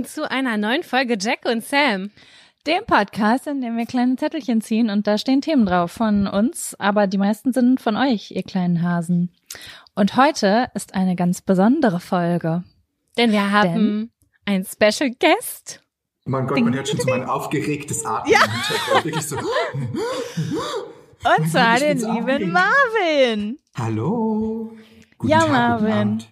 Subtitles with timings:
[0.00, 2.10] willkommen zu einer neuen Folge Jack und Sam.
[2.66, 6.74] Dem Podcast, in dem wir kleine Zettelchen ziehen und da stehen Themen drauf von uns,
[6.78, 9.30] aber die meisten sind von euch, ihr kleinen Hasen.
[9.94, 12.64] Und heute ist eine ganz besondere Folge.
[13.18, 14.10] Denn wir haben Denn
[14.46, 15.82] einen Special Guest.
[16.24, 18.38] Oh mein Gott, man hört schon so mein aufgeregtes Atmen ja.
[19.04, 19.36] Wirklich so.
[19.36, 23.58] Und zwar den lieben Marvin.
[23.76, 24.72] Hallo.
[25.18, 26.24] Guten ja, Tag, Marvin.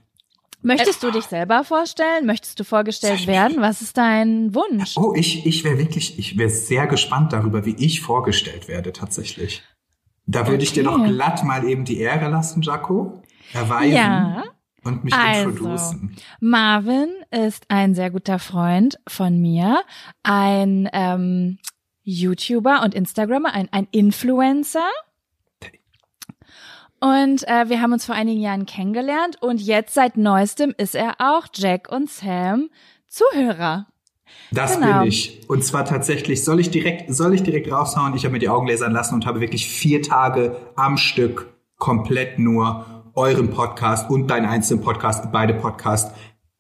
[0.62, 2.27] Möchtest du dich selber vorstellen?
[2.27, 3.61] Möchtest du vorgestellt werden?
[3.61, 4.97] Was ist dein Wunsch?
[4.97, 9.63] Oh, ich, ich wäre wirklich, ich wäre sehr gespannt darüber, wie ich vorgestellt werde tatsächlich.
[10.27, 10.63] Da würde okay.
[10.65, 13.23] ich dir noch glatt mal eben die Ehre lassen, Jaco.
[13.52, 13.95] Erweisen.
[13.95, 14.45] Ja.
[14.85, 16.16] Und mich also, introducen.
[16.41, 19.82] Marvin ist ein sehr guter Freund von mir,
[20.23, 21.59] ein ähm,
[22.02, 24.88] YouTuber und Instagrammer, ein, ein Influencer
[27.01, 31.16] und äh, wir haben uns vor einigen Jahren kennengelernt und jetzt seit neuestem ist er
[31.18, 32.71] auch Jack und Sam
[33.09, 33.87] Zuhörer.
[34.51, 35.01] Das genau.
[35.01, 35.49] bin ich.
[35.49, 38.15] Und zwar tatsächlich, soll ich direkt, soll ich direkt raushauen?
[38.15, 42.38] Ich habe mir die Augen lasern lassen und habe wirklich vier Tage am Stück komplett
[42.38, 46.13] nur euren Podcast und deinen einzelnen Podcast, beide Podcasts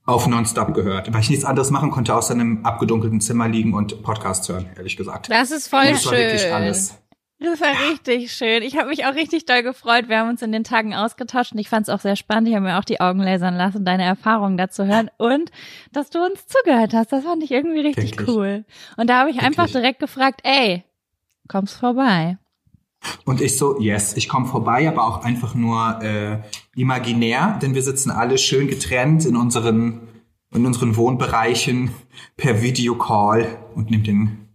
[0.06, 3.74] auf Nonstop gehört, weil ich nichts anderes machen konnte, außer in einem abgedunkelten Zimmer liegen
[3.74, 5.30] und Podcast hören, ehrlich gesagt.
[5.30, 6.12] Das ist voll das schön.
[6.12, 6.98] War wirklich alles.
[7.40, 8.62] Das war richtig schön.
[8.62, 10.08] Ich habe mich auch richtig doll gefreut.
[10.08, 12.48] Wir haben uns in den Tagen ausgetauscht und ich fand es auch sehr spannend.
[12.48, 15.52] Ich habe mir auch die Augen lasern lassen, deine Erfahrungen dazu hören und
[15.92, 17.12] dass du uns zugehört hast.
[17.12, 18.28] Das fand ich irgendwie richtig Wirklich?
[18.28, 18.64] cool.
[18.96, 19.58] Und da habe ich Wirklich?
[19.58, 20.82] einfach direkt gefragt, ey,
[21.46, 22.38] kommst vorbei?
[23.24, 26.40] Und ich so, yes, ich komme vorbei, aber auch einfach nur äh,
[26.74, 30.08] imaginär, denn wir sitzen alle schön getrennt in unseren
[30.54, 31.90] in unseren Wohnbereichen
[32.36, 34.47] per Videocall und nimmt den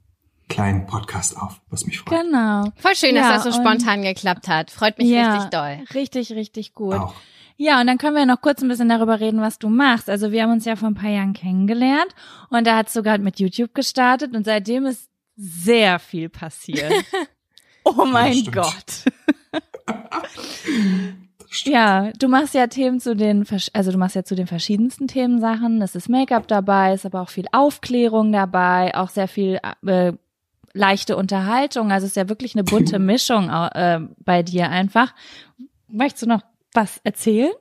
[0.47, 2.21] kleinen Podcast auf, was mich freut.
[2.21, 2.65] Genau.
[2.75, 4.71] Voll schön, ja, dass das so spontan geklappt hat.
[4.71, 5.79] Freut mich ja, richtig doll.
[5.93, 6.95] Richtig, richtig gut.
[6.95, 7.15] Auch.
[7.57, 10.09] Ja, und dann können wir noch kurz ein bisschen darüber reden, was du machst.
[10.09, 12.13] Also wir haben uns ja vor ein paar Jahren kennengelernt
[12.49, 16.91] und da hat es sogar mit YouTube gestartet und seitdem ist sehr viel passiert.
[17.83, 19.05] oh mein Gott.
[21.65, 25.81] Ja, du machst ja Themen zu den, also du machst ja zu den verschiedensten Themensachen.
[25.81, 30.13] Es ist Make-up dabei, ist aber auch viel Aufklärung dabei, auch sehr viel äh,
[30.73, 31.91] leichte Unterhaltung.
[31.91, 35.13] Also es ist ja wirklich eine bunte Mischung äh, bei dir einfach.
[35.87, 36.41] Möchtest du noch
[36.73, 37.51] was erzählen?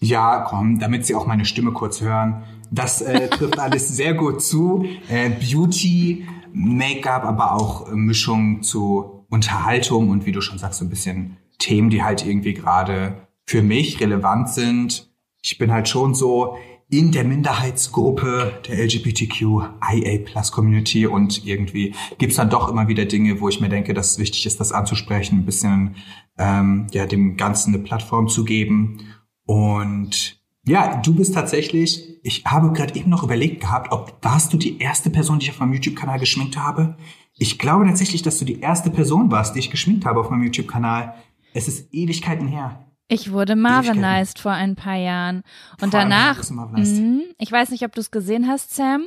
[0.00, 2.44] Ja, komm, damit Sie auch meine Stimme kurz hören.
[2.70, 4.86] Das äh, trifft alles sehr gut zu.
[5.08, 10.84] Äh, Beauty, Make-up, aber auch äh, Mischung zu Unterhaltung und wie du schon sagst, so
[10.84, 15.10] ein bisschen Themen, die halt irgendwie gerade für mich relevant sind.
[15.42, 16.56] Ich bin halt schon so
[16.92, 23.62] in der Minderheitsgruppe der LGBTQIA-Plus-Community und irgendwie gibt's dann doch immer wieder Dinge, wo ich
[23.62, 25.96] mir denke, dass es wichtig ist, das anzusprechen, ein bisschen
[26.36, 28.98] ähm, ja dem Ganzen eine Plattform zu geben.
[29.46, 34.58] Und ja, du bist tatsächlich, ich habe gerade eben noch überlegt gehabt, ob warst du
[34.58, 36.98] die erste Person, die ich auf meinem YouTube-Kanal geschminkt habe?
[37.38, 40.42] Ich glaube tatsächlich, dass du die erste Person warst, die ich geschminkt habe auf meinem
[40.42, 41.14] YouTube-Kanal.
[41.54, 42.91] Es ist Ewigkeiten her.
[43.12, 45.42] Ich wurde Marvinized vor ein paar Jahren.
[45.82, 49.06] Und vor danach, mh, ich weiß nicht, ob du es gesehen hast, Sam.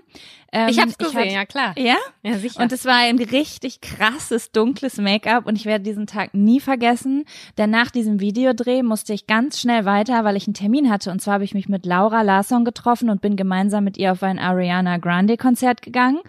[0.51, 1.73] Ähm, ich hab's gesehen, ich ja klar.
[1.75, 1.95] Ja?
[2.21, 2.61] Ja, sicher.
[2.61, 7.25] Und es war ein richtig krasses, dunkles Make-up und ich werde diesen Tag nie vergessen,
[7.57, 11.09] denn nach diesem Videodreh musste ich ganz schnell weiter, weil ich einen Termin hatte.
[11.09, 14.21] Und zwar habe ich mich mit Laura Larsson getroffen und bin gemeinsam mit ihr auf
[14.21, 16.19] ein Ariana Grande Konzert gegangen.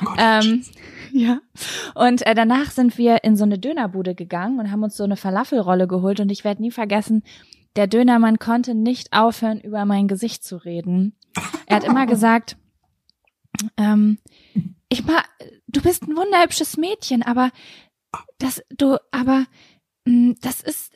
[0.00, 0.64] Oh Gott, ähm,
[1.18, 1.40] ja.
[1.94, 5.16] Und äh, danach sind wir in so eine Dönerbude gegangen und haben uns so eine
[5.16, 7.22] Falafelrolle geholt und ich werde nie vergessen,
[7.76, 11.14] der Dönermann konnte nicht aufhören, über mein Gesicht zu reden.
[11.66, 12.56] Er hat immer gesagt,
[13.76, 14.18] ähm,
[14.88, 15.28] ich mag,
[15.68, 17.50] du bist ein wunderhübsches Mädchen, aber
[18.38, 19.46] das, du, aber
[20.04, 20.91] mh, mm, das ist,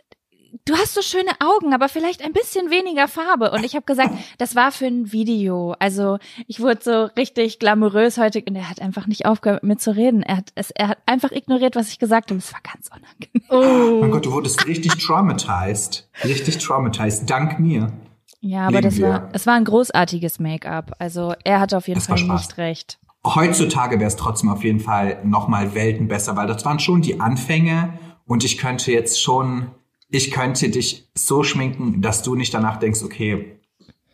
[0.65, 3.51] du hast so schöne Augen, aber vielleicht ein bisschen weniger Farbe.
[3.51, 5.75] Und ich habe gesagt, das war für ein Video.
[5.79, 9.79] Also ich wurde so richtig glamourös heute und er hat einfach nicht aufgehört mit mir
[9.79, 10.23] zu reden.
[10.23, 12.39] Er hat es, er hat einfach ignoriert, was ich gesagt habe.
[12.39, 13.45] Es war ganz unangenehm.
[13.51, 14.01] Oh.
[14.01, 16.09] Mein Gott, du wurdest richtig traumatized.
[16.25, 17.29] Richtig traumatized.
[17.29, 17.93] Dank mir.
[18.41, 19.09] Ja, aber das wir.
[19.09, 20.93] war, es war ein großartiges Make-up.
[20.99, 22.99] Also er hatte auf jeden das Fall nicht recht.
[23.25, 27.21] Heutzutage wäre es trotzdem auf jeden Fall nochmal Welten besser, weil das waren schon die
[27.21, 29.73] Anfänge und ich könnte jetzt schon
[30.17, 33.57] ich könnte dich so schminken, dass du nicht danach denkst, okay,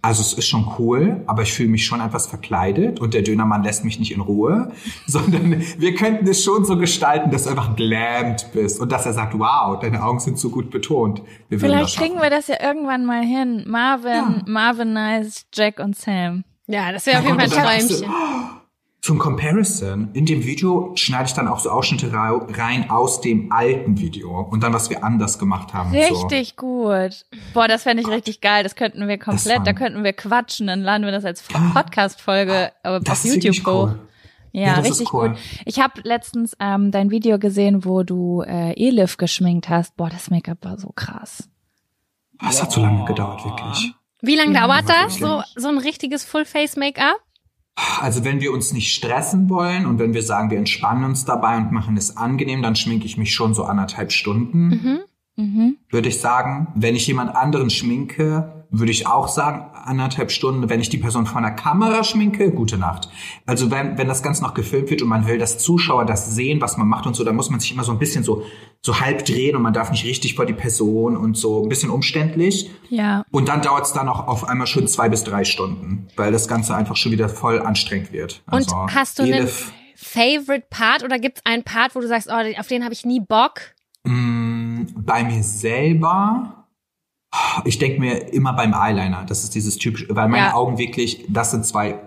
[0.05, 3.63] also es ist schon cool, aber ich fühle mich schon etwas verkleidet und der Dönermann
[3.63, 4.73] lässt mich nicht in Ruhe,
[5.07, 9.13] sondern wir könnten es schon so gestalten, dass du einfach glammed bist und dass er
[9.13, 11.23] sagt, wow, deine Augen sind so gut betont.
[11.49, 13.65] Wir Vielleicht kriegen wir das ja irgendwann mal hin.
[13.69, 14.43] Marvin, ja.
[14.47, 16.43] Marvin Nice, Jack und Sam.
[16.67, 18.11] Ja, das wäre auf jeden Fall ein Träumchen.
[19.03, 23.99] zum Comparison, in dem Video schneide ich dann auch so Ausschnitte rein aus dem alten
[23.99, 25.91] Video und dann, was wir anders gemacht haben.
[25.91, 26.23] und So.
[26.29, 27.27] Richtig gut.
[27.53, 28.63] Boah, das fände ich richtig geil.
[28.63, 33.09] Das könnten wir komplett, da könnten wir quatschen, dann laden wir das als Podcast-Folge Das
[33.11, 33.89] auf YouTube hoch.
[33.89, 33.99] cool.
[34.53, 35.31] Ja, Ja, richtig cool.
[35.31, 35.39] gut.
[35.65, 39.97] Ich habe letztens ähm, dein Video gesehen, wo du äh, Elif geschminkt hast.
[39.97, 41.49] Boah, das Make-up war so krass.
[42.41, 43.95] Das hat so lange gedauert, wirklich.
[44.21, 45.17] Wie lange dauert war das?
[45.17, 47.19] So, so ein richtiges Full-Face-Make-up?
[47.75, 51.57] Also wenn wir uns nicht stressen wollen und wenn wir sagen, wir entspannen uns dabei
[51.57, 54.69] und machen es angenehm, dann schminke ich mich schon so anderthalb Stunden,
[55.35, 55.79] Mhm.
[55.91, 56.69] würde ich sagen.
[56.75, 60.69] Wenn ich jemand anderen schminke, würde ich auch sagen, anderthalb Stunden.
[60.69, 63.09] Wenn ich die Person vor einer Kamera schminke, gute Nacht.
[63.47, 66.61] Also wenn, wenn das Ganze noch gefilmt wird und man will, dass Zuschauer das sehen,
[66.61, 68.45] was man macht und so, dann muss man sich immer so ein bisschen so,
[68.83, 71.91] so halb drehen und man darf nicht richtig vor die Person und so ein bisschen
[71.91, 72.71] umständlich.
[72.89, 73.25] Ja.
[73.31, 76.49] Und dann dauert es dann auch auf einmal schon zwei bis drei Stunden, weil das
[76.49, 78.43] Ganze einfach schon wieder voll anstrengend wird.
[78.47, 79.49] Und Also, hast du einen
[79.95, 83.05] Favorite Part oder gibt es einen Part, wo du sagst, oh, auf den habe ich
[83.05, 83.61] nie Bock?
[84.05, 86.62] mh, bei mir selber,
[87.65, 90.55] ich denke mir immer beim Eyeliner, das ist dieses typische, weil meine Ja.
[90.55, 92.01] Augen wirklich, das sind zwei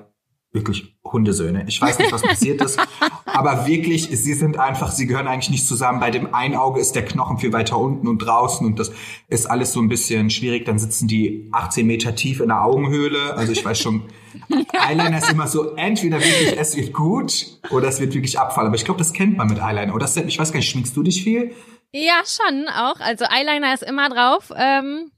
[0.52, 1.66] wirklich Hundesöhne.
[1.68, 2.80] Ich weiß nicht, was passiert ist,
[3.26, 6.00] aber wirklich, sie sind einfach, sie gehören eigentlich nicht zusammen.
[6.00, 8.92] Bei dem einen Auge ist der Knochen viel weiter unten und draußen und das
[9.28, 10.64] ist alles so ein bisschen schwierig.
[10.66, 13.34] Dann sitzen die 18 Meter tief in der Augenhöhle.
[13.36, 14.04] Also ich weiß schon,
[14.88, 18.66] Eyeliner ist immer so, entweder wirklich, es wird gut oder es wird wirklich Abfall.
[18.66, 19.94] Aber ich glaube, das kennt man mit Eyeliner.
[19.94, 21.54] Oder ich weiß gar nicht, schminkst du dich viel?
[21.92, 23.00] Ja, schon auch.
[23.02, 24.52] Also Eyeliner ist immer drauf.
[24.56, 25.12] Ähm,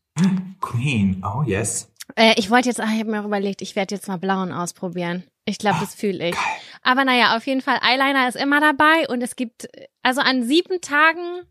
[0.61, 1.91] Queen, oh yes.
[2.15, 4.51] äh, ich wollte jetzt, ah, ich habe mir auch überlegt, ich werde jetzt mal blauen
[4.51, 5.23] ausprobieren.
[5.45, 6.35] Ich glaube, das fühle ich.
[6.81, 9.69] Aber naja, auf jeden Fall, Eyeliner ist immer dabei und es gibt,
[10.03, 11.43] also an sieben Tagen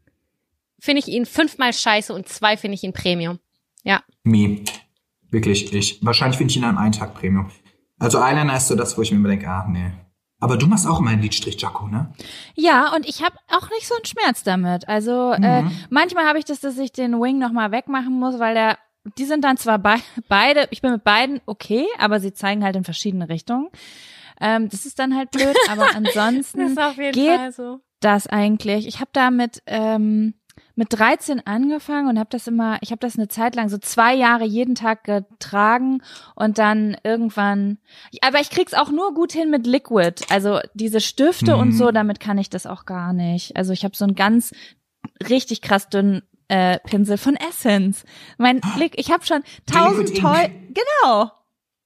[0.79, 3.39] finde ich ihn fünfmal scheiße und zwei finde ich ihn Premium.
[3.85, 4.03] Ja.
[4.23, 4.65] Me.
[5.31, 6.05] Wirklich, ich.
[6.05, 7.51] Wahrscheinlich finde ich ihn an einem Tag Premium.
[7.99, 9.93] Also Eyeliner ist so das, wo ich mir immer denke, ah, nee.
[10.47, 12.09] Aber du machst auch immer einen Lidstrich, Jaco, ne?
[12.55, 14.87] Ja, und ich habe auch nicht so einen Schmerz damit.
[14.87, 18.79] Also äh, manchmal habe ich das, dass ich den Wing nochmal wegmachen muss, weil der,
[19.19, 19.97] die sind dann zwar bei,
[20.29, 23.71] beide, ich bin mit beiden okay, aber sie zeigen halt in verschiedene Richtungen.
[24.41, 27.81] Ähm, das ist dann halt blöd, aber ansonsten auf jeden geht Fall so.
[27.99, 28.87] das eigentlich.
[28.87, 30.35] Ich habe da mit ähm,
[30.79, 34.15] mit 13 angefangen und habe das immer, ich habe das eine Zeit lang so zwei
[34.15, 36.03] Jahre jeden Tag getragen
[36.35, 37.79] und dann irgendwann,
[38.21, 41.73] aber ich krieg's auch nur gut hin mit Liquid, also diese Stifte und Mhm.
[41.73, 43.57] so, damit kann ich das auch gar nicht.
[43.57, 44.53] Also ich habe so einen ganz
[45.29, 48.05] richtig krass dünnen äh, Pinsel von Essence.
[48.39, 51.33] Mein Blick, ich habe schon tausend toll, genau.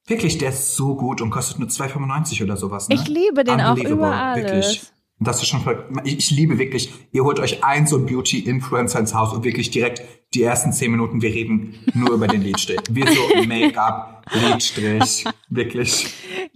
[0.05, 2.95] Wirklich, der ist so gut und kostet nur 2,95 oder sowas, ne?
[2.95, 4.43] Ich liebe den auch über alles.
[4.51, 4.81] Wirklich.
[5.21, 8.97] Und das ist schon voll, ich, ich liebe wirklich, ihr holt euch einen so Beauty-Influencer
[8.97, 10.01] ins Haus und wirklich direkt
[10.33, 12.79] die ersten zehn Minuten, wir reden nur über den Lidstrich.
[12.89, 16.07] Wir so Make-up, Lidstrich, wirklich.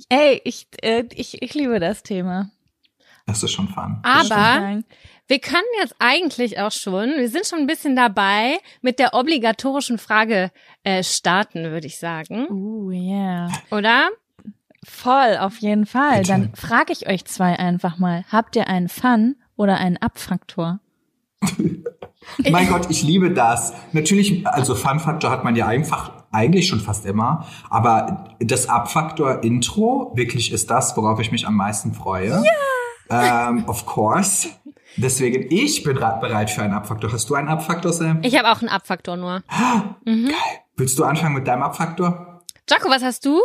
[0.09, 2.49] Ey, ich, äh, ich, ich liebe das Thema.
[3.27, 3.99] Das ist schon fun.
[4.01, 4.81] Aber
[5.27, 9.99] wir können jetzt eigentlich auch schon, wir sind schon ein bisschen dabei, mit der obligatorischen
[9.99, 10.51] Frage
[10.83, 12.47] äh, starten, würde ich sagen.
[12.49, 13.51] Uh, yeah.
[13.69, 14.09] Oder?
[14.87, 16.19] Voll, auf jeden Fall.
[16.19, 16.27] Bitte.
[16.29, 18.23] Dann frage ich euch zwei einfach mal.
[18.31, 20.79] Habt ihr einen Fun oder einen Abfaktor?
[22.49, 23.73] Mein Gott, ich liebe das.
[23.91, 30.51] Natürlich, also Fun-Faktor hat man ja einfach eigentlich schon fast immer, aber das Abfaktor-Intro wirklich
[30.51, 32.43] ist das, worauf ich mich am meisten freue.
[33.09, 33.49] Ja!
[33.49, 34.49] Ähm, of course.
[34.97, 37.11] Deswegen, ich bin bereit für einen Abfaktor.
[37.11, 38.21] Hast du einen Abfaktor, Sam?
[38.23, 39.43] Ich habe auch einen Abfaktor nur.
[40.05, 40.33] Geil.
[40.77, 42.43] Willst du anfangen mit deinem Abfaktor?
[42.69, 43.41] Jaco, was hast du?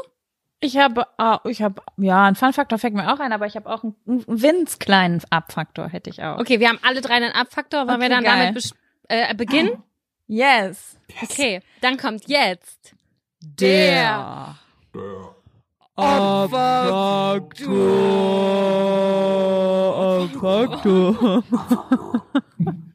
[0.62, 3.70] Ich habe, ah, ich habe, ja, ein Fun-Faktor fällt mir auch ein, aber ich habe
[3.70, 6.38] auch einen, einen winz kleinen Abfaktor, hätte ich auch.
[6.38, 7.88] Okay, wir haben alle drei einen Abfaktor.
[7.88, 8.46] Wollen wir Okay, dann geil.
[8.48, 8.74] damit
[9.08, 9.82] äh, beginnen?
[10.32, 10.96] Yes.
[11.24, 12.94] Okay, dann kommt jetzt
[13.40, 14.54] Der
[15.96, 17.42] Abfaktor.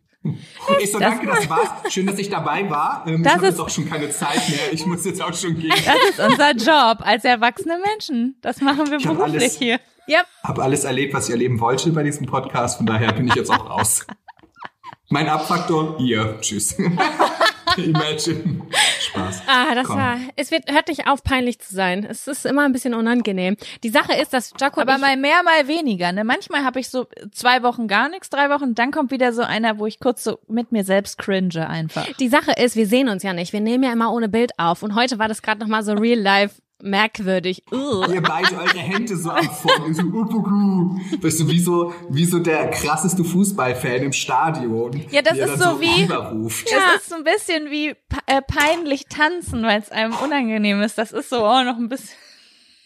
[0.82, 1.70] Ich so, danke, das war's.
[1.94, 3.04] Schön, dass ich dabei war.
[3.08, 4.72] Ähm, Das ich habe ist- jetzt auch schon keine Zeit mehr.
[4.74, 5.70] Ich muss jetzt auch schon gehen.
[5.86, 8.36] Das ist unser Job als erwachsene Menschen.
[8.42, 9.80] Das machen wir Ich hab beruflich alles- hier.
[10.08, 10.26] Yep.
[10.44, 12.78] Habe alles erlebt, was ich erleben wollte bei diesem Podcast.
[12.78, 14.06] Von daher bin ich jetzt auch raus.
[15.10, 16.40] Mein Abfaktor, ihr.
[16.42, 16.76] Tschüss.
[17.84, 18.62] Imagine.
[19.00, 19.44] Spaß.
[19.48, 19.98] Ah, das Komm.
[19.98, 20.18] war.
[20.36, 22.06] Es wird, hört nicht auf, peinlich zu sein.
[22.10, 23.58] Es ist immer ein bisschen unangenehm.
[23.84, 26.12] Die Sache ist, dass Jaco Aber ich, mal mehr, mal weniger.
[26.12, 26.24] Ne?
[26.24, 29.80] Manchmal habe ich so zwei Wochen gar nichts, drei Wochen, dann kommt wieder so einer,
[29.80, 32.06] wo ich kurz so mit mir selbst cringe einfach.
[32.20, 33.54] die Sache ist, wir sehen uns ja nicht.
[33.54, 34.84] Wir nehmen ja immer ohne Bild auf.
[34.84, 37.64] Und heute war das gerade noch mal so real life merkwürdig.
[37.72, 38.08] Ugh.
[38.14, 39.94] Ihr beide eure Hände so am Vorn.
[39.94, 41.00] So, uh, uh, uh.
[41.24, 45.02] Weißt du, wie so, wie so der krasseste Fußballfan im Stadion.
[45.12, 46.68] Ja, das ist dann so wie- Überruft.
[46.72, 50.98] Das ist so ein bisschen wie pe- äh, peinlich tanzen, weil es einem unangenehm ist.
[50.98, 52.16] Das ist so auch noch ein bisschen.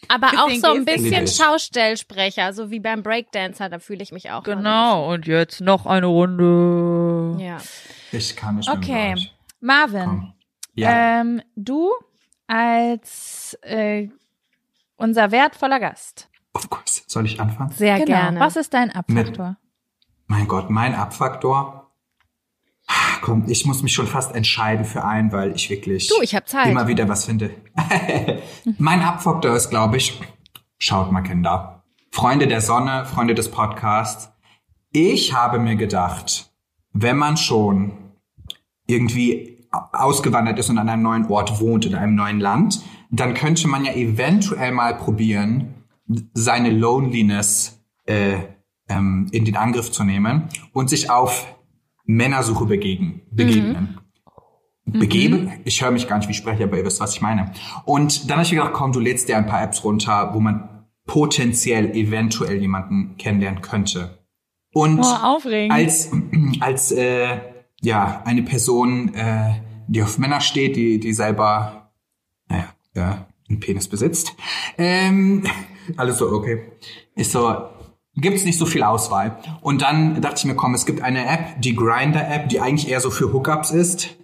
[0.08, 1.28] Aber auch so ein bisschen.
[1.28, 4.44] Schaustellsprecher, so wie beim Breakdancer, da fühle ich mich auch.
[4.44, 7.38] Genau, und jetzt noch eine Runde.
[7.44, 7.58] Ja.
[8.12, 9.16] Ich kann nicht mehr Okay.
[9.60, 10.34] Marvin.
[10.74, 11.20] Ja.
[11.22, 11.92] ähm, du
[12.50, 14.10] als äh,
[14.98, 16.30] unser wertvoller Gast.
[16.54, 17.04] Of course.
[17.08, 17.72] Soll ich anfangen?
[17.72, 18.18] Sehr genau.
[18.18, 18.40] gerne.
[18.40, 19.58] Was ist dein Abfaktor?
[20.28, 21.92] Mein Gott, mein Abfaktor.
[23.22, 26.48] Komm, ich muss mich schon fast entscheiden für einen, weil ich wirklich Du, ich hab
[26.48, 26.68] Zeit.
[26.68, 27.52] immer wieder was finde.
[28.80, 30.20] mein Abfaktor ist, glaube ich,
[30.80, 31.84] schaut mal Kinder.
[32.12, 34.32] Freunde der Sonne, Freunde des Podcasts.
[34.92, 36.52] Ich habe mir gedacht,
[36.94, 37.92] wenn man schon
[38.88, 43.68] irgendwie ausgewandert ist und an einem neuen Ort wohnt, in einem neuen Land, dann könnte
[43.68, 45.74] man ja eventuell mal probieren,
[46.34, 48.38] seine Loneliness äh,
[48.88, 51.46] ähm, in den Angriff zu nehmen und sich auf
[52.06, 54.00] Männersuche begegnen, begegnen.
[54.86, 55.52] Begeben?
[55.66, 57.52] Ich höre mich gar nicht, wie ich spreche, aber ihr wisst, was ich meine.
[57.86, 60.40] Und dann habe ich mir gedacht, komm, du lädst dir ein paar Apps runter, wo
[60.40, 64.18] man potenziell eventuell jemanden kennenlernen könnte.
[64.74, 65.72] Und Oh, aufregend.
[65.72, 66.12] als
[66.60, 67.38] als äh,
[67.82, 71.92] ja eine Person, äh, die auf Männer steht, die die selber
[72.48, 74.36] naja ja, einen Penis besitzt,
[74.78, 75.44] ähm,
[75.98, 76.64] alles so okay,
[77.16, 77.70] ist so
[78.16, 79.38] gibt's nicht so viel Auswahl.
[79.62, 82.90] Und dann dachte ich mir, komm, es gibt eine App, die Grinder App, die eigentlich
[82.90, 84.18] eher so für Hookups ist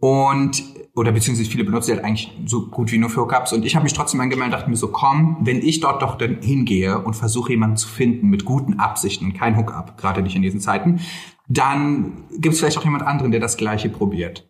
[0.00, 0.62] und
[0.94, 3.52] oder beziehungsweise viele benutzen die halt eigentlich so gut wie nur für Hookups.
[3.52, 6.18] Und ich habe mich trotzdem angemeldet und dachte mir so, komm, wenn ich dort doch
[6.18, 10.34] dann hingehe und versuche jemanden zu finden mit guten Absichten und kein Hookup, gerade nicht
[10.34, 11.00] in diesen Zeiten,
[11.48, 14.48] dann gibt es vielleicht auch jemand anderen, der das gleiche probiert.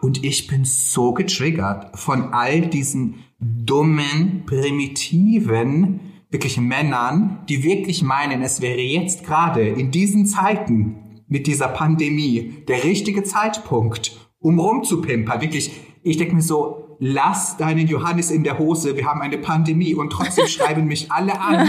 [0.00, 8.42] Und ich bin so getriggert von all diesen dummen, primitiven, wirklich Männern, die wirklich meinen,
[8.42, 15.40] es wäre jetzt gerade in diesen Zeiten mit dieser Pandemie der richtige Zeitpunkt, um rumzupimpern.
[15.40, 15.72] Wirklich,
[16.02, 20.10] ich denke mir so, lass deinen Johannes in der Hose, wir haben eine Pandemie und
[20.10, 21.68] trotzdem schreiben mich alle an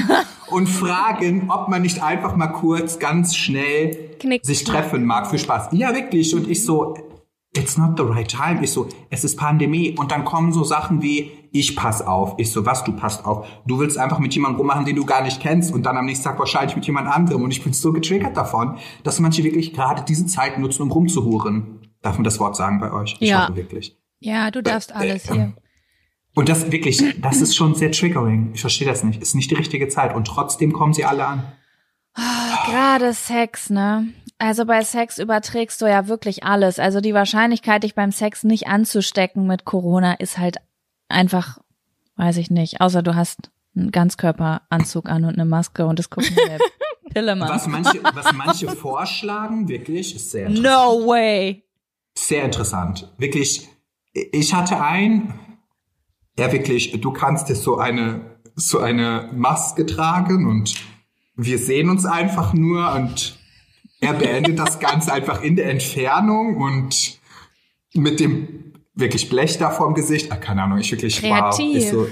[0.51, 5.39] und fragen, ob man nicht einfach mal kurz, ganz schnell Knick, sich treffen mag für
[5.39, 5.69] Spaß.
[5.71, 6.35] Ja, wirklich.
[6.35, 6.95] Und ich so,
[7.57, 8.63] it's not the right time.
[8.63, 9.95] Ich so, es ist Pandemie.
[9.97, 12.35] Und dann kommen so Sachen wie, ich pass auf.
[12.37, 13.47] Ich so, was, du passt auf?
[13.65, 16.25] Du willst einfach mit jemandem rummachen, den du gar nicht kennst und dann am nächsten
[16.25, 17.41] Tag wahrscheinlich mit jemand anderem.
[17.41, 21.79] Und ich bin so getriggert davon, dass manche wirklich gerade diese Zeit nutzen, um rumzuhuren.
[22.03, 23.17] Darf man das Wort sagen bei euch?
[23.19, 23.47] Ich Ja.
[23.47, 23.97] hoffe wirklich.
[24.23, 25.53] Ja, du darfst alles hier.
[26.35, 28.51] Und das wirklich, das ist schon sehr triggering.
[28.53, 29.21] Ich verstehe das nicht.
[29.21, 30.15] Ist nicht die richtige Zeit.
[30.15, 31.51] Und trotzdem kommen sie alle an.
[32.65, 34.07] Gerade Sex, ne?
[34.39, 36.79] Also bei Sex überträgst du ja wirklich alles.
[36.79, 40.57] Also die Wahrscheinlichkeit, dich beim Sex nicht anzustecken mit Corona, ist halt
[41.07, 41.59] einfach,
[42.15, 42.81] weiß ich nicht.
[42.81, 46.59] Außer du hast einen Ganzkörperanzug an und eine Maske und es gucken der
[47.13, 47.49] Pillemann.
[47.49, 50.65] Was manche, was manche vorschlagen, wirklich, ist sehr interessant.
[50.65, 51.63] No way.
[52.17, 53.11] Sehr interessant.
[53.17, 53.67] Wirklich,
[54.13, 55.33] ich hatte ein,
[56.37, 60.75] ja wirklich, du kannst jetzt so eine, so eine Maske tragen und
[61.35, 63.39] wir sehen uns einfach nur und
[63.99, 67.19] er beendet das Ganze einfach in der Entfernung und
[67.93, 70.31] mit dem wirklich Blech da vorm Gesicht.
[70.31, 71.77] Ah, keine Ahnung, ich wirklich, wow, Kreativ.
[71.77, 72.07] ist so,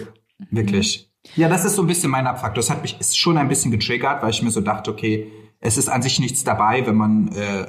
[0.50, 1.12] wirklich.
[1.36, 2.55] Ja, das ist so ein bisschen mein Abfaktor.
[2.55, 5.77] Das hat mich ist schon ein bisschen getriggert, weil ich mir so dachte, okay, es
[5.77, 7.67] ist an sich nichts dabei, wenn man äh,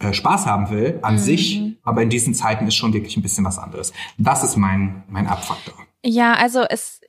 [0.00, 3.44] äh, Spaß haben will, an sich, aber in diesen Zeiten ist schon wirklich ein bisschen
[3.44, 3.92] was anderes.
[4.18, 5.74] Das ist mein, mein Abfaktor.
[6.04, 7.00] Ja, also es,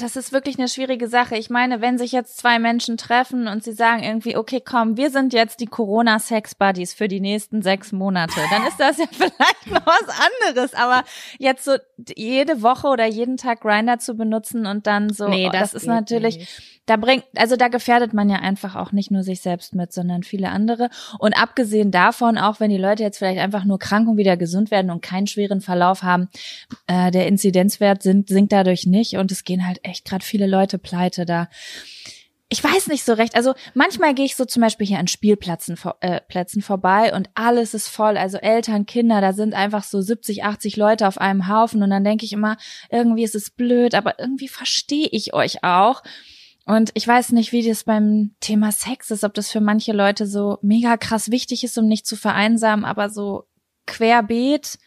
[0.00, 1.36] das ist wirklich eine schwierige Sache.
[1.36, 5.10] Ich meine, wenn sich jetzt zwei Menschen treffen und sie sagen irgendwie, okay, komm, wir
[5.10, 9.86] sind jetzt die Corona-Sex-Buddies für die nächsten sechs Monate, dann ist das ja vielleicht noch
[9.86, 10.08] was
[10.48, 10.74] anderes.
[10.74, 11.04] Aber
[11.38, 11.76] jetzt so
[12.16, 15.82] jede Woche oder jeden Tag Grinder zu benutzen und dann so, Nee, oh, das das
[15.82, 16.80] ist natürlich, nicht.
[16.86, 20.24] da bringt, also da gefährdet man ja einfach auch nicht nur sich selbst mit, sondern
[20.24, 20.90] viele andere.
[21.20, 24.72] Und abgesehen davon, auch wenn die Leute jetzt vielleicht einfach nur krank und wieder gesund
[24.72, 26.28] werden und keinen schweren Verlauf haben,
[26.88, 30.78] äh, der Inzidenzwert sinkt, sinkt dadurch nicht und es gehen halt echt gerade viele Leute
[30.78, 31.48] pleite da.
[32.52, 33.36] Ich weiß nicht so recht.
[33.36, 37.74] Also manchmal gehe ich so zum Beispiel hier an Spielplätzen äh, Plätzen vorbei und alles
[37.74, 38.16] ist voll.
[38.16, 42.02] Also Eltern, Kinder, da sind einfach so 70, 80 Leute auf einem Haufen und dann
[42.02, 42.56] denke ich immer,
[42.90, 46.02] irgendwie ist es blöd, aber irgendwie verstehe ich euch auch.
[46.66, 50.26] Und ich weiß nicht, wie das beim Thema Sex ist, ob das für manche Leute
[50.26, 53.44] so mega krass wichtig ist, um nicht zu vereinsamen, aber so
[53.86, 54.78] querbeet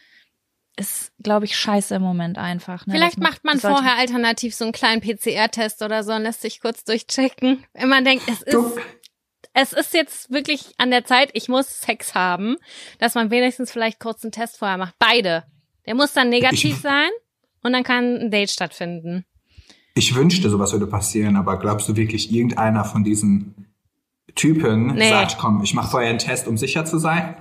[0.76, 2.86] ist, glaube ich, scheiße im Moment einfach.
[2.86, 2.94] Ne?
[2.94, 6.60] Vielleicht Das macht man vorher alternativ so einen kleinen PCR-Test oder so und lässt sich
[6.60, 7.64] kurz durchchecken.
[7.74, 8.72] Wenn man denkt, es ist, Du,
[9.52, 12.56] es ist jetzt wirklich an der Zeit, ich muss Sex haben,
[12.98, 14.94] dass man wenigstens vielleicht kurz einen Test vorher macht.
[14.98, 15.44] Beide.
[15.86, 17.10] Der muss dann negativ Ich- sein
[17.62, 19.24] und dann kann ein Date stattfinden.
[19.94, 23.72] ich wünschte, sowas würde passieren, aber glaubst du wirklich, irgendeiner von diesen
[24.34, 25.08] Typen Nee.
[25.08, 27.36] sagt, komm, ich mache vorher einen Test, um sicher zu sein?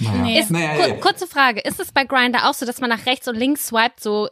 [0.00, 0.40] Naja, Nee.
[0.40, 1.00] Ist, naja, kur.
[1.00, 4.00] Kurze Frage, ist es bei Grinder auch so, dass man nach rechts und links swiped,
[4.00, 4.28] so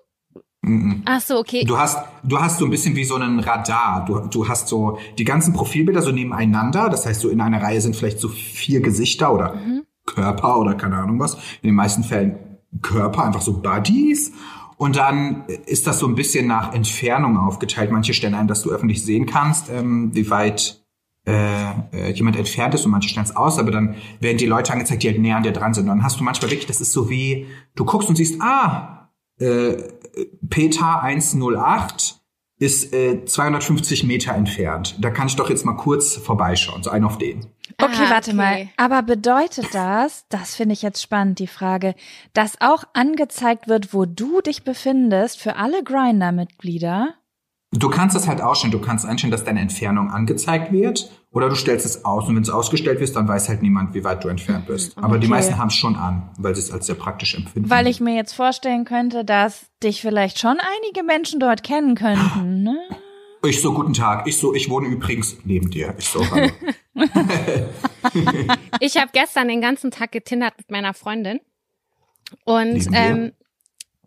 [1.07, 1.65] Ach so, okay.
[1.65, 4.05] Du hast, du hast so ein bisschen wie so einen Radar.
[4.05, 6.91] Du, du hast so die ganzen Profilbilder so nebeneinander.
[6.91, 9.85] Das heißt, so in einer Reihe sind vielleicht so vier Gesichter oder Mhm.
[10.05, 11.35] Körper oder keine Ahnung was.
[11.63, 12.39] In den meisten Fällen
[12.83, 14.33] Körper, einfach so Buddies.
[14.77, 17.91] Und dann ist das so ein bisschen nach Entfernung aufgeteilt.
[17.91, 20.83] Manche stellen ein, dass du öffentlich sehen kannst, ähm, wie weit
[21.29, 24.73] äh, äh, jemand entfernt ist und manche stellen es aus, aber dann werden die Leute
[24.73, 25.85] angezeigt, die halt näher an dir dran sind.
[25.85, 29.11] Und dann hast du manchmal wirklich, das ist so wie, du guckst und siehst, ah,
[29.39, 29.77] äh,
[30.49, 32.19] Peter 108
[32.59, 34.97] ist äh, 250 Meter entfernt.
[35.01, 37.47] Da kann ich doch jetzt mal kurz vorbeischauen, so ein auf den.
[37.77, 38.37] Okay, Ah, warte okay.
[38.37, 38.69] mal.
[38.79, 41.95] Aber bedeutet das, das finde ich jetzt spannend, die Frage,
[42.33, 47.15] dass auch angezeigt wird, wo du dich befindest für alle Grinder-Mitglieder?
[47.71, 48.73] Du kannst das halt ausstellen.
[48.73, 52.27] Du kannst einstellen, dass deine Entfernung angezeigt wird oder du stellst es aus.
[52.27, 54.97] Und wenn es ausgestellt wird, dann weiß halt niemand, wie weit du entfernt bist.
[54.97, 57.69] Aber die meisten haben es schon an, weil sie es als sehr praktisch empfinden.
[57.69, 62.63] Weil ich mir jetzt vorstellen könnte, dass dich vielleicht schon einige Menschen dort kennen könnten,
[62.63, 62.79] ne?
[63.45, 64.27] Ich so, guten Tag.
[64.27, 65.95] Ich so, ich wohne übrigens neben dir.
[65.97, 66.49] Ich so, hallo.
[68.81, 71.41] Ich habe gestern den ganzen Tag getindert mit meiner Freundin
[72.45, 73.33] und ähm,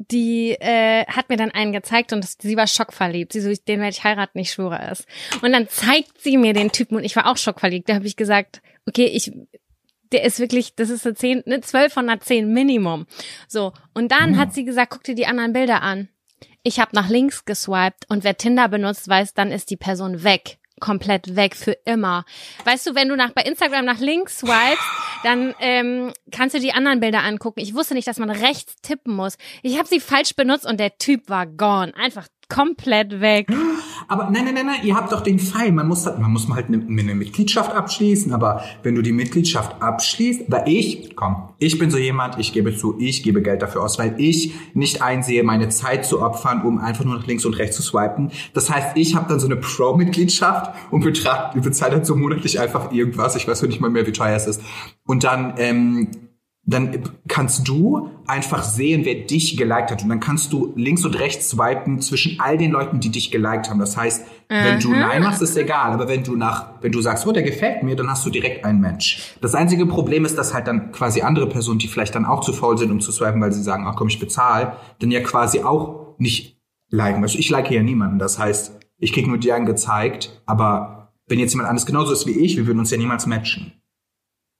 [0.09, 3.33] die äh, hat mir dann einen gezeigt und das, sie war schockverliebt.
[3.33, 5.05] Sie so, den werde ich heiraten, ich schwöre es.
[5.41, 7.89] Und dann zeigt sie mir den Typen und ich war auch schockverliebt.
[7.89, 9.31] Da habe ich gesagt, okay, ich
[10.11, 13.07] der ist wirklich, das ist eine 10, eine 12 von einer 10 Minimum.
[13.47, 16.09] So, und dann hat sie gesagt, guck dir die anderen Bilder an.
[16.63, 20.59] Ich habe nach links geswiped und wer Tinder benutzt, weiß, dann ist die Person weg.
[20.81, 22.25] Komplett weg für immer.
[22.65, 24.81] Weißt du, wenn du nach bei Instagram nach links swipest,
[25.23, 27.61] dann ähm, kannst du die anderen Bilder angucken.
[27.61, 29.37] Ich wusste nicht, dass man rechts tippen muss.
[29.61, 31.95] Ich habe sie falsch benutzt und der Typ war gone.
[31.95, 33.47] Einfach komplett weg.
[34.07, 35.71] Aber nein, nein, nein, nein, ihr habt doch den Fall.
[35.71, 38.33] Man muss, halt- man muss halt eine, eine Mitgliedschaft abschließen.
[38.33, 42.75] Aber wenn du die Mitgliedschaft abschließt, weil ich, komm, ich bin so jemand, ich gebe
[42.75, 46.77] zu, ich gebe Geld dafür aus, weil ich nicht einsehe, meine Zeit zu opfern, um
[46.79, 48.31] einfach nur nach links und rechts zu swipen.
[48.53, 52.91] Das heißt, ich habe dann so eine Pro-Mitgliedschaft und betracht, bezahle dann so monatlich einfach
[52.91, 53.35] irgendwas.
[53.35, 54.61] Ich weiß nicht mal mehr, wie teuer es ist.
[55.05, 56.09] Und dann, ähm,
[56.63, 60.03] dann kannst du einfach sehen, wer dich geliked hat.
[60.03, 63.69] Und dann kannst du links und rechts swipen zwischen all den Leuten, die dich geliked
[63.69, 63.79] haben.
[63.79, 65.91] Das heißt, wenn du Nein machst, ist egal.
[65.91, 68.63] Aber wenn du nach, wenn du sagst, oh, der gefällt mir, dann hast du direkt
[68.63, 69.35] einen Match.
[69.41, 72.53] Das einzige Problem ist, dass halt dann quasi andere Personen, die vielleicht dann auch zu
[72.53, 75.61] faul sind, um zu swipen, weil sie sagen, ach komm, ich bezahle, dann ja quasi
[75.61, 77.23] auch nicht liken.
[77.23, 78.19] Also ich like ja niemanden.
[78.19, 80.41] Das heißt, ich krieg nur dir einen gezeigt.
[80.45, 83.73] Aber wenn jetzt jemand anderes genauso ist wie ich, wir würden uns ja niemals matchen.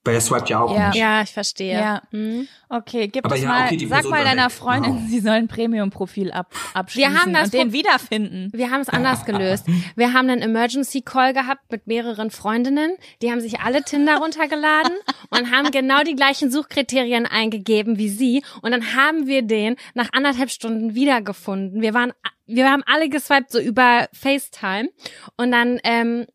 [0.04, 0.88] Weil er swiped ja auch Ja.
[0.88, 0.98] nicht.
[0.98, 1.74] Ja, ich verstehe.
[1.78, 2.02] Ja.
[2.10, 2.48] Mhm.
[2.68, 4.50] Okay, gib Aber es ja, mal, okay, sag mal deiner weg.
[4.52, 5.08] Freundin, Wow.
[5.08, 8.50] sie soll ein Premium-Profil ab, abschließen haben das und den wiederfinden.
[8.52, 9.66] Wir haben es anders gelöst.
[9.94, 12.96] Wir haben einen Emergency Call gehabt mit mehreren Freundinnen.
[13.20, 14.92] Die haben sich alle Tinder runtergeladen
[15.30, 18.42] und haben genau die gleichen Suchkriterien eingegeben wie sie.
[18.62, 21.80] Und dann haben wir den nach anderthalb Stunden wiedergefunden.
[21.80, 22.12] Wir waren,
[22.46, 24.88] wir haben alle geswiped so über FaceTime.
[25.36, 26.26] Und dann, ähm,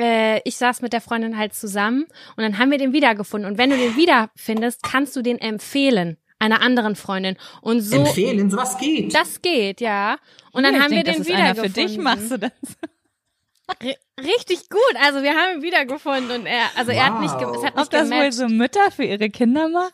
[0.00, 2.06] äh, ich saß mit der Freundin halt zusammen
[2.36, 3.50] und dann haben wir den wiedergefunden.
[3.50, 7.36] Und wenn du den wiederfindest, kannst du den empfehlen einer anderen Freundin.
[7.62, 9.12] Und so, Empfehlen, sowas geht.
[9.14, 10.18] das geht, ja.
[10.52, 11.88] Und dann Hier, haben wir denk, den das ist einer für wiedergefunden.
[11.88, 12.52] dich machst du das.
[13.80, 14.94] R richtig gut.
[15.04, 17.90] Also wir haben ihn wiedergefunden und er, also er hat nicht, es hat nicht Ob
[17.90, 19.90] das wohl so Mütter für ihre Kinder machen?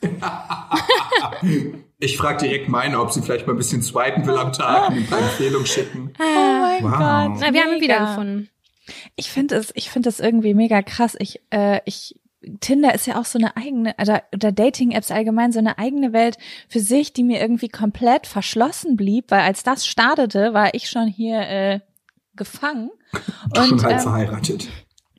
[1.99, 4.97] Ich frage direkt meine, ob sie vielleicht mal ein bisschen swipen will am Tag und
[4.99, 6.13] ein paar Empfehlungen schicken.
[6.19, 6.91] Oh mein Wow.
[6.93, 7.41] Gott.
[7.41, 7.95] Na, wir haben ihn mega.
[7.95, 8.51] wiedergefunden.
[9.17, 11.17] Ich finde es, ich finde es irgendwie mega krass.
[11.19, 12.19] Ich, äh, ich,
[12.61, 16.37] Tinder ist ja auch so eine eigene, oder, oder Dating-Apps allgemein so eine eigene Welt
[16.69, 21.07] für sich, die mir irgendwie komplett verschlossen blieb, weil als das startete, war ich schon
[21.07, 21.81] hier äh,
[22.37, 22.91] gefangen
[23.57, 24.69] und Schon halb ähm, verheiratet.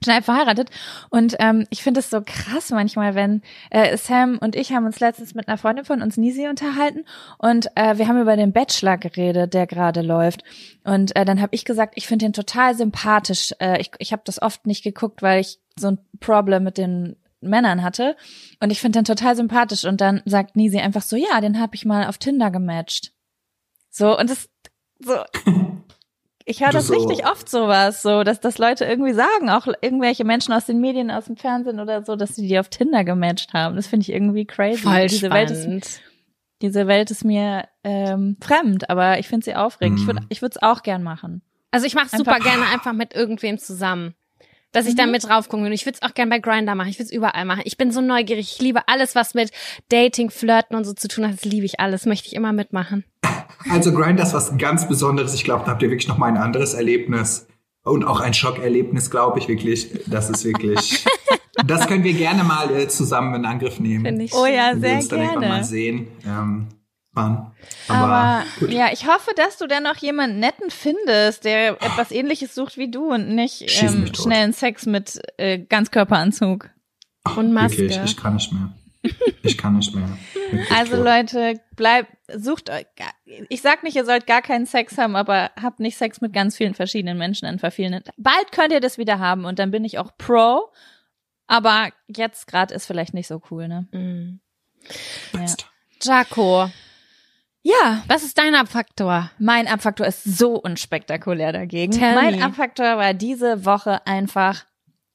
[0.06, 0.70] Schon halb verheiratet.
[1.10, 5.00] Und ähm, ich finde es so krass manchmal, wenn äh, Sam und ich haben uns
[5.00, 7.06] letztens mit einer Freundin von uns, Nisi, unterhalten
[7.38, 10.44] und äh, wir haben über den Bachelor geredet, der gerade läuft.
[10.84, 13.54] Und äh, dann habe ich gesagt, ich finde den total sympathisch.
[13.60, 17.16] Äh, ich ich habe das oft nicht geguckt, weil ich so ein Problem mit den
[17.42, 18.16] Männern hatte.
[18.60, 19.86] Und ich finde den total sympathisch.
[19.86, 23.14] Und dann sagt Nisi einfach so, ja, den habe ich mal auf Tinder gematcht.
[23.90, 24.50] So, und das
[25.00, 25.16] so.
[26.48, 30.24] Ich höre das so- richtig oft sowas, so, dass das Leute irgendwie sagen, auch irgendwelche
[30.24, 33.54] Menschen aus den Medien, aus dem Fernsehen oder so, dass sie die auf Tinder gematcht
[33.54, 33.76] haben.
[33.76, 34.78] Das finde ich irgendwie crazy.
[34.84, 36.02] Voll diese Welt ist,
[36.62, 40.00] diese Welt ist mir ähm, fremd, aber ich finde sie aufregend.
[40.00, 40.28] Ich würde, Mhm.
[40.30, 41.42] ich würde es auch gern machen.
[41.72, 44.14] Also ich mache Einfach- super gerne einfach mit irgendwem zusammen.
[44.72, 44.98] Dass ich Mhm.
[44.98, 45.64] da mit drauf gucke.
[45.64, 46.90] Und ich würde es auch gerne bei Grinder machen.
[46.90, 47.62] Ich würde es überall machen.
[47.64, 48.56] Ich bin so neugierig.
[48.56, 49.52] Ich liebe alles, was mit
[49.90, 51.34] Dating, Flirten und so zu tun hat.
[51.34, 52.06] Das liebe ich alles.
[52.06, 53.06] Möchte ich immer mitmachen.
[53.70, 55.34] Also Grindr ist was ganz Besonderes.
[55.34, 57.48] Ich glaube, da habt ihr wirklich noch mal ein anderes Erlebnis.
[57.84, 59.90] Und auch ein Schockerlebnis, glaube ich wirklich.
[60.08, 61.06] Das ist wirklich.
[61.66, 64.06] das können wir gerne mal äh, zusammen in Angriff nehmen.
[64.06, 64.82] Finde ich Oh ja, schön.
[64.82, 65.56] wenn wir sehr uns dann irgendwann gerne.
[65.56, 66.08] mal sehen.
[66.26, 66.68] Ähm.
[67.16, 67.54] Aber,
[67.88, 72.78] Aber ja, ich hoffe, dass du dann noch jemanden netten findest, der etwas ähnliches sucht
[72.78, 76.70] wie du und nicht ähm, schnellen Sex mit äh, Ganzkörperanzug.
[77.38, 77.78] und Maske.
[77.78, 78.74] Wirklich, ich kann nicht mehr.
[79.44, 80.10] Ich kann nicht mehr.
[80.76, 81.06] also tot.
[81.06, 82.86] Leute, bleibt, sucht euch,
[83.26, 86.56] ich sag nicht, ihr sollt gar keinen Sex haben, aber habt nicht Sex mit ganz
[86.56, 88.04] vielen verschiedenen Menschen in verschiedenen.
[88.18, 90.70] Bald könnt ihr das wieder haben und dann bin ich auch pro.
[91.48, 93.88] Aber jetzt gerade ist vielleicht nicht so cool, ne?
[93.92, 94.40] Mhm.
[95.34, 95.46] Ja.
[96.02, 96.70] Jaco.
[97.64, 98.04] Ja.
[98.08, 99.32] Was ist dein Abfaktor?
[99.40, 101.94] Mein Abfaktor ist so unspektakulär dagegen.
[101.94, 102.46] Tell mein me.
[102.46, 104.66] Abfaktor war diese Woche einfach,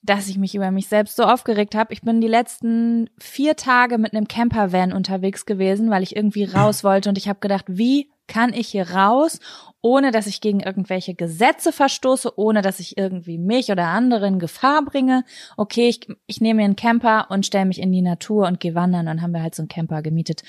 [0.02, 1.92] dass ich mich über mich selbst so aufgeregt habe.
[1.92, 6.84] Ich bin die letzten vier Tage mit einem Campervan unterwegs gewesen, weil ich irgendwie raus
[6.84, 9.40] wollte und ich habe gedacht, wie kann ich hier raus,
[9.82, 14.38] ohne dass ich gegen irgendwelche Gesetze verstoße, ohne dass ich irgendwie mich oder andere in
[14.38, 15.24] Gefahr bringe.
[15.56, 18.76] Okay, ich, ich nehme mir einen Camper und stelle mich in die Natur und gehe
[18.76, 19.06] wandern.
[19.06, 20.44] Dann haben wir halt so einen Camper gemietet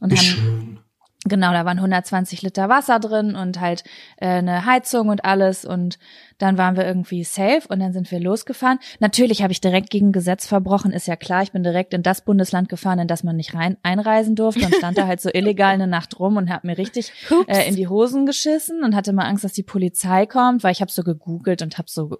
[0.00, 0.78] und Wie haben schön.
[1.24, 3.82] Genau, da waren 120 Liter Wasser drin und halt
[4.18, 5.98] äh, eine Heizung und alles und
[6.38, 8.78] dann waren wir irgendwie safe und dann sind wir losgefahren.
[9.00, 11.42] Natürlich habe ich direkt gegen Gesetz verbrochen, ist ja klar.
[11.42, 14.74] Ich bin direkt in das Bundesland gefahren, in das man nicht rein einreisen durfte und
[14.76, 17.12] stand da halt so illegal eine Nacht rum und habe mir richtig
[17.48, 20.80] äh, in die Hosen geschissen und hatte mal Angst, dass die Polizei kommt, weil ich
[20.80, 22.18] habe so gegoogelt und habe so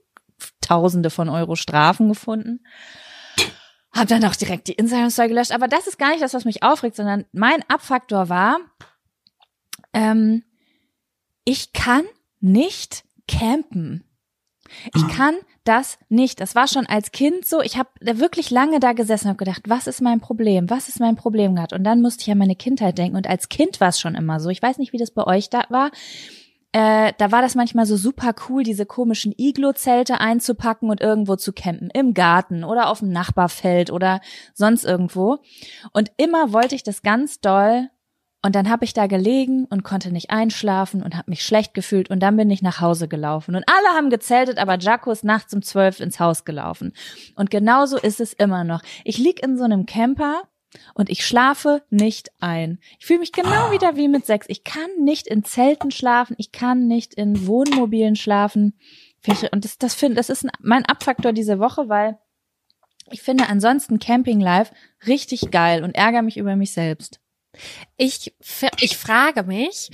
[0.61, 2.61] Tausende von Euro Strafen gefunden.
[3.93, 5.53] Hab dann auch direkt die Instagram-Story gelöscht.
[5.53, 8.59] Aber das ist gar nicht das, was mich aufregt, sondern mein Abfaktor war,
[9.93, 10.43] ähm,
[11.45, 12.05] ich kann
[12.41, 14.05] nicht campen.
[14.95, 16.41] Ich kann das nicht.
[16.41, 17.61] Das war schon als Kind so.
[17.63, 20.71] Ich habe wirklich lange da gesessen und habe gedacht, was ist mein Problem?
[20.71, 21.73] Was ist mein Problem gehabt?
[21.73, 23.17] Und dann musste ich an meine Kindheit denken.
[23.17, 24.51] Und als Kind war es schon immer so.
[24.51, 25.91] Ich weiß nicht, wie das bei euch da war.
[26.73, 31.53] Äh, da war das manchmal so super cool, diese komischen Iglo-Zelte einzupacken und irgendwo zu
[31.53, 31.89] campen.
[31.91, 34.21] Im Garten oder auf dem Nachbarfeld oder
[34.53, 35.39] sonst irgendwo.
[35.93, 37.89] Und immer wollte ich das ganz doll
[38.49, 42.09] und dann habe ich da gelegen und konnte nicht einschlafen und habe mich schlecht gefühlt
[42.09, 43.55] und dann bin ich nach Hause gelaufen.
[43.55, 46.95] Und alle haben gezeltet, aber Jaco ist nachts um zwölf ins Haus gelaufen.
[47.35, 48.81] Und genauso ist es immer noch.
[49.05, 50.45] Ich lieg in so einem Camper
[50.95, 52.79] und ich schlafe nicht ein.
[52.99, 54.47] Ich fühle mich genau wieder wie mit sechs.
[54.49, 58.79] Ich kann nicht in Zelten schlafen, ich kann nicht in Wohnmobilen schlafen.
[59.53, 62.17] Und das, das finde, das ist mein Abfaktor diese Woche, weil
[63.11, 64.73] ich finde ansonsten Camping Life
[65.07, 67.21] richtig geil und ärgere mich über mich selbst.
[67.97, 68.35] Ich,
[68.81, 69.91] ich frage mich,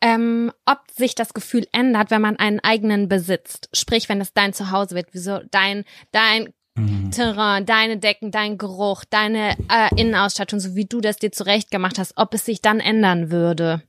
[0.00, 3.68] ähm, ob sich das Gefühl ändert, wenn man einen eigenen besitzt.
[3.72, 7.12] Sprich, wenn es dein Zuhause wird, wieso dein, dein Mhm.
[7.12, 12.00] Terrain, deine Decken, dein Geruch, deine äh, Innenausstattung, so wie du das dir zurecht gemacht
[12.00, 13.80] hast, ob es sich dann ändern würde.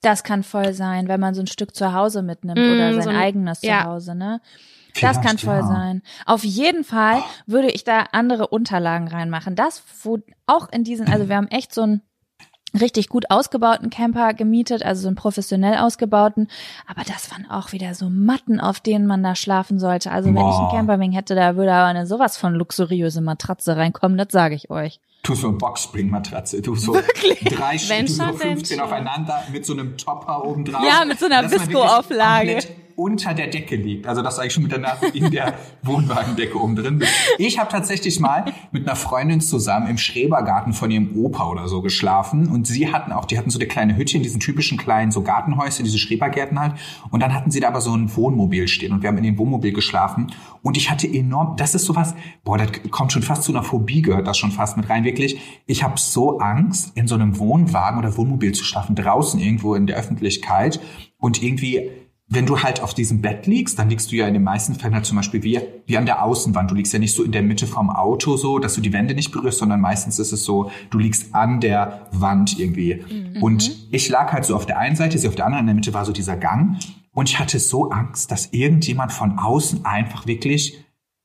[0.00, 3.02] Das kann voll sein, wenn man so ein Stück zu Hause mitnimmt Mm, oder sein
[3.04, 3.82] so ein- eigenes ja.
[3.84, 4.40] Zuhause, ne?
[5.00, 5.66] Das kann voll ja.
[5.66, 6.02] sein.
[6.26, 9.56] Auf jeden Fall würde ich da andere Unterlagen reinmachen.
[9.56, 12.02] Das, wo auch in diesen, also wir haben echt so einen
[12.78, 16.48] richtig gut ausgebauten Camper gemietet, also so einen professionell ausgebauten.
[16.86, 20.10] Aber das waren auch wieder so Matten, auf denen man da schlafen sollte.
[20.10, 20.70] Also wenn ich einen Boah.
[20.70, 25.00] Camperwing hätte, da würde aber eine sowas von luxuriöse Matratze reinkommen, das sage ich euch.
[25.22, 28.84] Du so eine Boxspring-Matratze, du so drei Wenn du so schon, wenn 15 schon.
[28.84, 30.82] aufeinander mit so einem Topper oben drauf.
[30.84, 32.58] Ja, mit so einer wirklich Visco-Auflage.
[32.96, 34.06] Unter der Decke liegt.
[34.06, 37.12] Also dass du eigentlich schon mit der Nase in der Wohnwagendecke oben drin bist.
[37.38, 41.82] Ich habe tatsächlich mal mit einer Freundin zusammen im Schrebergarten von ihrem Opa oder so
[41.82, 45.10] geschlafen und sie hatten auch, die hatten so eine kleine Hütte in diesen typischen kleinen
[45.10, 46.74] so Gartenhäuschen, diese Schrebergärten halt
[47.10, 49.38] und dann hatten sie da aber so ein Wohnmobil stehen und wir haben in dem
[49.38, 53.52] Wohnmobil geschlafen und ich hatte enorm, das ist sowas, boah, das kommt schon fast zu
[53.52, 55.40] einer Phobie, gehört das schon fast mit rein, wirklich.
[55.66, 59.86] Ich habe so Angst, in so einem Wohnwagen oder Wohnmobil zu schlafen, draußen irgendwo in
[59.86, 60.80] der Öffentlichkeit
[61.18, 61.90] und irgendwie
[62.34, 64.94] wenn du halt auf diesem Bett liegst, dann liegst du ja in den meisten Fällen
[64.94, 66.70] halt zum Beispiel wie, wie an der Außenwand.
[66.70, 69.14] Du liegst ja nicht so in der Mitte vom Auto so, dass du die Wände
[69.14, 73.04] nicht berührst, sondern meistens ist es so, du liegst an der Wand irgendwie.
[73.40, 75.74] Und ich lag halt so auf der einen Seite, sie auf der anderen, in der
[75.74, 76.78] Mitte war so dieser Gang.
[77.12, 80.82] Und ich hatte so Angst, dass irgendjemand von außen einfach wirklich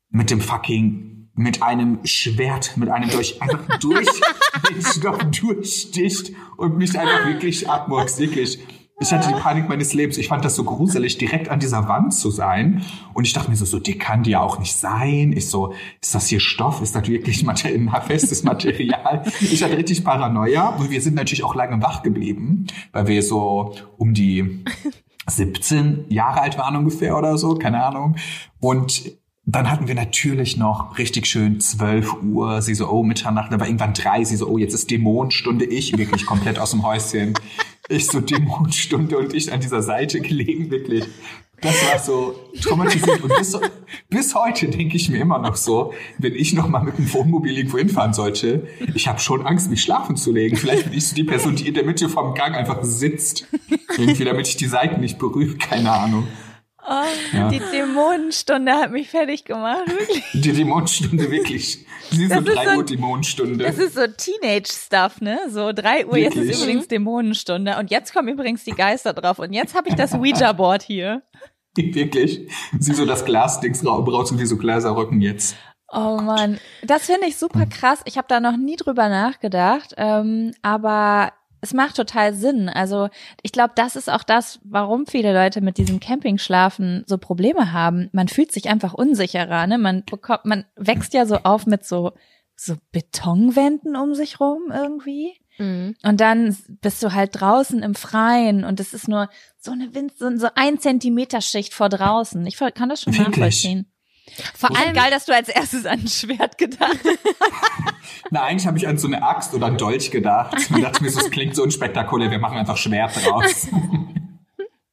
[0.10, 4.08] mit dem fucking mit einem Schwert, mit einem durch, einfach durch,
[5.40, 8.60] durchsticht und mich einfach wirklich abmurkst, wirklich.
[9.00, 10.18] Ich hatte die Panik meines Lebens.
[10.18, 12.84] Ich fand das so gruselig, direkt an dieser Wand zu sein.
[13.14, 15.34] Und ich dachte mir so, so dick kann die ja auch nicht sein.
[15.34, 16.82] Ich so, ist das hier Stoff?
[16.82, 19.24] Ist das wirklich Mater ein festes Material?
[19.40, 20.70] Ich hatte richtig Paranoia.
[20.70, 24.64] Und wir sind natürlich auch lange wach geblieben, weil wir so um die
[25.30, 28.16] 17 Jahre alt waren ungefähr oder so, keine Ahnung.
[28.60, 29.12] Und
[29.50, 33.66] dann hatten wir natürlich noch richtig schön 12 Uhr, sie so, oh, Mitternacht, da war
[33.66, 37.34] irgendwann drei, sie so, oh, jetzt ist Dämonenstunde, ich wirklich komplett aus dem Häuschen.
[37.90, 41.06] Ich so Dämonenstunde und ich an dieser Seite gelegen, wirklich
[41.62, 43.24] Das war so traumatisierend.
[43.24, 43.58] Und bis,
[44.10, 47.58] bis heute denke ich mir immer noch so, wenn ich noch mal mit dem Wohnmobil
[47.58, 50.56] irgendwo hinfahren sollte, ich habe schon Angst, mich schlafen zu legen.
[50.56, 53.48] Vielleicht bin ich so die Person, die in der Mitte vom Gang einfach sitzt.
[53.98, 55.56] Irgendwie, damit ich die Seiten nicht berühre.
[55.58, 56.28] Keine Ahnung.
[56.90, 57.50] Oh, ja.
[57.50, 60.24] Die Dämonenstunde hat mich fertig gemacht, wirklich.
[60.34, 61.86] Die Dämonenstunde, wirklich.
[62.12, 63.66] Sie ist so 3 so, Uhr Dämonenstunde.
[63.66, 65.38] Das ist so Teenage-Stuff, ne?
[65.50, 66.24] So 3 Uhr, wirklich?
[66.24, 67.78] jetzt ist übrigens Dämonenstunde.
[67.78, 69.40] Und jetzt kommen übrigens die Geister drauf.
[69.40, 71.24] Und jetzt habe ich das Ouija-Board hier.
[71.76, 72.50] Wirklich.
[72.80, 75.56] Sie so das Glasdings raus und wie so Gläserrücken jetzt.
[75.90, 78.02] Oh man, das finde ich super krass.
[78.06, 82.70] Ich habe da noch nie drüber nachgedacht, ähm, aber es macht total Sinn.
[82.70, 83.10] Also
[83.42, 88.10] ich glaube, das ist auch das, warum viele Leute mit diesem Campingschlafen so Probleme haben.
[88.12, 89.68] Man fühlt sich einfach unsicherer.
[89.68, 89.78] Ne?
[89.78, 92.14] Man bekommt, man wächst ja so auf mit so
[92.60, 95.34] so Betonwänden um sich rum irgendwie.
[95.60, 95.96] Mhm.
[96.04, 100.18] Und dann bist du halt draußen im Freien und es ist nur so eine Wind,
[100.18, 102.46] so, so ein Zentimeter Schicht vor draußen.
[102.46, 103.38] Ich kann das schon Wirklich?
[103.38, 103.92] nachvollziehen.
[104.56, 107.20] Vor allem geil, dass du als erstes an ein Schwert gedacht hast.
[108.32, 110.56] Na, eigentlich habe ich an so eine Axt oder ein Dolch gedacht.
[110.58, 113.68] Ich dachte mir, das klingt so unspektakulär, wir machen einfach Schwert draus.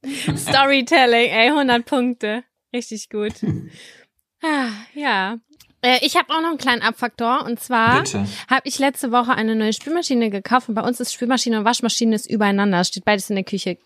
[0.36, 2.44] Storytelling, ey, 100 Punkte.
[2.72, 3.34] Richtig gut.
[4.42, 5.38] Ah, ja.
[5.82, 9.54] Äh, ich habe auch noch einen kleinen Abfaktor und zwar habe ich letzte Woche eine
[9.54, 13.36] neue Spülmaschine gekauft und bei uns ist Spülmaschine und Waschmaschine ist übereinander, steht beides in
[13.36, 13.78] der Küche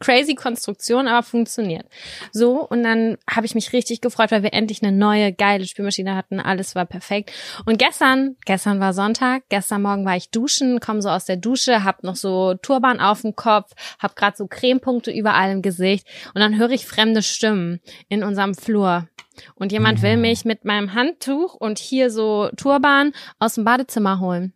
[0.00, 1.86] crazy Konstruktion, aber funktioniert.
[2.32, 6.16] So, und dann habe ich mich richtig gefreut, weil wir endlich eine neue, geile Spülmaschine
[6.16, 6.40] hatten.
[6.40, 7.30] Alles war perfekt.
[7.66, 11.84] Und gestern, gestern war Sonntag, gestern Morgen war ich duschen, komme so aus der Dusche,
[11.84, 16.40] hab noch so Turban auf dem Kopf, hab gerade so Cremepunkte überall im Gesicht und
[16.40, 19.06] dann höre ich fremde Stimmen in unserem Flur.
[19.54, 24.52] Und jemand will mich mit meinem Handtuch und hier so Turban aus dem Badezimmer holen.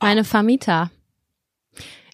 [0.00, 0.90] Meine Vermieter.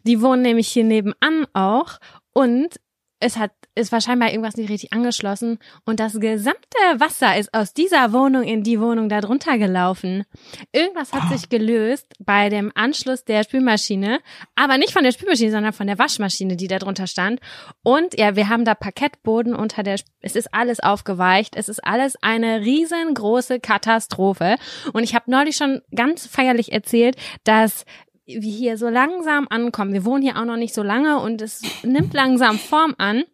[0.05, 1.99] Die wohnen nämlich hier nebenan auch
[2.33, 2.81] und
[3.21, 8.13] es hat ist wahrscheinlich irgendwas nicht richtig angeschlossen und das gesamte Wasser ist aus dieser
[8.13, 10.25] Wohnung in die Wohnung darunter gelaufen.
[10.73, 14.19] Irgendwas hat sich gelöst bei dem Anschluss der Spülmaschine,
[14.57, 17.41] aber nicht von der Spülmaschine, sondern von der Waschmaschine, die da drunter stand.
[17.83, 22.17] Und ja, wir haben da Parkettboden unter der, es ist alles aufgeweicht, es ist alles
[22.21, 24.57] eine riesengroße Katastrophe.
[24.93, 27.85] Und ich habe neulich schon ganz feierlich erzählt, dass
[28.29, 29.93] wir hier so langsam ankommen.
[29.93, 33.25] Wir wohnen hier auch noch nicht so lange und es nimmt langsam Form an.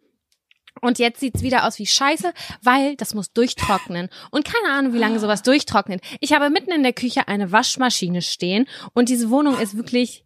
[0.81, 4.09] Und jetzt sieht's wieder aus wie Scheiße, weil das muss durchtrocknen.
[4.31, 6.01] Und keine Ahnung, wie lange sowas durchtrocknet.
[6.19, 10.25] Ich habe mitten in der Küche eine Waschmaschine stehen und diese Wohnung ist wirklich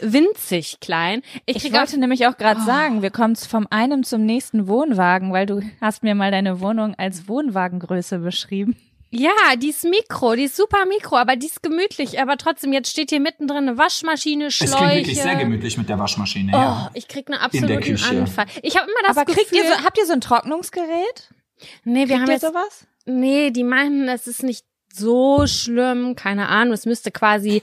[0.00, 1.22] winzig klein.
[1.46, 2.66] Ich, ich wollte nämlich auch gerade oh.
[2.66, 6.94] sagen, wir kommen vom einem zum nächsten Wohnwagen, weil du hast mir mal deine Wohnung
[6.96, 8.76] als Wohnwagengröße beschrieben.
[9.18, 12.20] Ja, die ist Mikro, die ist super Mikro, aber die ist gemütlich.
[12.20, 14.72] Aber trotzdem, jetzt steht hier mittendrin eine Waschmaschine, Schläuche.
[14.72, 16.90] Es klingt wirklich sehr gemütlich mit der Waschmaschine, oh, ja.
[16.92, 18.46] ich krieg einen absoluten Anfall.
[18.62, 19.44] Ich habe immer das aber Gefühl...
[19.44, 21.30] Kriegt ihr so, habt ihr so ein Trocknungsgerät?
[21.84, 22.42] Nee, wir kriegt haben ihr jetzt...
[22.42, 22.86] sowas?
[23.06, 27.62] Nee, die meinten, es ist nicht so schlimm, keine Ahnung, es müsste quasi...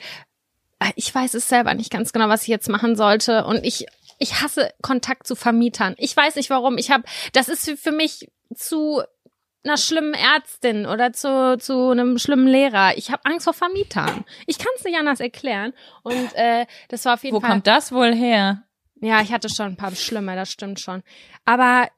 [0.79, 3.45] Äh, ich weiß es selber nicht ganz genau, was ich jetzt machen sollte.
[3.45, 3.85] Und ich
[4.19, 5.95] ich hasse Kontakt zu Vermietern.
[5.97, 6.77] Ich weiß nicht warum.
[6.77, 9.03] Ich habe, das ist für mich zu
[9.63, 12.97] einer schlimmen Ärztin oder zu, zu einem schlimmen Lehrer.
[12.97, 14.25] Ich habe Angst vor Vermietern.
[14.45, 15.73] Ich kann es nicht anders erklären.
[16.03, 17.49] Und äh, das war auf jeden Wo Fall.
[17.49, 18.63] Wo kommt das wohl her?
[19.01, 21.03] Ja, ich hatte schon ein paar schlimme, das stimmt schon.
[21.45, 21.89] Aber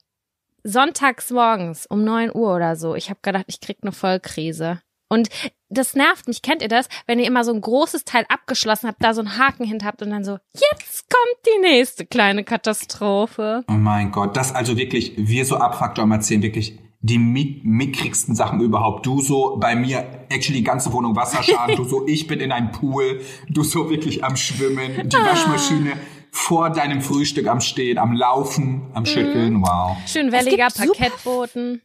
[0.63, 4.81] sonntags morgens um neun Uhr oder so, ich habe gedacht, ich krieg eine Vollkrise.
[5.07, 5.29] Und
[5.69, 6.41] das nervt mich.
[6.41, 6.87] Kennt ihr das?
[7.05, 10.01] Wenn ihr immer so ein großes Teil abgeschlossen habt, da so einen Haken hinter habt
[10.01, 13.63] und dann so, jetzt kommt die nächste kleine Katastrophe.
[13.67, 18.59] Oh mein Gott, das also wirklich, wir so Abfaktor am erzählen, wirklich die mickrigsten Sachen
[18.61, 19.05] überhaupt.
[19.05, 22.71] Du so bei mir, actually die ganze Wohnung Wasserschaden, du so, ich bin in einem
[22.71, 25.17] Pool, du so wirklich am Schwimmen, die.
[25.23, 25.93] Waschmaschine
[26.31, 29.61] vor deinem Frühstück am Stehen, am Laufen, am Schütteln, mhm.
[29.61, 29.95] wow.
[30.07, 31.81] Schön welliger Parkettboden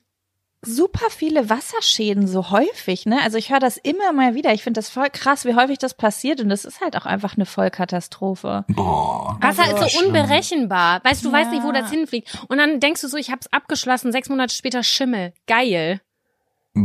[0.63, 3.21] super viele Wasserschäden so häufig, ne?
[3.23, 4.53] Also ich höre das immer mal wieder.
[4.53, 7.37] Ich finde das voll krass, wie häufig das passiert und das ist halt auch einfach
[7.37, 8.65] eine Vollkatastrophe.
[8.69, 9.39] Boah.
[9.41, 11.01] Wasser also, ist so unberechenbar.
[11.05, 11.35] Weißt du, ja.
[11.35, 12.39] weißt nicht, wo das hinfliegt.
[12.49, 15.33] Und dann denkst du so, ich hab's abgeschlossen, sechs Monate später Schimmel.
[15.47, 16.01] Geil.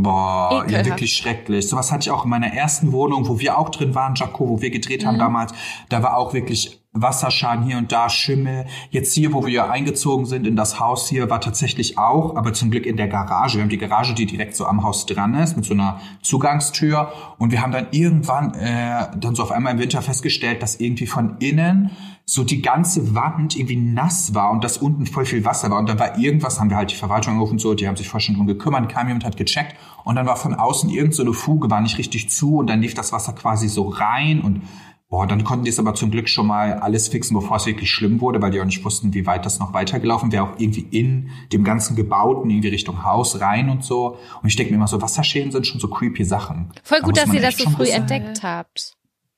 [0.02, 1.68] Boah, ja, wirklich schrecklich.
[1.68, 4.60] Sowas hatte ich auch in meiner ersten Wohnung, wo wir auch drin waren, Jaco, wo
[4.60, 5.20] wir gedreht haben mhm.
[5.20, 5.52] damals.
[5.88, 8.66] Da war auch wirklich Wasserschaden hier und da, Schimmel.
[8.90, 12.70] Jetzt hier, wo wir eingezogen sind in das Haus hier, war tatsächlich auch, aber zum
[12.70, 13.58] Glück in der Garage.
[13.58, 17.12] Wir haben die Garage, die direkt so am Haus dran ist, mit so einer Zugangstür.
[17.38, 21.06] Und wir haben dann irgendwann äh, dann so auf einmal im Winter festgestellt, dass irgendwie
[21.06, 21.90] von innen
[22.28, 25.78] so die ganze Wand irgendwie nass war und dass unten voll viel Wasser war.
[25.78, 28.26] Und dann war irgendwas, haben wir halt die Verwaltung angerufen, so, die haben sich vorher
[28.26, 29.76] schon drum gekümmert, kam jemand, hat gecheckt.
[30.02, 32.82] Und dann war von außen irgend so eine Fuge, war nicht richtig zu und dann
[32.82, 34.62] lief das Wasser quasi so rein und
[35.08, 37.88] Boah, dann konnten die es aber zum Glück schon mal alles fixen, bevor es wirklich
[37.92, 40.80] schlimm wurde, weil die auch nicht wussten, wie weit das noch weitergelaufen wäre, auch irgendwie
[40.80, 44.18] in dem ganzen Gebauten, irgendwie Richtung Haus rein und so.
[44.42, 46.72] Und ich denke mir immer so, Wasserschäden sind schon so creepy Sachen.
[46.82, 48.95] Voll Da gut, muss dass ihr das so früh entdeckt habt.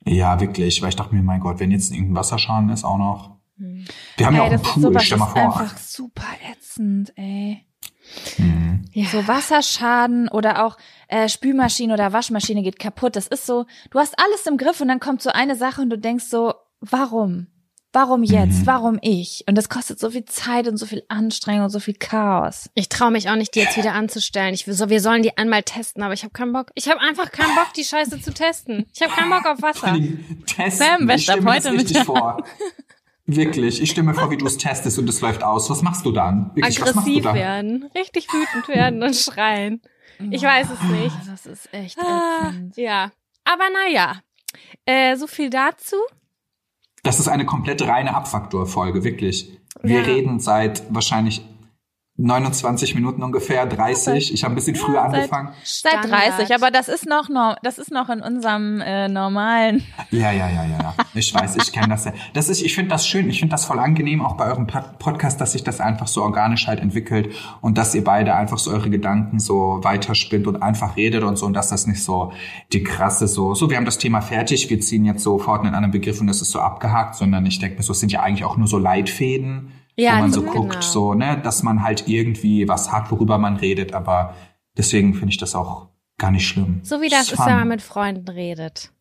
[0.09, 3.37] Ja, wirklich, weil ich dachte mir, mein Gott, wenn jetzt irgendein Wasserschaden ist, auch noch.
[4.17, 5.43] Wir haben ja auch Ey, einen das ist Pool, sowas stell mal ist vor.
[5.43, 7.65] einfach super ätzend, ey.
[8.39, 8.85] Mhm.
[8.93, 9.07] Ja.
[9.09, 10.77] So Wasserschaden oder auch
[11.09, 13.17] äh, Spülmaschine oder Waschmaschine geht kaputt.
[13.17, 15.91] Das ist so, du hast alles im Griff und dann kommt so eine Sache und
[15.91, 17.49] du denkst so, warum?
[17.93, 18.61] Warum jetzt?
[18.63, 18.67] Mhm.
[18.67, 19.45] Warum ich?
[19.49, 22.69] Und das kostet so viel Zeit und so viel Anstrengung und so viel Chaos.
[22.75, 24.53] Ich traue mich auch nicht, die jetzt wieder anzustellen.
[24.53, 26.71] Ich so, wir sollen die einmal testen, aber ich habe keinen Bock.
[26.75, 28.85] Ich habe einfach keinen Bock, die Scheiße zu testen.
[28.95, 29.97] Ich habe keinen Bock auf Wasser.
[30.47, 30.87] Testen.
[30.87, 32.45] Sam, ich das heute mit richtig vor.
[33.27, 35.69] Wirklich, ich stelle mir vor, wie du es testest und es läuft aus.
[35.69, 36.51] Was machst du dann?
[36.55, 37.35] Wirklich, was machst du Aggressiv dann?
[37.35, 39.83] werden, richtig wütend werden und schreien.
[40.31, 41.17] Ich weiß es nicht.
[41.27, 42.77] Das ist echt Ah, ätzend.
[42.77, 43.13] ja,
[43.45, 44.21] aber naja,
[44.87, 45.97] äh, so viel dazu.
[47.09, 49.51] Das ist eine komplett reine Abfaktor-Folge, wirklich.
[49.83, 50.05] Wir Ja.
[50.05, 51.43] reden seit wahrscheinlich
[52.21, 54.35] 29 Minuten ungefähr, 30.
[54.35, 55.49] Ich habe ein bisschen früher seit- angefangen.
[55.63, 56.39] Seit Standard.
[56.39, 59.85] 30, aber das ist noch, no, das ist noch in unserem äh, normalen.
[60.11, 60.95] Ja, ja, ja, ja, ja.
[61.15, 62.13] Ich weiß, ich kenne das ja.
[62.35, 64.99] Das ist, ich finde das schön, ich finde das voll angenehm, auch bei eurem Pod-
[64.99, 68.73] Podcast, dass sich das einfach so organisch halt entwickelt und dass ihr beide einfach so
[68.73, 72.33] eure Gedanken so weiterspinnt und einfach redet und so und dass das nicht so
[72.73, 75.93] die krasse so, so wir haben das Thema fertig, wir ziehen jetzt sofort einen anderen
[75.93, 78.45] Begriff und das ist so abgehakt, sondern ich denke mir so, es sind ja eigentlich
[78.45, 80.53] auch nur so Leitfäden, Ja, wo man so genau.
[80.53, 84.35] guckt, so, ne, dass man halt irgendwie was hat, worüber man redet, aber
[84.77, 86.81] deswegen finde ich das auch gar nicht schlimm.
[86.85, 87.47] So wie das ist, fun.
[87.47, 88.93] wenn man mit Freunden redet.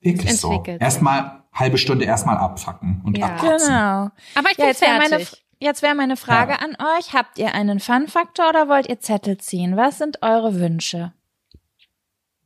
[0.00, 0.62] Wirklich so.
[0.64, 3.26] Erstmal halbe Stunde erstmal abfacken und Ja.
[3.26, 3.68] abkotzen.
[3.68, 4.10] Genau.
[4.36, 5.26] Aber ich Ja, jetzt wäre meine,
[5.58, 6.58] jetzt wäre meine Frage Ja.
[6.60, 7.12] an euch.
[7.12, 9.76] Habt ihr einen Fun-Faktor oder wollt ihr Zettel ziehen?
[9.76, 11.12] Was sind eure Wünsche?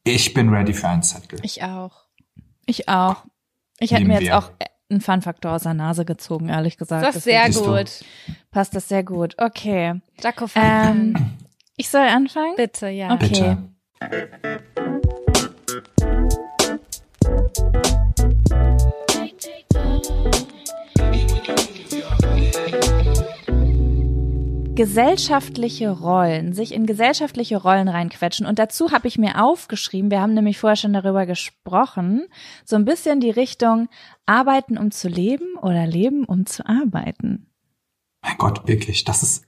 [0.05, 1.39] Ich bin ready für einen Zettel.
[1.43, 2.05] Ich auch.
[2.67, 3.25] Ich auch.
[3.79, 4.39] Ich hätte mir jetzt wir.
[4.39, 4.51] auch
[4.95, 7.05] einen Fun-Faktor aus der Nase gezogen, ehrlich gesagt.
[7.07, 7.91] Das ist sehr gut.
[8.51, 9.35] Passt das sehr gut.
[9.39, 10.01] Okay.
[10.23, 11.15] Jaco, Ähm,
[11.77, 12.55] ich soll anfangen?
[12.57, 13.13] bitte, ja.
[13.13, 13.57] Okay.
[14.01, 14.84] Bitte.
[24.75, 28.47] Gesellschaftliche Rollen, sich in gesellschaftliche Rollen reinquetschen.
[28.47, 32.27] Und dazu habe ich mir aufgeschrieben, wir haben nämlich vorher schon darüber gesprochen,
[32.65, 33.89] so ein bisschen die Richtung
[34.27, 37.47] arbeiten, um zu leben oder leben, um zu arbeiten.
[38.23, 39.45] Mein Gott, wirklich, das ist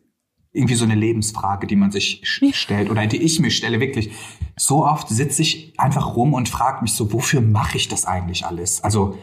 [0.53, 4.13] irgendwie so eine Lebensfrage, die man sich stellt oder die ich mir stelle, wirklich.
[4.57, 8.47] So oft sitze ich einfach rum und frage mich so, wofür mache ich das eigentlich
[8.47, 8.83] alles?
[8.83, 9.19] Also,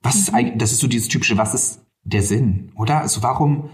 [0.00, 3.00] was ist eigentlich, das ist so dieses typische, was ist der Sinn, oder?
[3.00, 3.70] Also, warum,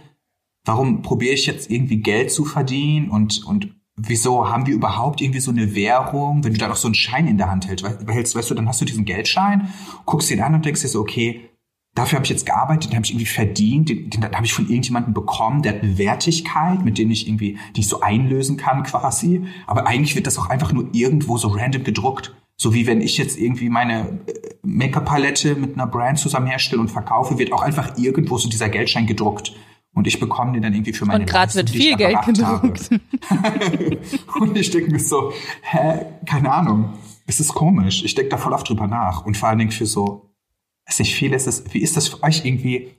[0.68, 5.40] warum probiere ich jetzt irgendwie Geld zu verdienen und, und wieso haben wir überhaupt irgendwie
[5.40, 8.36] so eine Währung, wenn du da noch so einen Schein in der Hand hältst, hältst,
[8.36, 9.72] weißt du, dann hast du diesen Geldschein,
[10.04, 11.48] guckst ihn an und denkst dir so, okay,
[11.94, 14.66] dafür habe ich jetzt gearbeitet, den habe ich irgendwie verdient, den, den habe ich von
[14.66, 18.82] irgendjemandem bekommen, der hat eine Wertigkeit, mit dem ich irgendwie, die ich so einlösen kann
[18.84, 19.44] quasi.
[19.66, 22.36] Aber eigentlich wird das auch einfach nur irgendwo so random gedruckt.
[22.60, 24.32] So wie wenn ich jetzt irgendwie meine äh,
[24.64, 29.06] Make-up-Palette mit einer Brand zusammen herstelle und verkaufe, wird auch einfach irgendwo so dieser Geldschein
[29.06, 29.54] gedruckt.
[29.98, 32.90] Und ich bekomme den dann irgendwie für meine Und Leistung, wird viel Geld gedruckt.
[34.40, 35.32] und ich denke mir so,
[35.62, 36.94] hä, keine Ahnung.
[37.26, 38.04] Es ist komisch.
[38.04, 39.26] Ich denke da voll oft drüber nach.
[39.26, 40.30] Und vor allen Dingen für so,
[40.86, 42.94] weiß nicht, viel ist es, wie ist das für euch irgendwie?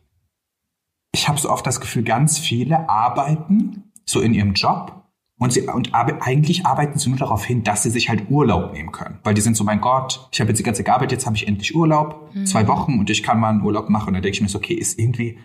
[1.12, 4.99] Ich habe so oft das Gefühl, ganz viele arbeiten so in ihrem Job
[5.39, 8.73] und sie und arbe eigentlich arbeiten sie nur darauf hin, dass sie sich halt Urlaub
[8.73, 11.25] nehmen können, weil die sind so, mein Gott, ich habe jetzt die ganze gearbeitet, jetzt
[11.25, 14.09] habe ich endlich Urlaub, zwei Wochen und ich kann mal einen Urlaub machen.
[14.09, 15.39] Und dann denke ich mir so, okay, ist irgendwie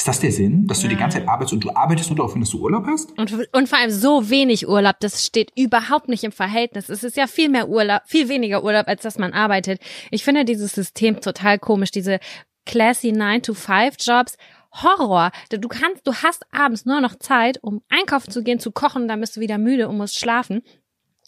[0.00, 2.32] ist das der Sinn, dass du die ganze Zeit arbeitest und du arbeitest nur darauf
[2.32, 3.16] hin, dass du Urlaub hast?
[3.18, 6.88] Und, und vor allem so wenig Urlaub, das steht überhaupt nicht im Verhältnis.
[6.88, 9.78] Es ist ja viel mehr Urlaub, viel weniger Urlaub, als dass man arbeitet.
[10.10, 12.18] Ich finde dieses System total komisch, diese
[12.64, 14.38] classy 9-to-5-Jobs.
[14.72, 15.32] Horror.
[15.50, 19.20] Du kannst, du hast abends nur noch Zeit, um einkaufen zu gehen, zu kochen, dann
[19.20, 20.62] bist du wieder müde und musst schlafen.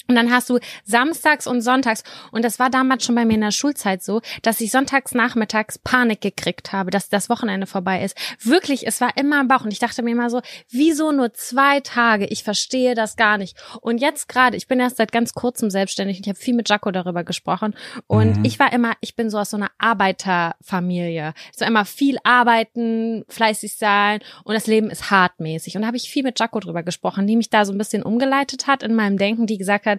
[0.09, 3.41] Und dann hast du samstags und sonntags, und das war damals schon bei mir in
[3.41, 8.17] der Schulzeit so, dass ich sonntags nachmittags Panik gekriegt habe, dass das Wochenende vorbei ist.
[8.41, 9.65] Wirklich, es war immer im Bauch.
[9.65, 12.27] Und ich dachte mir immer so, wieso nur zwei Tage?
[12.27, 13.57] Ich verstehe das gar nicht.
[13.81, 16.69] Und jetzt gerade, ich bin erst seit ganz kurzem selbstständig und ich habe viel mit
[16.69, 17.75] Jaco darüber gesprochen.
[18.07, 18.44] Und Mhm.
[18.44, 21.35] ich war immer, ich bin so aus so einer Arbeiterfamilie.
[21.55, 25.77] So immer viel arbeiten, fleißig sein und das Leben ist hartmäßig.
[25.77, 28.03] Und da habe ich viel mit Jaco drüber gesprochen, die mich da so ein bisschen
[28.03, 29.92] umgeleitet hat in meinem Denken, die gesagt hat,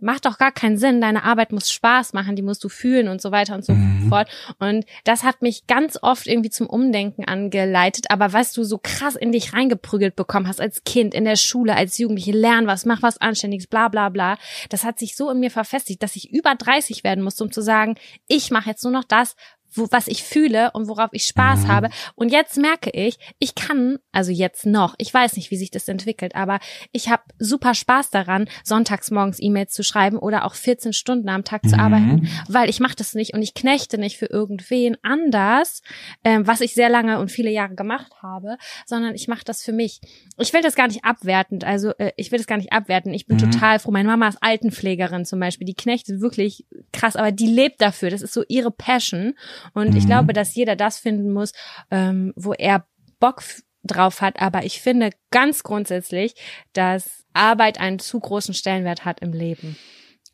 [0.00, 3.22] macht doch gar keinen Sinn, deine Arbeit muss Spaß machen, die musst du fühlen und
[3.22, 4.08] so weiter und so Mhm.
[4.08, 4.28] fort.
[4.58, 9.14] Und das hat mich ganz oft irgendwie zum Umdenken angeleitet, aber was du so krass
[9.16, 13.02] in dich reingeprügelt bekommen hast als Kind, in der Schule, als Jugendliche, lern was, mach
[13.02, 14.36] was Anständiges, bla bla bla,
[14.68, 17.62] das hat sich so in mir verfestigt, dass ich über 30 werden musste, um zu
[17.62, 17.94] sagen,
[18.26, 19.36] ich mache jetzt nur noch das,
[19.74, 21.68] wo, was ich fühle und worauf ich Spaß Mhm.
[21.68, 21.88] habe.
[22.14, 25.88] Und jetzt merke ich, ich kann, also jetzt noch, ich weiß nicht, wie sich das
[25.88, 26.58] entwickelt, aber
[26.92, 31.44] ich habe super Spaß daran, sonntags morgens E-Mails zu schreiben oder auch 14 Stunden am
[31.44, 31.80] Tag zu Mhm.
[31.80, 35.82] arbeiten, weil ich mache das nicht und ich knechte nicht für irgendwen anders,
[36.24, 38.56] ähm, was ich sehr lange und viele Jahre gemacht habe,
[38.86, 40.00] sondern ich mache das für mich.
[40.38, 43.12] Ich will das gar nicht abwertend, also äh, ich will das gar nicht abwerten.
[43.14, 43.40] Ich bin Mhm.
[43.40, 43.90] total froh.
[43.90, 48.10] Meine Mama ist Altenpflegerin zum Beispiel, die knechtet wirklich krass, aber die lebt dafür.
[48.10, 49.34] Das ist so ihre Passion.
[49.72, 50.08] Und ich Mhm.
[50.08, 51.52] glaube, dass jeder das finden muss,
[51.90, 52.86] ähm, wo er
[53.20, 53.42] Bock
[53.82, 54.40] drauf hat.
[54.40, 56.34] Aber ich finde ganz grundsätzlich,
[56.72, 59.76] dass Arbeit einen zu großen Stellenwert hat im Leben.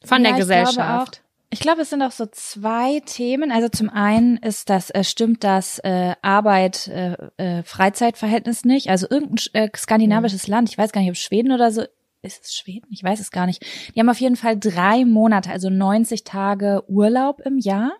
[0.04, 1.22] Von Ja, der ich Gesellschaft.
[1.52, 3.50] Ich glaube, es sind auch so zwei Themen.
[3.50, 8.88] Also zum einen ist das, äh, stimmt das äh, Arbeit, äh, äh, Freizeitverhältnis nicht.
[8.88, 11.82] Also irgendein äh, skandinavisches Land, ich weiß gar nicht, ob Schweden oder so,
[12.22, 12.86] ist es Schweden?
[12.92, 13.64] Ich weiß es gar nicht.
[13.94, 17.92] Die haben auf jeden Fall drei Monate, also 90 Tage Urlaub im Jahr.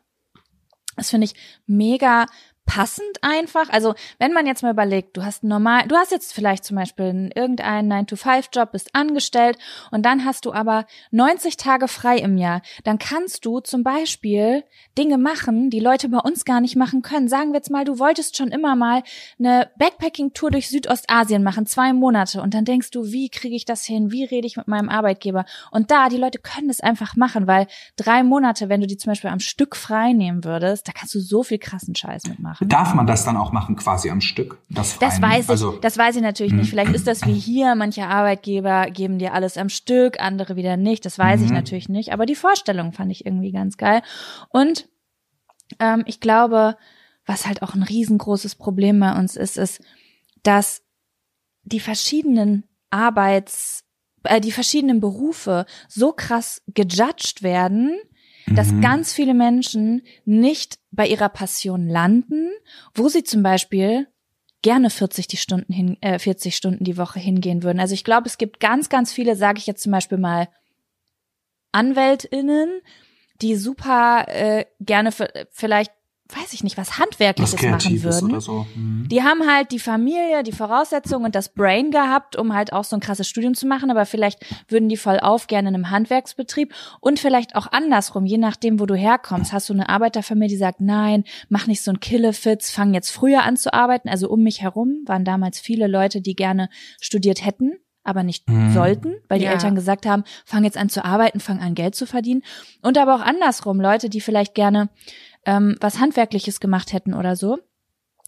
[1.01, 1.34] Das finde ich
[1.66, 2.26] mega
[2.70, 3.68] passend einfach.
[3.70, 7.06] Also wenn man jetzt mal überlegt, du hast normal, du hast jetzt vielleicht zum Beispiel
[7.06, 9.58] einen- irgendeinen 9-to-5-Job, bist angestellt
[9.90, 14.62] und dann hast du aber 90 Tage frei im Jahr, dann kannst du zum Beispiel
[14.96, 17.26] Dinge machen, die Leute bei uns gar nicht machen können.
[17.26, 19.02] Sagen wir jetzt mal, du wolltest schon immer mal
[19.40, 23.84] eine Backpacking-Tour durch Südostasien machen, zwei Monate und dann denkst du, wie kriege ich das
[23.84, 24.12] hin?
[24.12, 25.44] Wie rede ich mit meinem Arbeitgeber?
[25.72, 27.66] Und da, die Leute können es einfach machen, weil
[27.96, 31.20] drei Monate, wenn du die zum Beispiel am Stück frei nehmen würdest, da kannst du
[31.20, 32.59] so viel krassen Scheiß mitmachen.
[32.61, 34.58] Darf man das dann auch machen, quasi am Stück?
[34.68, 36.70] Das, Das weiß ich, Also, das weiß ich natürlich nicht.
[36.70, 41.04] Vielleicht ist das wie hier, manche Arbeitgeber geben dir alles am Stück, andere wieder nicht.
[41.06, 41.54] Das weiß ich Mhm.
[41.54, 42.12] natürlich nicht.
[42.12, 44.02] Aber die Vorstellung fand ich irgendwie ganz geil.
[44.50, 44.88] Und
[45.78, 46.76] ähm, ich glaube,
[47.26, 49.80] was halt auch ein riesengroßes Problem bei uns ist, ist,
[50.42, 50.82] dass
[51.62, 53.84] die verschiedenen Arbeits,
[54.24, 57.96] äh, die verschiedenen Berufe so krass gejudged werden,
[58.55, 58.80] dass Mhm.
[58.80, 62.51] ganz viele Menschen nicht bei ihrer Passion landen,
[62.94, 64.07] wo sie zum Beispiel
[64.62, 67.80] gerne 40 die Stunden hin, äh, 40 Stunden die Woche hingehen würden.
[67.80, 70.48] Also ich glaube, es gibt ganz, ganz viele, sage ich jetzt zum Beispiel mal,
[71.72, 72.80] AnwältInnen,
[73.40, 75.12] die super äh, gerne
[75.51, 75.92] vielleicht,
[76.36, 78.30] weiß ich nicht, was was Handwerkliches machen Kreatives würden.
[78.32, 78.66] oder so.
[78.74, 79.06] Mhm.
[79.08, 82.96] Die haben halt die Familie, die Voraussetzungen und das Brain gehabt, um halt auch so
[82.96, 86.72] ein krasses Studium zu machen, aber vielleicht würden die voll auf gerne in einem Handwerksbetrieb
[87.00, 89.52] und vielleicht auch andersrum, je nachdem, wo du herkommst.
[89.52, 93.42] Hast du eine Arbeiterfamilie, die sagt, nein, mach nicht so ein Killefitz, fang jetzt früher
[93.42, 94.08] an zu arbeiten.
[94.08, 96.70] Also um mich herum waren damals viele Leute, die gerne
[97.00, 97.72] studiert hätten,
[98.02, 98.72] aber nicht Mhm.
[98.72, 99.52] sollten, weil die Ja.
[99.52, 102.42] Eltern gesagt haben, fang jetzt an zu arbeiten, fang an Geld zu verdienen.
[102.82, 104.88] Und aber auch andersrum, Leute, die vielleicht gerne
[105.45, 107.59] ähm, was Handwerkliches gemacht hätten oder so.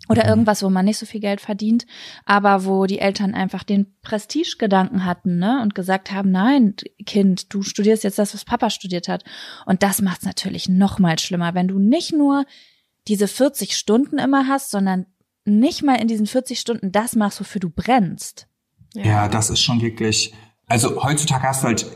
[0.08, 0.28] Oder Mhm.
[0.30, 1.86] irgendwas, wo man nicht so viel Geld verdient,
[2.24, 5.60] aber wo die Eltern einfach den Prestigegedanken hatten, ne?
[5.62, 6.74] Und gesagt haben, nein,
[7.06, 9.22] Kind, du studierst jetzt das, was Papa studiert hat.
[9.64, 12.46] Und das macht es natürlich noch mal schlimmer, wenn du nicht nur
[13.06, 15.06] diese 40 Stunden immer hast, sondern
[15.44, 18.48] nicht mal in diesen 40 Stunden das machst, wofür du brennst.
[18.94, 20.34] Ja, das ist schon wirklich.
[20.66, 21.86] Also heutzutage hast du halt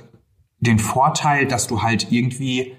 [0.60, 2.76] den Vorteil, dass du halt irgendwie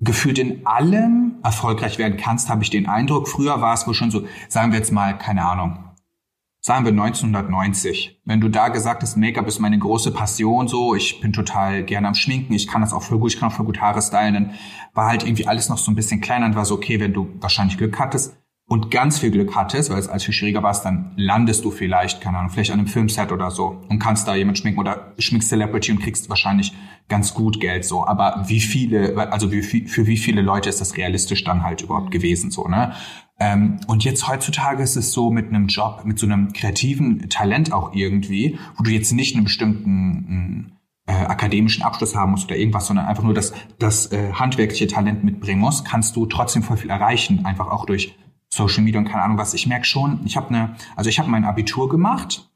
[0.00, 3.28] gefühlt in allem erfolgreich werden kannst, habe ich den Eindruck.
[3.28, 5.78] Früher war es wohl schon so, sagen wir jetzt mal, keine Ahnung,
[6.60, 8.20] sagen wir 1990.
[8.24, 12.08] Wenn du da gesagt hast, Make-up ist meine große Passion, so, ich bin total gerne
[12.08, 14.34] am Schminken, ich kann das auch voll gut, ich kann auch voll gut Haare stylen,
[14.34, 14.50] dann
[14.94, 17.28] war halt irgendwie alles noch so ein bisschen kleiner und war so, okay, wenn du
[17.40, 18.39] wahrscheinlich Glück hattest
[18.70, 22.20] und ganz viel Glück hattest, weil es als viel schwieriger warst, dann landest du vielleicht,
[22.20, 25.48] keine Ahnung, vielleicht an einem Filmset oder so und kannst da jemand schminken oder schminkst
[25.48, 26.72] Celebrity und kriegst wahrscheinlich
[27.08, 28.06] ganz gut Geld so.
[28.06, 32.12] Aber wie viele, also wie, für wie viele Leute ist das realistisch dann halt überhaupt
[32.12, 32.92] gewesen so, ne?
[33.40, 37.72] Ähm, und jetzt heutzutage ist es so mit einem Job, mit so einem kreativen Talent
[37.72, 42.86] auch irgendwie, wo du jetzt nicht einen bestimmten äh, akademischen Abschluss haben musst oder irgendwas,
[42.86, 46.90] sondern einfach nur das, das äh, handwerkliche Talent mitbringen musst, kannst du trotzdem voll viel
[46.90, 48.14] erreichen, einfach auch durch
[48.52, 49.54] Social Media und keine Ahnung was.
[49.54, 52.50] Ich merke schon, ich habe eine, also ich habe mein Abitur gemacht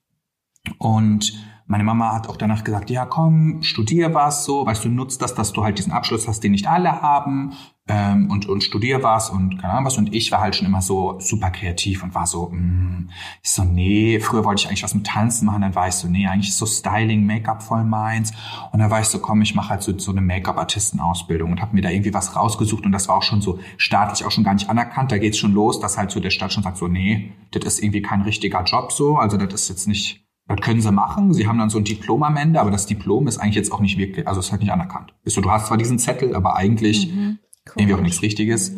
[0.79, 1.33] und
[1.67, 5.35] meine Mama hat auch danach gesagt, ja komm, studier was so, weißt du, nutzt das,
[5.35, 7.55] dass du halt diesen Abschluss hast, den nicht alle haben
[7.87, 9.99] ähm, und, und studier was und keine Ahnung was.
[9.99, 13.11] Und ich war halt schon immer so super kreativ und war so, mm,
[13.43, 16.09] ich so, nee, früher wollte ich eigentlich was mit Tanzen machen, dann war ich so,
[16.09, 18.33] nee, eigentlich ist so Styling, Make-up voll meins.
[18.73, 21.75] Und dann war ich so, komm, ich mache halt so, so eine Make-up-Artisten-Ausbildung und habe
[21.75, 24.55] mir da irgendwie was rausgesucht und das war auch schon so staatlich auch schon gar
[24.55, 25.13] nicht anerkannt.
[25.13, 27.83] Da geht's schon los, dass halt so der Staat schon sagt so, nee, das ist
[27.83, 31.33] irgendwie kein richtiger Job so, also das ist jetzt nicht das können sie machen.
[31.33, 33.81] Sie haben dann so ein Diplom am Ende, aber das Diplom ist eigentlich jetzt auch
[33.81, 35.15] nicht wirklich, also ist halt nicht anerkannt.
[35.25, 37.11] Ist so, du hast zwar diesen Zettel, aber eigentlich
[37.77, 38.73] irgendwie auch nichts Richtiges.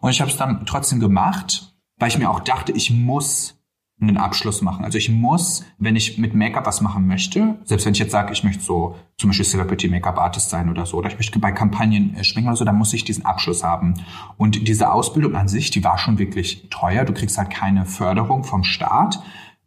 [0.00, 3.62] Und ich habe es dann trotzdem gemacht, weil ich mir auch dachte, ich muss
[4.00, 4.84] einen Abschluss machen.
[4.84, 8.32] Also ich muss, wenn ich mit Make-up was machen möchte, selbst wenn ich jetzt sage,
[8.32, 11.52] ich möchte so zum Beispiel Celebrity Make-up Artist sein oder so, oder ich möchte bei
[11.52, 13.94] Kampagnen äh, schminken oder so, dann muss ich diesen Abschluss haben.
[14.36, 17.04] Und diese Ausbildung an sich, die war schon wirklich teuer.
[17.04, 19.22] Du kriegst halt keine Förderung vom Staat.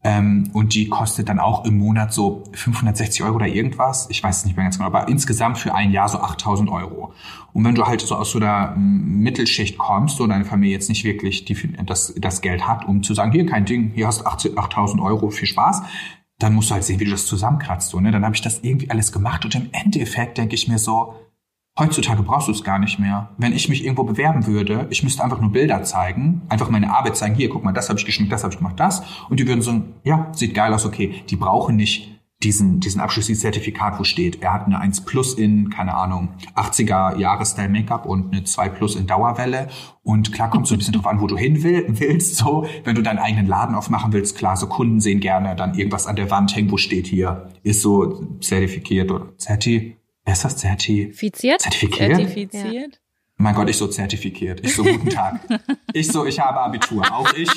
[0.06, 4.08] Ähm, und die kostet dann auch im Monat so 560 Euro oder irgendwas.
[4.12, 7.12] Ich weiß es nicht mehr ganz genau, aber insgesamt für ein Jahr so 8000 Euro.
[7.54, 11.06] Und wenn du halt so aus so einer Mittelschicht kommst und deine Familie jetzt nicht
[11.06, 14.56] wirklich die, das, das Geld hat, um zu sagen, hier kein Ding, hier hast du
[14.56, 15.82] 8000 Euro, viel Spaß,
[16.38, 17.90] dann musst du halt sehen, wie du das zusammenkratzt.
[17.90, 18.12] So, ne?
[18.12, 21.16] Dann habe ich das irgendwie alles gemacht und im Endeffekt denke ich mir so,
[21.78, 23.32] Heutzutage brauchst du es gar nicht mehr.
[23.38, 27.18] Wenn ich mich irgendwo bewerben würde, ich müsste einfach nur Bilder zeigen, einfach meine Arbeit
[27.18, 29.04] zeigen, hier, guck mal, das habe ich geschminkt, das habe ich gemacht, das.
[29.30, 31.24] Und die würden so, ja, sieht geil aus, okay.
[31.30, 35.70] Die brauchen nicht diesen, diesen dieses Zertifikat, wo steht, er hat eine 1 Plus in,
[35.70, 39.68] keine Ahnung, 80er Jahrestyle Make-up und eine 2 Plus in Dauerwelle.
[40.02, 42.66] Und klar kommt so ein bisschen drauf an, wo du hin will, willst, so.
[42.86, 46.16] Wenn du deinen eigenen Laden aufmachen willst, klar, so Kunden sehen gerne dann irgendwas an
[46.16, 50.58] der Wand hängen, wo steht hier, ist so zertifiziert oder zerti Wer ist das?
[50.58, 51.62] Zertifiziert?
[51.62, 52.16] Zertifiziert?
[52.18, 52.94] Zertifiziert?
[52.94, 53.00] Ja.
[53.38, 54.66] Mein Gott, ich so zertifiziert.
[54.66, 55.42] Ich so, guten Tag.
[55.94, 57.04] ich so, ich habe Abitur.
[57.12, 57.50] Auch ich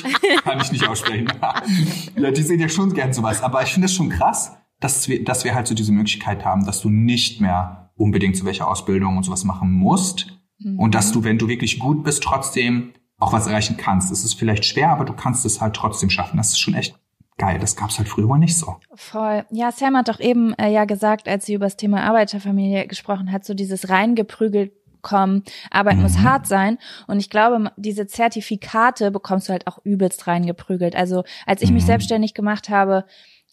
[0.42, 1.28] kann ich nicht aussprechen.
[2.16, 3.42] ja, die sehen ja schon gern sowas.
[3.42, 6.66] Aber ich finde es schon krass, dass wir, dass wir halt so diese Möglichkeit haben,
[6.66, 10.38] dass du nicht mehr unbedingt so welche Ausbildung und sowas machen musst.
[10.58, 10.78] Mhm.
[10.80, 14.10] Und dass du, wenn du wirklich gut bist, trotzdem auch was erreichen kannst.
[14.10, 16.36] Es ist vielleicht schwer, aber du kannst es halt trotzdem schaffen.
[16.36, 16.98] Das ist schon echt
[17.39, 17.59] geil.
[17.59, 18.76] Das gab's halt früher nicht so.
[18.95, 19.45] Voll.
[19.51, 23.32] Ja, Sam hat doch eben äh, ja gesagt, als sie über das Thema Arbeiterfamilie gesprochen
[23.32, 26.03] hat, so dieses reingeprügelt kommen, Arbeit mhm.
[26.03, 26.78] muss hart sein.
[27.07, 30.97] Und ich glaube, diese Zertifikate bekommst du halt auch übelst reingeprügelt.
[30.97, 31.76] Also als ich mhm.
[31.76, 33.05] mich selbstständig gemacht habe,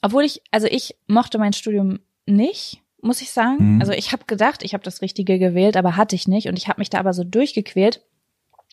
[0.02, 3.76] obwohl ich, also ich mochte mein Studium nicht, muss ich sagen.
[3.76, 3.82] Mhm.
[3.82, 6.48] Also ich habe gedacht, ich habe das Richtige gewählt, aber hatte ich nicht.
[6.48, 8.02] Und ich habe mich da aber so durchgequält.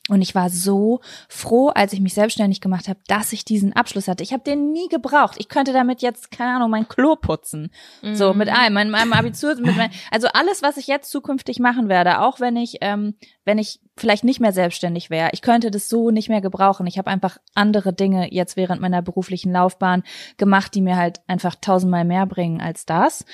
[0.09, 4.09] Und ich war so froh, als ich mich selbstständig gemacht habe, dass ich diesen Abschluss
[4.09, 4.25] hatte.
[4.25, 5.37] Ich habe den nie gebraucht.
[5.39, 7.71] Ich könnte damit jetzt, keine Ahnung, mein Klo putzen.
[8.03, 8.17] Mhm.
[8.17, 11.89] So mit allem, mit meinem Abitur, mit mein, also alles, was ich jetzt zukünftig machen
[11.89, 15.89] werde, auch wenn ich, ähm, wenn ich vielleicht nicht mehr selbstständig wäre, ich könnte das
[15.89, 16.89] so nicht mehr gebrauchen.
[16.89, 20.03] Ich habe einfach andere Dinge jetzt während meiner beruflichen Laufbahn
[20.37, 23.25] gemacht, die mir halt einfach tausendmal mehr bringen als das.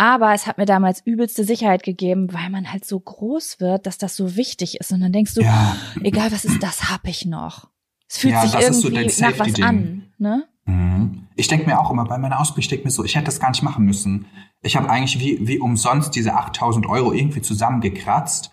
[0.00, 3.98] Aber es hat mir damals übelste Sicherheit gegeben, weil man halt so groß wird, dass
[3.98, 4.92] das so wichtig ist.
[4.92, 5.76] Und dann denkst du, ja.
[6.02, 7.68] egal was ist, das hab ich noch.
[8.08, 10.04] Es fühlt ja, sich irgendwie so nach was an.
[10.16, 10.48] Ne?
[10.64, 11.26] Mhm.
[11.36, 13.40] Ich denke mir auch immer bei meiner Ausbildung, ich denke mir so, ich hätte das
[13.40, 14.24] gar nicht machen müssen.
[14.62, 18.52] Ich habe eigentlich wie, wie umsonst diese 8000 Euro irgendwie zusammengekratzt.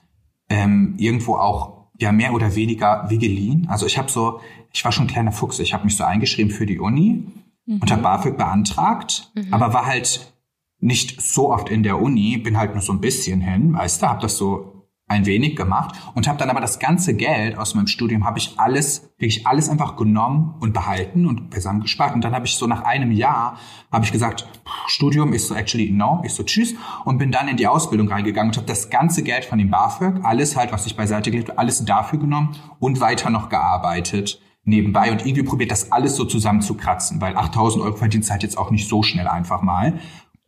[0.49, 3.67] Ähm, irgendwo auch ja mehr oder weniger wie geliehen.
[3.69, 4.41] Also ich habe so,
[4.73, 5.59] ich war schon ein kleiner Fuchs.
[5.59, 7.23] Ich habe mich so eingeschrieben für die Uni
[7.65, 7.79] mhm.
[7.79, 9.53] und habe BAföG beantragt, mhm.
[9.53, 10.33] aber war halt
[10.79, 14.07] nicht so oft in der Uni, bin halt nur so ein bisschen hin, weißt du,
[14.07, 14.77] habe das so
[15.09, 18.55] ein wenig gemacht und habe dann aber das ganze Geld aus meinem Studium habe ich
[18.57, 22.13] alles wirklich alles einfach genommen und behalten und beisammen gespart.
[22.13, 23.57] Und dann habe ich so nach einem Jahr
[23.89, 24.49] habe ich gesagt
[24.87, 26.75] Studium ist so actually no ich so tschüss.
[27.05, 30.25] Und bin dann in die Ausbildung reingegangen und habe das ganze Geld von dem BAföG
[30.25, 35.13] alles halt was ich beiseite gelegt habe alles dafür genommen und weiter noch gearbeitet nebenbei
[35.13, 38.89] und irgendwie probiert das alles so zusammenzukratzen weil 8000 Euro verdienst halt jetzt auch nicht
[38.89, 39.99] so schnell einfach mal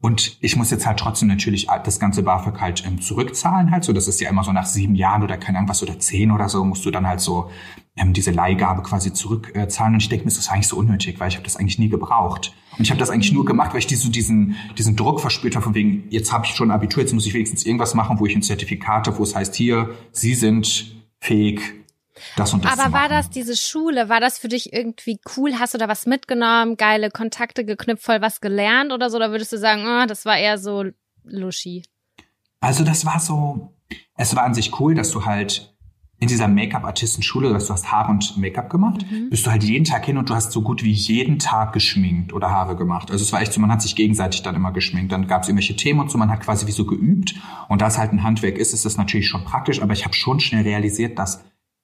[0.01, 3.83] und ich muss jetzt halt trotzdem natürlich das ganze BAföG halt ähm, zurückzahlen halt.
[3.83, 6.31] So, das ist ja immer so nach sieben Jahren oder keine Ahnung was oder zehn
[6.31, 7.49] oder so, musst du dann halt so
[7.97, 9.95] ähm, diese Leihgabe quasi zurückzahlen.
[9.95, 11.89] Und ich denke mir, ist das eigentlich so unnötig, weil ich habe das eigentlich nie
[11.89, 12.53] gebraucht.
[12.77, 15.65] Und ich habe das eigentlich nur gemacht, weil ich so diesen, diesen Druck verspürt habe,
[15.65, 18.33] von wegen, jetzt habe ich schon Abitur, jetzt muss ich wenigstens irgendwas machen, wo ich
[18.33, 21.78] ein Zertifikat habe, wo es heißt, hier, Sie sind fähig,
[22.35, 25.59] das und das Aber war das diese Schule, war das für dich irgendwie cool?
[25.59, 29.17] Hast du da was mitgenommen, geile Kontakte geknüpft, voll was gelernt oder so?
[29.17, 30.85] Oder würdest du sagen, oh, das war eher so
[31.23, 31.83] luschi?
[32.61, 33.73] Also das war so,
[34.15, 35.73] es war an sich cool, dass du halt
[36.21, 39.29] in dieser Make-up-Artistenschule, dass du hast Haare und Make-up gemacht, mhm.
[39.29, 42.33] bist du halt jeden Tag hin und du hast so gut wie jeden Tag geschminkt
[42.33, 43.09] oder Haare gemacht.
[43.09, 45.13] Also es war echt so, man hat sich gegenseitig dann immer geschminkt.
[45.13, 47.35] Dann gab es irgendwelche Themen und so, man hat quasi wie so geübt.
[47.69, 50.13] Und da es halt ein Handwerk ist, ist das natürlich schon praktisch, aber ich habe
[50.13, 51.41] schon schnell realisiert, dass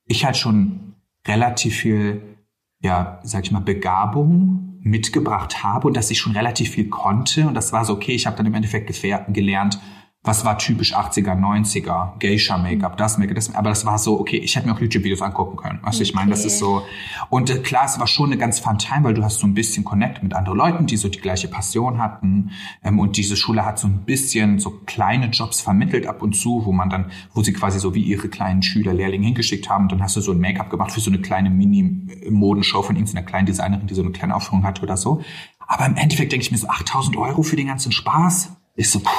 [0.07, 0.95] ich halt schon
[1.27, 2.37] relativ viel,
[2.81, 7.47] ja, sag ich mal, Begabung mitgebracht habe und dass ich schon relativ viel konnte.
[7.47, 8.87] Und das war so, okay, ich habe dann im Endeffekt
[9.33, 9.79] gelernt,
[10.25, 14.55] was war typisch 80er, 90er, Geisha-Make-up, das Make-up, das, aber das war so, okay, ich
[14.55, 15.79] hätte mir auch YouTube-Videos angucken können.
[15.83, 16.03] Was okay.
[16.03, 16.83] ich meine, das ist so.
[17.29, 19.53] Und äh, klar, es war schon eine ganz fun Time, weil du hast so ein
[19.53, 22.51] bisschen Connect mit anderen Leuten, die so die gleiche Passion hatten.
[22.83, 26.65] Ähm, und diese Schule hat so ein bisschen so kleine Jobs vermittelt ab und zu,
[26.65, 29.83] wo man dann, wo sie quasi so wie ihre kleinen Schüler, Lehrlinge hingeschickt haben.
[29.83, 33.25] Und dann hast du so ein Make-up gemacht für so eine kleine Mini-Modenshow von irgendeiner
[33.25, 35.21] kleinen Designerin, die so eine kleine Aufführung hatte oder so.
[35.67, 38.51] Aber im Endeffekt denke ich mir so, 8000 Euro für den ganzen Spaß?
[38.75, 39.09] Ist so, puh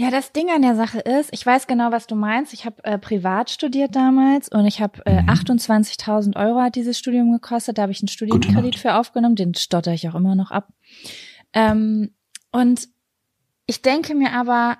[0.00, 2.52] Ja, das Ding an der Sache ist, ich weiß genau, was du meinst.
[2.52, 5.28] Ich habe äh, privat studiert damals und ich habe äh, Mhm.
[5.28, 7.78] 28.000 Euro hat dieses Studium gekostet.
[7.78, 9.34] Da habe ich einen Studienkredit für aufgenommen.
[9.34, 10.68] Den stotter ich auch immer noch ab.
[11.52, 12.14] Ähm,
[12.52, 12.88] und
[13.66, 14.78] ich denke mir aber,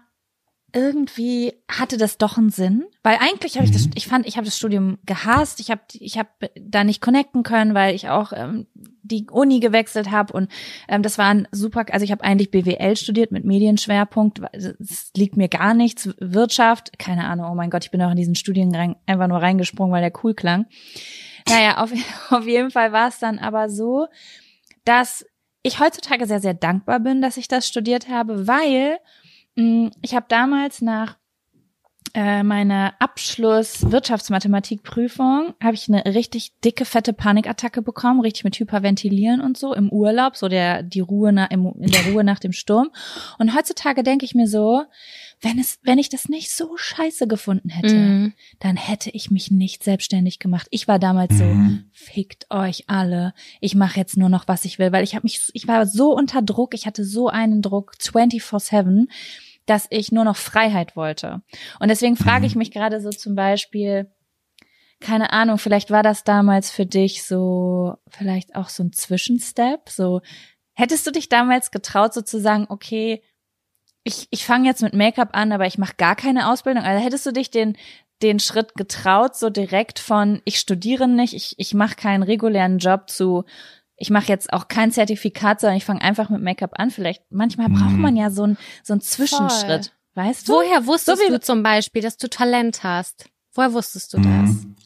[0.74, 3.92] irgendwie hatte das doch einen Sinn, weil eigentlich habe ich das, Mhm.
[3.94, 6.28] ich fand, ich habe das Studium gehasst, ich habe, ich habe
[6.60, 8.66] da nicht connecten können, weil ich auch ähm,
[9.02, 10.50] die Uni gewechselt habe und
[10.88, 15.10] ähm, das war ein super, also ich habe eigentlich BWL studiert mit Medienschwerpunkt, weil es
[15.16, 18.34] liegt mir gar nichts, Wirtschaft, keine Ahnung, oh mein Gott, ich bin auch in diesen
[18.34, 20.66] Studien rein, einfach nur reingesprungen, weil der cool klang.
[21.48, 21.90] Naja, auf,
[22.30, 24.06] auf jeden Fall war es dann aber so,
[24.84, 25.24] dass
[25.62, 28.98] ich heutzutage sehr, sehr dankbar bin, dass ich das studiert habe, weil
[30.02, 31.16] ich habe damals nach
[32.14, 39.58] äh, meiner Abschluss-Wirtschaftsmathematikprüfung habe ich eine richtig dicke, fette Panikattacke bekommen, richtig mit Hyperventilieren und
[39.58, 42.90] so im Urlaub, so der die Ruhe nach, im, in der Ruhe nach dem Sturm.
[43.38, 44.84] Und heutzutage denke ich mir so,
[45.42, 48.32] wenn es, wenn ich das nicht so scheiße gefunden hätte, Mhm.
[48.58, 50.66] dann hätte ich mich nicht selbstständig gemacht.
[50.70, 51.90] Ich war damals so, Mhm.
[51.92, 53.34] fickt euch alle.
[53.60, 56.14] Ich mache jetzt nur noch, was ich will, weil ich habe mich, ich war so
[56.16, 59.08] unter Druck, ich hatte so einen Druck 24/7,
[59.68, 61.42] dass ich nur noch Freiheit wollte.
[61.78, 64.10] Und deswegen frage ich mich gerade so zum Beispiel,
[65.00, 70.20] keine Ahnung, vielleicht war das damals für dich so, vielleicht auch so ein Zwischenstep, so,
[70.72, 73.22] hättest du dich damals getraut, so zu sagen, okay,
[74.04, 76.82] ich, ich fange jetzt mit Make-up an, aber ich mache gar keine Ausbildung.
[76.82, 77.76] Also hättest du dich den,
[78.22, 83.10] den Schritt getraut, so direkt von ich studiere nicht, ich, ich mache keinen regulären Job
[83.10, 83.44] zu,
[83.98, 86.90] ich mache jetzt auch kein Zertifikat, sondern ich fange einfach mit Make-up an.
[86.90, 88.00] Vielleicht, manchmal braucht Mhm.
[88.00, 89.92] man ja so einen so einen Zwischenschritt.
[90.14, 90.52] Weißt du?
[90.54, 93.28] Woher wusstest So wie- du zum Beispiel, dass du Talent hast?
[93.54, 94.24] Woher wusstest du das?
[94.50, 94.76] Mhm.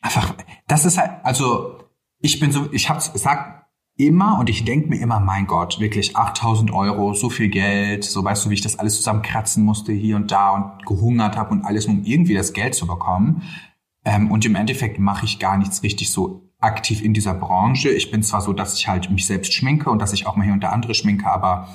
[0.00, 0.34] Einfach,
[0.66, 1.78] das ist halt, also
[2.20, 6.16] ich bin so, ich hab's, sag immer und ich denk mir immer, mein Gott, wirklich
[6.16, 10.16] 8000 Euro, so viel Geld, so weißt du, wie ich das alles zusammenkratzen musste hier
[10.16, 13.42] und da und gehungert habe und alles, um irgendwie das Geld zu bekommen.
[14.04, 17.90] Ähm, und im Endeffekt mache ich gar nichts richtig so aktiv in dieser Branche.
[17.90, 20.44] Ich bin zwar so, dass ich halt mich selbst schminke und dass ich auch mal
[20.44, 21.68] hier und da andere schminke, aber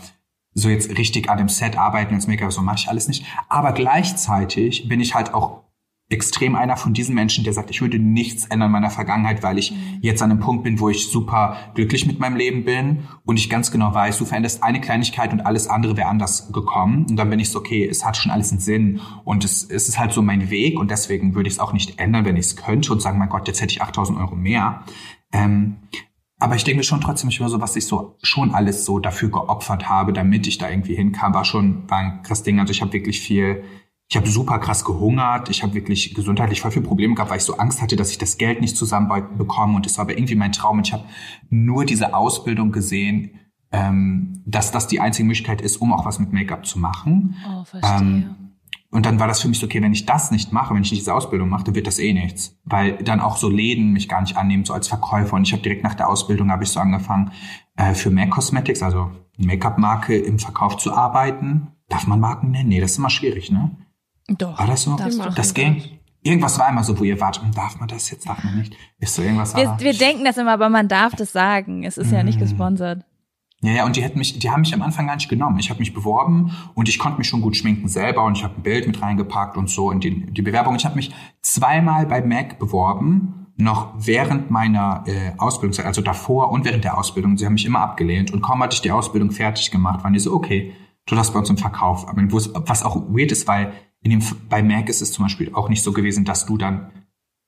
[0.54, 3.26] so jetzt richtig an dem Set arbeiten als Make-up, so mache ich alles nicht.
[3.48, 5.64] Aber gleichzeitig bin ich halt auch
[6.10, 9.60] extrem einer von diesen Menschen, der sagt, ich würde nichts ändern in meiner Vergangenheit, weil
[9.60, 13.38] ich jetzt an einem Punkt bin, wo ich super glücklich mit meinem Leben bin und
[13.38, 17.06] ich ganz genau weiß, du veränderst eine Kleinigkeit und alles andere wäre anders gekommen.
[17.08, 19.88] Und dann bin ich so, okay, es hat schon alles einen Sinn und es, es
[19.88, 22.48] ist halt so mein Weg und deswegen würde ich es auch nicht ändern, wenn ich
[22.48, 24.84] es könnte und sagen, mein Gott, jetzt hätte ich 8000 Euro mehr.
[25.32, 25.76] Ähm,
[26.40, 29.30] aber ich denke mir schon trotzdem immer so, was ich so schon alles so dafür
[29.30, 32.60] geopfert habe, damit ich da irgendwie hinkam, war schon war ein krass Ding.
[32.60, 33.64] Also ich habe wirklich viel,
[34.10, 37.44] ich habe super krass gehungert, ich habe wirklich gesundheitlich voll viel Probleme gehabt, weil ich
[37.44, 39.76] so Angst hatte, dass ich das Geld nicht zusammenbekomme.
[39.76, 40.80] Und das war aber irgendwie mein Traum.
[40.80, 41.04] Und ich habe
[41.52, 43.40] nur diese Ausbildung gesehen,
[43.72, 47.36] ähm, dass das die einzige Möglichkeit ist, um auch was mit Make-up zu machen.
[47.48, 48.00] Oh, verstehe.
[48.00, 48.36] Ähm,
[48.90, 50.90] und dann war das für mich so, okay, wenn ich das nicht mache, wenn ich
[50.90, 52.58] nicht diese Ausbildung mache, dann wird das eh nichts.
[52.64, 55.36] Weil dann auch so Läden mich gar nicht annehmen, so als Verkäufer.
[55.36, 57.32] Und ich habe direkt nach der Ausbildung, habe ich so angefangen,
[57.76, 61.68] äh, für MAC Cosmetics, also Make-up-Marke im Verkauf zu arbeiten.
[61.90, 62.70] Darf man Marken nennen?
[62.70, 63.70] Nee, das ist immer schwierig, ne?
[64.38, 64.60] Doch.
[64.60, 64.96] War das so?
[64.96, 65.54] Das schon.
[65.54, 65.84] ging.
[66.22, 68.76] Irgendwas war immer so, wo ihr wart, hm, darf man das jetzt, darf man nicht?
[69.00, 71.84] Ist so irgendwas Wir, wir denken das immer, aber man darf das sagen.
[71.84, 72.42] Es ist ja nicht Mm.
[72.42, 73.06] gesponsert.
[73.62, 75.60] Ja, ja, und die hätten mich, die haben mich am Anfang gar nicht genommen.
[75.60, 78.56] Ich habe mich beworben und ich konnte mich schon gut schminken selber und ich habe
[78.58, 80.76] ein Bild mit reingepackt und so in die, die Bewerbung.
[80.76, 86.64] Ich habe mich zweimal bei MAC beworben, noch während meiner äh, Ausbildungszeit, also davor und
[86.64, 87.38] während der Ausbildung.
[87.38, 90.20] Sie haben mich immer abgelehnt und kaum hatte ich die Ausbildung fertig gemacht, waren die
[90.20, 90.74] so, okay,
[91.06, 92.08] du darfst bei uns im Verkauf.
[92.08, 95.70] Aber was auch weird ist, weil in dem, bei MAC ist es zum Beispiel auch
[95.70, 96.92] nicht so gewesen, dass du dann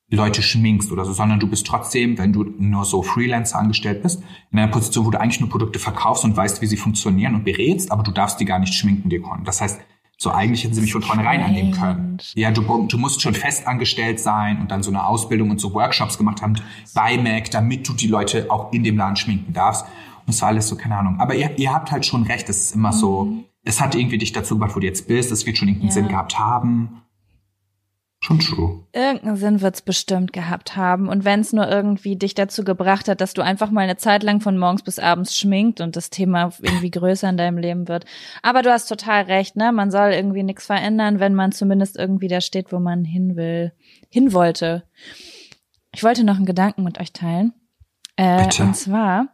[0.10, 4.22] Leute schminkst oder so, sondern du bist trotzdem, wenn du nur so Freelancer angestellt bist,
[4.52, 7.46] in einer Position, wo du eigentlich nur Produkte verkaufst und weißt, wie sie funktionieren und
[7.46, 9.46] berätst, aber du darfst die gar nicht schminken, die Kunden.
[9.46, 9.80] Das heißt,
[10.18, 12.18] so eigentlich hätten sie mich von vornherein annehmen können.
[12.36, 15.74] Ja, du, du musst schon fest angestellt sein und dann so eine Ausbildung und so
[15.74, 16.58] Workshops gemacht haben
[16.94, 19.86] bei Mac, damit du die Leute auch in dem Laden schminken darfst.
[20.28, 21.20] Und es war alles so, keine Ahnung.
[21.20, 24.32] Aber ihr, ihr habt halt schon recht, es ist immer so, es hat irgendwie dich
[24.32, 25.94] dazu gebracht, wo du jetzt bist, es wird schon irgendeinen Ja.
[25.94, 27.02] Sinn gehabt haben.
[28.24, 28.84] Schon true.
[28.94, 31.08] Irgendeinen Sinn wird's bestimmt gehabt haben.
[31.10, 34.22] Und wenn es nur irgendwie dich dazu gebracht hat, dass du einfach mal eine Zeit
[34.22, 38.06] lang von morgens bis abends schminkt und das Thema irgendwie größer in deinem Leben wird.
[38.44, 39.72] Aber du hast total recht, ne?
[39.72, 43.74] Man soll irgendwie nichts verändern, wenn man zumindest irgendwie da steht, wo man hin will,
[44.10, 44.84] hin wollte.
[45.92, 47.54] Ich wollte noch einen Gedanken mit euch teilen.
[48.18, 48.64] Äh, Bitte.
[48.64, 49.30] und zwar,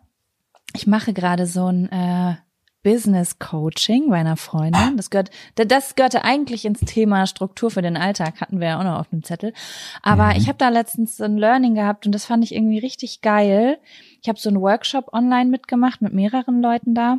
[0.74, 2.36] ich mache gerade so ein äh,
[2.92, 4.96] Business Coaching bei einer Freundin.
[4.96, 8.80] Das gehört, da- das gehörte eigentlich ins Thema Struktur für den Alltag, hatten wir ja
[8.80, 9.52] auch noch auf dem Zettel.
[10.04, 10.36] Aber Mhm.
[10.38, 13.78] ich habe da letztens so ein Learning gehabt und das fand ich irgendwie richtig geil.
[14.22, 17.18] Ich habe so einen Workshop online mitgemacht mit mehreren Leuten da.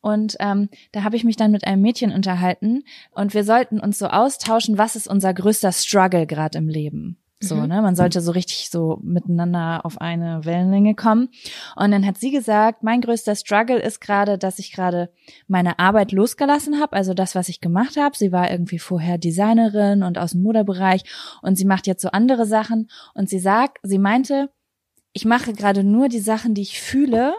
[0.00, 3.98] Und ähm, da habe ich mich dann mit einem Mädchen unterhalten und wir sollten uns
[3.98, 7.16] so austauschen, was ist unser größter Struggle gerade im Leben.
[7.40, 7.68] So, mhm.
[7.68, 7.82] ne?
[7.82, 11.28] Man sollte so richtig so miteinander auf eine Wellenlänge kommen.
[11.76, 15.10] Und dann hat sie gesagt, mein größter Struggle ist gerade, dass ich gerade
[15.46, 18.16] meine Arbeit losgelassen habe, also das, was ich gemacht habe.
[18.16, 21.04] Sie war irgendwie vorher Designerin und aus dem Modebereich
[21.42, 22.90] und sie macht jetzt so andere Sachen.
[23.14, 24.50] Und sie sagt, sie meinte,
[25.12, 27.34] ich mache gerade nur die Sachen, die ich fühle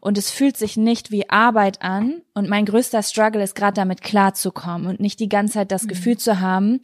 [0.00, 2.22] und es fühlt sich nicht wie Arbeit an.
[2.34, 5.88] Und mein größter Struggle ist gerade damit klarzukommen und nicht die ganze Zeit das mhm.
[5.88, 6.80] Gefühl zu haben,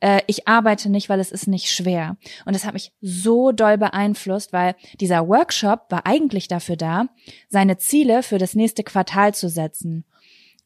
[0.00, 2.16] äh, ich arbeite nicht, weil es ist nicht schwer.
[2.44, 7.06] Und das hat mich so doll beeinflusst, weil dieser Workshop war eigentlich dafür da,
[7.48, 10.04] seine Ziele für das nächste Quartal zu setzen.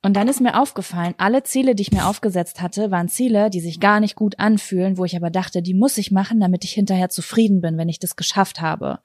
[0.01, 3.61] Und dann ist mir aufgefallen, alle Ziele, die ich mir aufgesetzt hatte, waren Ziele, die
[3.61, 6.73] sich gar nicht gut anfühlen, wo ich aber dachte, die muss ich machen, damit ich
[6.73, 9.01] hinterher zufrieden bin, wenn ich das geschafft habe.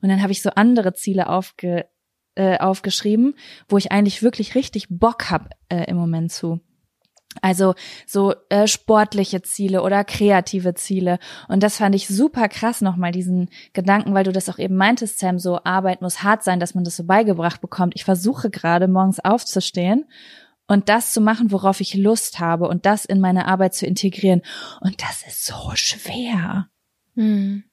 [0.00, 1.86] Und dann habe ich so andere Ziele aufge
[2.38, 3.34] äh, aufgeschrieben,
[3.68, 6.60] wo ich eigentlich wirklich richtig Bock hab äh, im Moment zu.
[7.42, 7.74] Also
[8.06, 11.18] so äh, sportliche Ziele oder kreative Ziele.
[11.48, 15.18] Und das fand ich super krass nochmal, diesen Gedanken, weil du das auch eben meintest,
[15.18, 17.94] Sam, so Arbeit muss hart sein, dass man das so beigebracht bekommt.
[17.96, 20.06] Ich versuche gerade morgens aufzustehen
[20.68, 24.42] und das zu machen, worauf ich Lust habe und das in meine Arbeit zu integrieren.
[24.80, 26.68] Und das ist so schwer.
[27.14, 27.64] Hm.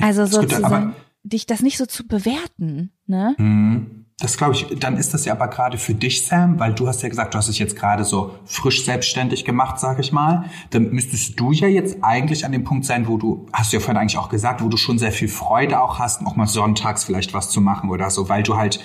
[0.00, 3.34] Also sozusagen dich das nicht so zu bewerten, ne?
[3.38, 4.02] Mhm.
[4.18, 7.02] Das glaube ich, dann ist das ja aber gerade für dich, Sam, weil du hast
[7.02, 10.44] ja gesagt, du hast dich jetzt gerade so frisch selbstständig gemacht, sag ich mal.
[10.70, 13.80] Dann müsstest du ja jetzt eigentlich an dem Punkt sein, wo du, hast du ja
[13.80, 17.02] vorhin eigentlich auch gesagt, wo du schon sehr viel Freude auch hast, auch mal sonntags
[17.02, 18.78] vielleicht was zu machen oder so, weil du halt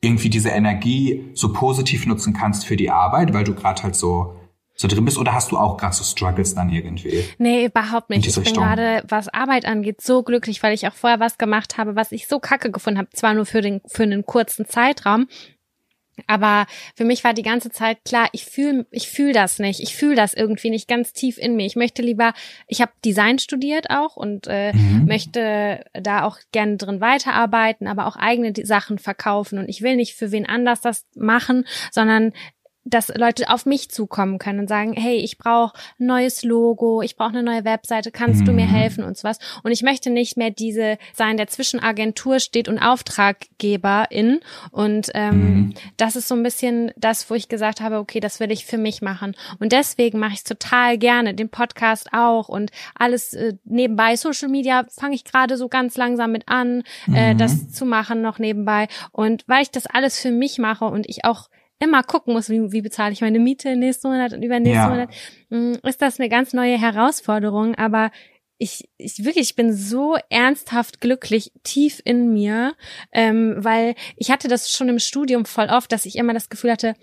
[0.00, 4.36] irgendwie diese Energie so positiv nutzen kannst für die Arbeit, weil du gerade halt so
[4.76, 7.24] so drin bist oder hast du auch gerade so Struggles dann irgendwie?
[7.38, 8.26] Nee, überhaupt nicht.
[8.26, 11.96] Ich bin gerade, was Arbeit angeht, so glücklich, weil ich auch vorher was gemacht habe,
[11.96, 15.26] was ich so kacke gefunden habe, zwar nur für den für einen kurzen Zeitraum,
[16.26, 19.80] aber für mich war die ganze Zeit klar, ich fühle ich fühl das nicht.
[19.80, 21.66] Ich fühle das irgendwie nicht ganz tief in mir.
[21.66, 22.32] Ich möchte lieber,
[22.66, 25.04] ich habe Design studiert auch und äh, mhm.
[25.06, 29.58] möchte da auch gerne drin weiterarbeiten, aber auch eigene Sachen verkaufen.
[29.58, 32.32] Und ich will nicht für wen anders das machen, sondern
[32.86, 37.16] dass Leute auf mich zukommen können und sagen, hey, ich brauche ein neues Logo, ich
[37.16, 38.44] brauche eine neue Webseite, kannst mhm.
[38.46, 38.70] du mir mhm.
[38.70, 39.38] helfen und sowas.
[39.62, 44.40] Und ich möchte nicht mehr diese sein, der zwischen Agentur steht und Auftraggeberin.
[44.70, 45.74] Und ähm, mhm.
[45.96, 48.78] das ist so ein bisschen das, wo ich gesagt habe, okay, das will ich für
[48.78, 49.34] mich machen.
[49.58, 54.16] Und deswegen mache ich es total gerne, den Podcast auch und alles äh, nebenbei.
[54.16, 57.38] Social Media fange ich gerade so ganz langsam mit an, äh, mhm.
[57.38, 58.86] das zu machen noch nebenbei.
[59.10, 61.48] Und weil ich das alles für mich mache und ich auch
[61.78, 64.88] immer gucken muss, wie, wie bezahle ich meine Miete nächsten Monat und übernächsten ja.
[64.88, 65.10] Monat,
[65.50, 67.74] mm, ist das eine ganz neue Herausforderung.
[67.74, 68.10] Aber
[68.58, 72.74] ich, ich wirklich, ich bin so ernsthaft glücklich tief in mir,
[73.12, 76.72] ähm, weil ich hatte das schon im Studium voll oft, dass ich immer das Gefühl
[76.72, 76.94] hatte,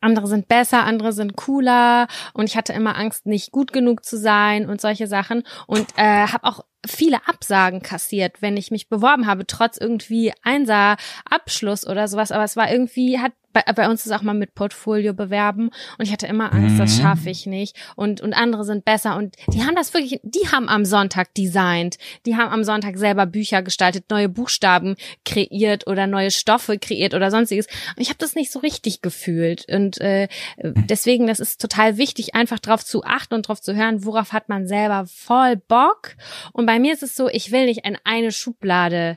[0.00, 4.18] andere sind besser, andere sind cooler und ich hatte immer Angst, nicht gut genug zu
[4.18, 9.26] sein und solche Sachen und äh, habe auch viele Absagen kassiert, wenn ich mich beworben
[9.26, 10.96] habe, trotz irgendwie Einser
[11.28, 12.32] Abschluss oder sowas.
[12.32, 16.04] Aber es war irgendwie, hat bei, bei uns ist auch mal mit Portfolio bewerben und
[16.04, 16.78] ich hatte immer Angst, mhm.
[16.78, 20.48] das schaffe ich nicht und und andere sind besser und die haben das wirklich, die
[20.52, 21.96] haben am Sonntag designt,
[22.26, 27.30] die haben am Sonntag selber Bücher gestaltet, neue Buchstaben kreiert oder neue Stoffe kreiert oder
[27.30, 27.66] sonstiges.
[27.96, 30.28] Und ich habe das nicht so richtig gefühlt und äh,
[30.58, 34.50] deswegen, das ist total wichtig, einfach drauf zu achten und drauf zu hören, worauf hat
[34.50, 36.16] man selber voll Bock.
[36.52, 39.16] Und bei mir ist es so, ich will nicht in eine Schublade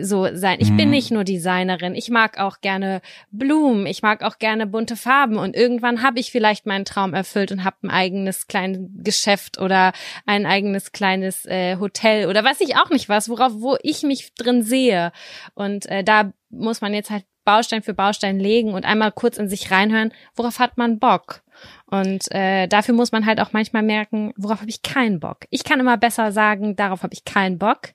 [0.00, 0.58] so sein.
[0.60, 0.76] Ich mhm.
[0.76, 5.36] bin nicht nur Designerin, ich mag auch gerne Blumen, ich mag auch gerne bunte Farben
[5.36, 9.92] und irgendwann habe ich vielleicht meinen Traum erfüllt und habe ein eigenes kleines Geschäft oder
[10.26, 14.34] ein eigenes kleines äh, Hotel oder weiß ich auch nicht was, worauf wo ich mich
[14.34, 15.12] drin sehe
[15.54, 19.48] und äh, da muss man jetzt halt Baustein für Baustein legen und einmal kurz in
[19.48, 21.42] sich reinhören, worauf hat man Bock?
[21.86, 25.46] Und äh, dafür muss man halt auch manchmal merken, worauf habe ich keinen Bock.
[25.50, 27.92] Ich kann immer besser sagen, darauf habe ich keinen Bock.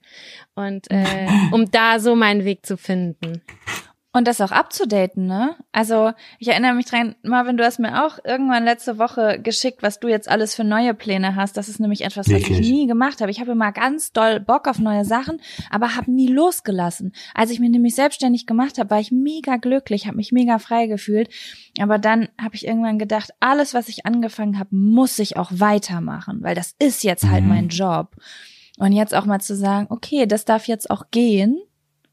[0.55, 3.41] Und äh, um da so meinen Weg zu finden.
[4.14, 5.55] Und das auch abzudaten, ne?
[5.72, 10.01] Also ich erinnere mich dran, Marvin, du hast mir auch irgendwann letzte Woche geschickt, was
[10.01, 11.55] du jetzt alles für neue Pläne hast.
[11.55, 12.49] Das ist nämlich etwas, Wirklich?
[12.49, 13.32] was ich nie gemacht habe.
[13.32, 15.39] Ich habe immer ganz doll Bock auf neue Sachen,
[15.70, 17.14] aber habe nie losgelassen.
[17.34, 20.88] Als ich mich nämlich selbstständig gemacht habe, war ich mega glücklich, habe mich mega frei
[20.88, 21.30] gefühlt.
[21.80, 26.43] Aber dann habe ich irgendwann gedacht, alles, was ich angefangen habe, muss ich auch weitermachen,
[26.43, 27.49] weil das ist jetzt halt mhm.
[27.49, 28.18] mein Job.
[28.78, 31.62] Und jetzt auch mal zu sagen, okay, das darf jetzt auch gehen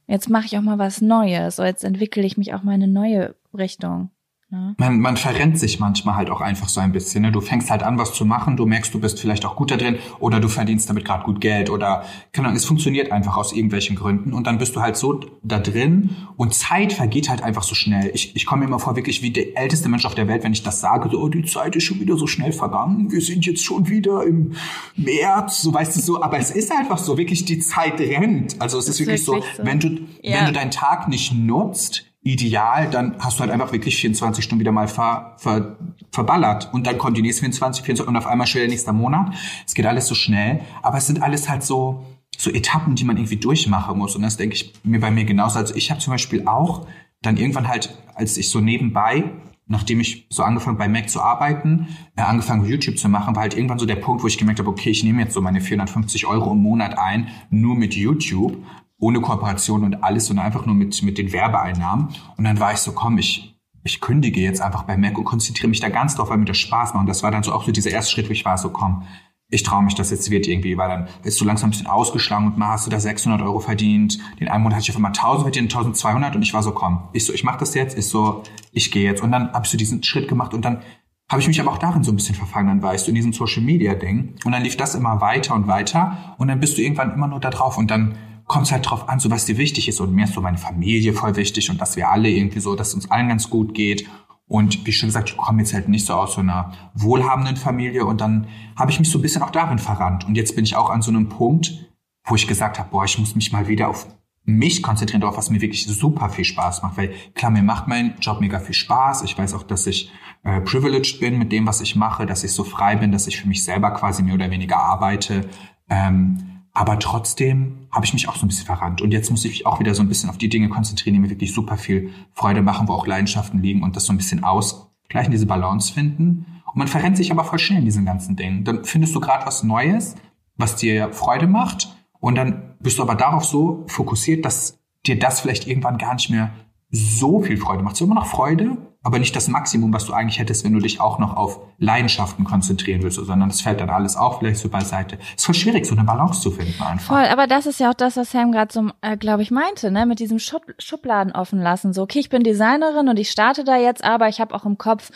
[0.08, 1.56] Jetzt mache ich auch mal was Neues.
[1.56, 4.10] So, jetzt entwickle ich mich auch mal in eine neue Richtung.
[4.50, 4.74] Ne?
[4.78, 7.20] Man, man verrennt sich manchmal halt auch einfach so ein bisschen.
[7.20, 7.32] Ne?
[7.32, 9.76] Du fängst halt an, was zu machen, du merkst, du bist vielleicht auch gut da
[9.76, 13.52] drin oder du verdienst damit gerade gut Geld oder keine Ahnung, es funktioniert einfach aus
[13.52, 17.62] irgendwelchen Gründen und dann bist du halt so da drin und Zeit vergeht halt einfach
[17.62, 18.10] so schnell.
[18.14, 20.54] Ich, ich komme mir immer vor, wirklich wie der älteste Mensch auf der Welt, wenn
[20.54, 23.44] ich das sage, so, oh, die Zeit ist schon wieder so schnell vergangen, wir sind
[23.44, 24.52] jetzt schon wieder im
[24.96, 28.56] März, so weißt du so, aber es ist einfach so, wirklich die Zeit rennt.
[28.60, 29.66] Also es ist, ist wirklich, wirklich, so, so.
[29.66, 29.88] wenn du,
[30.22, 30.38] ja.
[30.38, 34.60] wenn du deinen Tag nicht nutzt, ideal, dann hast du halt einfach wirklich 24 Stunden
[34.60, 35.76] wieder mal ver, ver,
[36.10, 39.34] verballert und dann kontinuierst 24, 24 und auf einmal schon der nächste Monat.
[39.66, 42.04] Es geht alles so schnell, aber es sind alles halt so
[42.36, 45.58] so Etappen, die man irgendwie durchmachen muss und das denke ich mir bei mir genauso.
[45.58, 46.86] Also ich habe zum Beispiel auch
[47.20, 49.24] dann irgendwann halt, als ich so nebenbei
[49.68, 53.54] nachdem ich so angefangen bei Mac zu arbeiten, äh, angefangen YouTube zu machen, war halt
[53.54, 56.26] irgendwann so der Punkt, wo ich gemerkt habe, okay, ich nehme jetzt so meine 450
[56.26, 58.56] Euro im Monat ein, nur mit YouTube
[58.98, 62.08] ohne Kooperation und alles, sondern einfach nur mit, mit den Werbeeinnahmen.
[62.36, 65.68] Und dann war ich so, komm, ich, ich kündige jetzt einfach bei Mac und konzentriere
[65.68, 67.02] mich da ganz drauf, weil mir das Spaß macht.
[67.02, 69.04] Und das war dann so auch so dieser erste Schritt, wo ich war so, komm,
[69.50, 72.46] ich traue mich, dass jetzt wird irgendwie, weil dann ist du langsam ein bisschen ausgeschlagen
[72.46, 74.18] und mal hast du da 600 Euro verdient.
[74.40, 77.08] Den einen Monat hatte ich auf einmal 1000 verdient, 1200 und ich war so, komm,
[77.14, 78.42] ich so, ich mach das jetzt, ist so,
[78.72, 79.22] ich gehe jetzt.
[79.22, 80.82] Und dann habe ich so diesen Schritt gemacht und dann
[81.30, 83.32] habe ich mich aber auch darin so ein bisschen verfangen, dann weißt du, in diesem
[83.32, 84.34] Social Media Ding.
[84.44, 87.40] Und dann lief das immer weiter und weiter und dann bist du irgendwann immer nur
[87.40, 88.16] da drauf und dann
[88.48, 90.00] kommt es halt drauf an, so was dir wichtig ist.
[90.00, 92.88] Und mir ist so meine Familie voll wichtig und dass wir alle irgendwie so, dass
[92.88, 94.08] es uns allen ganz gut geht.
[94.48, 98.06] Und wie schon gesagt, ich komme jetzt halt nicht so aus so einer wohlhabenden Familie.
[98.06, 100.26] Und dann habe ich mich so ein bisschen auch darin verrannt.
[100.26, 101.90] Und jetzt bin ich auch an so einem Punkt,
[102.24, 104.06] wo ich gesagt habe, boah, ich muss mich mal wieder auf
[104.44, 106.96] mich konzentrieren darauf, was mir wirklich super viel Spaß macht.
[106.96, 109.22] Weil klar, mir macht mein Job mega viel Spaß.
[109.24, 110.10] Ich weiß auch, dass ich
[110.42, 113.38] äh, privileged bin mit dem, was ich mache, dass ich so frei bin, dass ich
[113.38, 115.50] für mich selber quasi mehr oder weniger arbeite.
[115.90, 116.47] Ähm,
[116.78, 119.02] aber trotzdem habe ich mich auch so ein bisschen verrannt.
[119.02, 121.18] Und jetzt muss ich mich auch wieder so ein bisschen auf die Dinge konzentrieren, die
[121.18, 124.44] mir wirklich super viel Freude machen, wo auch Leidenschaften liegen und das so ein bisschen
[124.44, 126.46] ausgleichen, diese Balance finden.
[126.66, 128.62] Und man verrennt sich aber voll schnell in diesen ganzen Dingen.
[128.62, 130.14] Dann findest du gerade was Neues,
[130.56, 131.96] was dir Freude macht.
[132.20, 136.30] Und dann bist du aber darauf so fokussiert, dass dir das vielleicht irgendwann gar nicht
[136.30, 136.52] mehr
[136.92, 137.96] so viel Freude macht.
[137.96, 140.80] Es ist immer noch Freude, aber nicht das Maximum, was du eigentlich hättest, wenn du
[140.80, 144.68] dich auch noch auf Leidenschaften konzentrieren willst, sondern es fällt dann alles auch vielleicht so
[144.68, 145.18] beiseite.
[145.20, 147.14] Es ist voll schwierig, so eine Balance zu finden einfach.
[147.16, 149.90] Voll, aber das ist ja auch das, was Sam gerade so, äh, glaube ich, meinte,
[149.90, 151.92] ne, mit diesem Schub Schubladen offen lassen.
[151.92, 154.78] So, okay, ich bin Designerin und ich starte da jetzt, aber ich habe auch im
[154.78, 155.10] Kopf,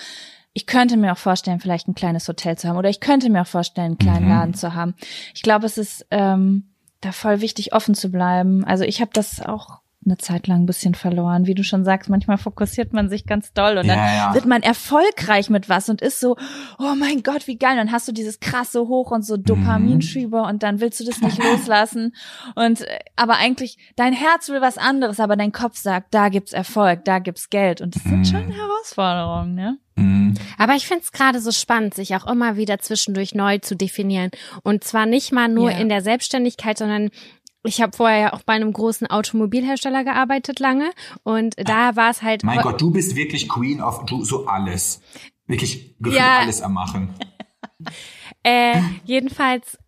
[0.53, 3.43] ich könnte mir auch vorstellen, vielleicht ein kleines Hotel zu haben oder ich könnte mir
[3.43, 4.30] auch vorstellen, einen kleinen mhm.
[4.30, 4.95] Laden zu haben.
[5.35, 6.68] Ich glaube, es ist ähm,
[7.01, 8.64] da voll wichtig, offen zu bleiben.
[8.64, 11.46] Also ich habe das auch eine Zeit lang ein bisschen verloren.
[11.46, 14.34] Wie du schon sagst, manchmal fokussiert man sich ganz doll und dann ja.
[14.34, 16.36] wird man erfolgreich mit was und ist so,
[16.78, 17.72] oh mein Gott, wie geil.
[17.72, 20.48] Und dann hast du dieses krasse Hoch und so Dopaminschübe mhm.
[20.48, 22.14] und dann willst du das nicht loslassen.
[22.55, 26.53] Und äh, aber eigentlich, dein Herz will was anderes, aber dein Kopf sagt, da gibt's
[26.53, 27.80] Erfolg, da gibt's Geld.
[27.80, 28.24] Und das sind mhm.
[28.24, 29.78] schon Herausforderungen, ne?
[29.94, 30.34] Mhm.
[30.59, 34.30] Aber ich finde es gerade so spannend, sich auch immer wieder zwischendurch neu zu definieren.
[34.62, 35.78] Und zwar nicht mal nur ja.
[35.78, 37.11] in der Selbstständigkeit, sondern
[37.64, 40.90] ich habe vorher ja auch bei einem großen Automobilhersteller gearbeitet lange
[41.22, 42.44] und da war es halt.
[42.44, 45.00] Mein Gott, du bist wirklich Queen of du so alles.
[45.46, 46.38] Wirklich gefühlt ja.
[46.40, 47.14] alles am Machen.
[48.42, 49.78] äh, jedenfalls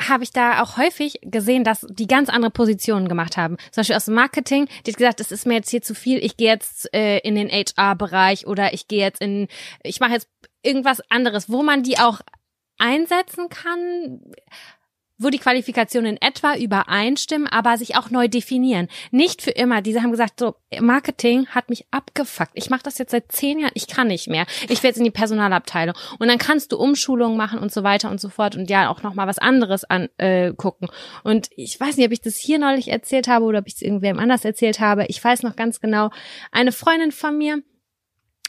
[0.00, 3.56] habe ich da auch häufig gesehen, dass die ganz andere Positionen gemacht haben.
[3.72, 6.24] Zum Beispiel aus dem Marketing, die hat gesagt, das ist mir jetzt hier zu viel,
[6.24, 9.48] ich gehe jetzt äh, in den HR-Bereich oder ich gehe jetzt in,
[9.82, 10.28] ich mache jetzt
[10.62, 12.20] irgendwas anderes, wo man die auch
[12.78, 14.20] einsetzen kann
[15.18, 18.88] wo die Qualifikationen in etwa übereinstimmen, aber sich auch neu definieren.
[19.10, 19.82] Nicht für immer.
[19.82, 22.52] Diese haben gesagt, so, Marketing hat mich abgefuckt.
[22.54, 24.46] Ich mache das jetzt seit zehn Jahren, ich kann nicht mehr.
[24.68, 25.96] Ich will jetzt in die Personalabteilung.
[26.18, 29.02] Und dann kannst du Umschulungen machen und so weiter und so fort und ja auch
[29.02, 30.86] nochmal was anderes angucken.
[30.86, 33.74] Äh, und ich weiß nicht, ob ich das hier neulich erzählt habe oder ob ich
[33.74, 35.06] es irgendwem anders erzählt habe.
[35.08, 36.10] Ich weiß noch ganz genau,
[36.52, 37.62] eine Freundin von mir,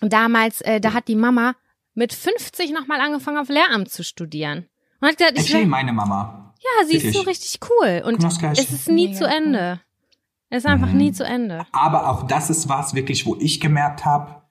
[0.02, 1.56] damals, äh, da hat die Mama
[1.94, 4.68] mit 50 nochmal angefangen, auf Lehramt zu studieren.
[5.02, 6.49] Und hat gesagt, ich will, meine Mama.
[6.60, 8.04] Ja, sie ist so richtig cool.
[8.06, 9.82] Und es ist nie zu Ende.
[10.50, 10.98] Es ist einfach mhm.
[10.98, 11.66] nie zu Ende.
[11.72, 14.42] Aber auch das ist was wirklich, wo ich gemerkt habe,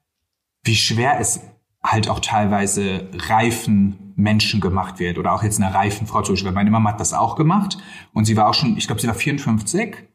[0.62, 1.40] wie schwer es
[1.82, 6.52] halt auch teilweise reifen Menschen gemacht wird oder auch jetzt einer reifen Frau zum Beispiel.
[6.52, 7.78] Meine Mama hat das auch gemacht
[8.12, 10.07] und sie war auch schon, ich glaube, sie war 54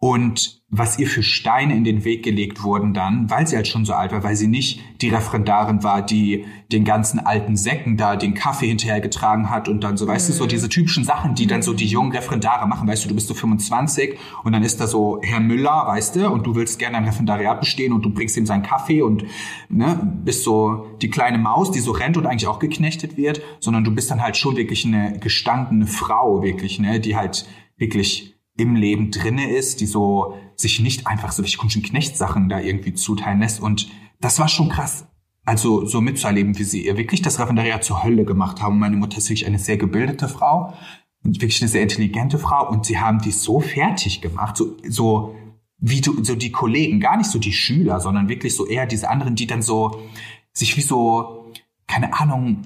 [0.00, 3.84] und was ihr für Steine in den Weg gelegt wurden dann, weil sie halt schon
[3.86, 8.14] so alt war, weil sie nicht die Referendarin war, die den ganzen alten Säcken da
[8.14, 10.32] den Kaffee hinterhergetragen hat und dann so, weißt mhm.
[10.32, 10.48] du, so mhm.
[10.48, 13.34] diese typischen Sachen, die dann so die jungen Referendare machen, weißt du, du bist so
[13.34, 17.04] 25 und dann ist da so Herr Müller, weißt du, und du willst gerne ein
[17.04, 19.24] Referendariat bestehen und du bringst ihm seinen Kaffee und
[19.70, 23.84] ne, bist so die kleine Maus, die so rennt und eigentlich auch geknechtet wird, sondern
[23.84, 27.46] du bist dann halt schon wirklich eine gestandene Frau, wirklich, ne, die halt
[27.78, 32.60] wirklich im Leben drinne ist, die so sich nicht einfach so welche komischen Knechtsachen da
[32.60, 33.60] irgendwie zuteilen lässt.
[33.60, 33.88] Und
[34.20, 35.06] das war schon krass.
[35.44, 38.78] Also so mitzuerleben, wie sie ihr wirklich das Referendariat zur Hölle gemacht haben.
[38.78, 40.74] Meine Mutter ist wirklich eine sehr gebildete Frau
[41.24, 45.34] und wirklich eine sehr intelligente Frau und sie haben die so fertig gemacht, so, so
[45.78, 49.08] wie du, so die Kollegen, gar nicht so die Schüler, sondern wirklich so eher diese
[49.08, 50.02] anderen, die dann so
[50.52, 51.52] sich wie so,
[51.86, 52.62] keine Ahnung,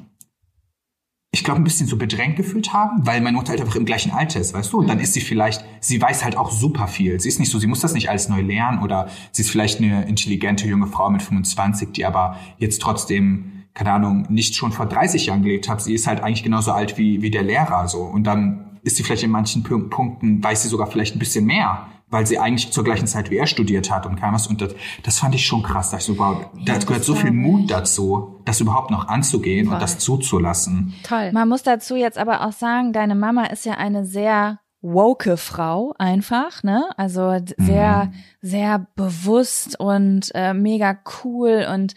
[1.34, 4.12] ich glaube, ein bisschen so bedrängt gefühlt haben, weil meine Mutter halt einfach im gleichen
[4.12, 4.78] Alter ist, weißt du?
[4.78, 5.04] Und dann mhm.
[5.04, 7.18] ist sie vielleicht, sie weiß halt auch super viel.
[7.20, 9.80] Sie ist nicht so, sie muss das nicht alles neu lernen oder sie ist vielleicht
[9.80, 14.84] eine intelligente junge Frau mit 25, die aber jetzt trotzdem, keine Ahnung, nicht schon vor
[14.84, 15.80] 30 Jahren gelebt hat.
[15.80, 18.02] Sie ist halt eigentlich genauso alt wie, wie der Lehrer, so.
[18.02, 21.86] Und dann ist sie vielleicht in manchen Punkten, weiß sie sogar vielleicht ein bisschen mehr
[22.12, 24.46] weil sie eigentlich zur gleichen Zeit wie er studiert hat und kam was.
[24.46, 25.90] Und das, das fand ich schon krass.
[25.90, 29.74] Da, ich so, wow, da gehört so viel Mut dazu, das überhaupt noch anzugehen Voll.
[29.74, 30.94] und das zuzulassen.
[31.04, 31.32] Toll.
[31.32, 35.94] Man muss dazu jetzt aber auch sagen, deine Mama ist ja eine sehr woke Frau
[35.98, 36.84] einfach, ne?
[36.98, 38.12] Also sehr, mhm.
[38.42, 41.94] sehr bewusst und äh, mega cool und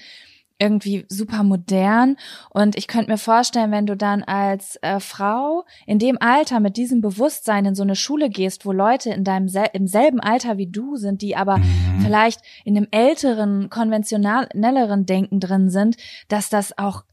[0.58, 2.18] irgendwie super modern.
[2.50, 6.78] Und ich könnte mir vorstellen, wenn du dann als äh, Frau in dem Alter mit
[6.78, 10.58] diesem Bewusstsein in so eine Schule gehst, wo Leute in deinem sel im selben Alter
[10.58, 12.02] wie du sind, die aber mhm.
[12.02, 15.98] vielleicht in einem älteren, konventionelleren Denken drin sind,
[16.28, 17.04] dass das auch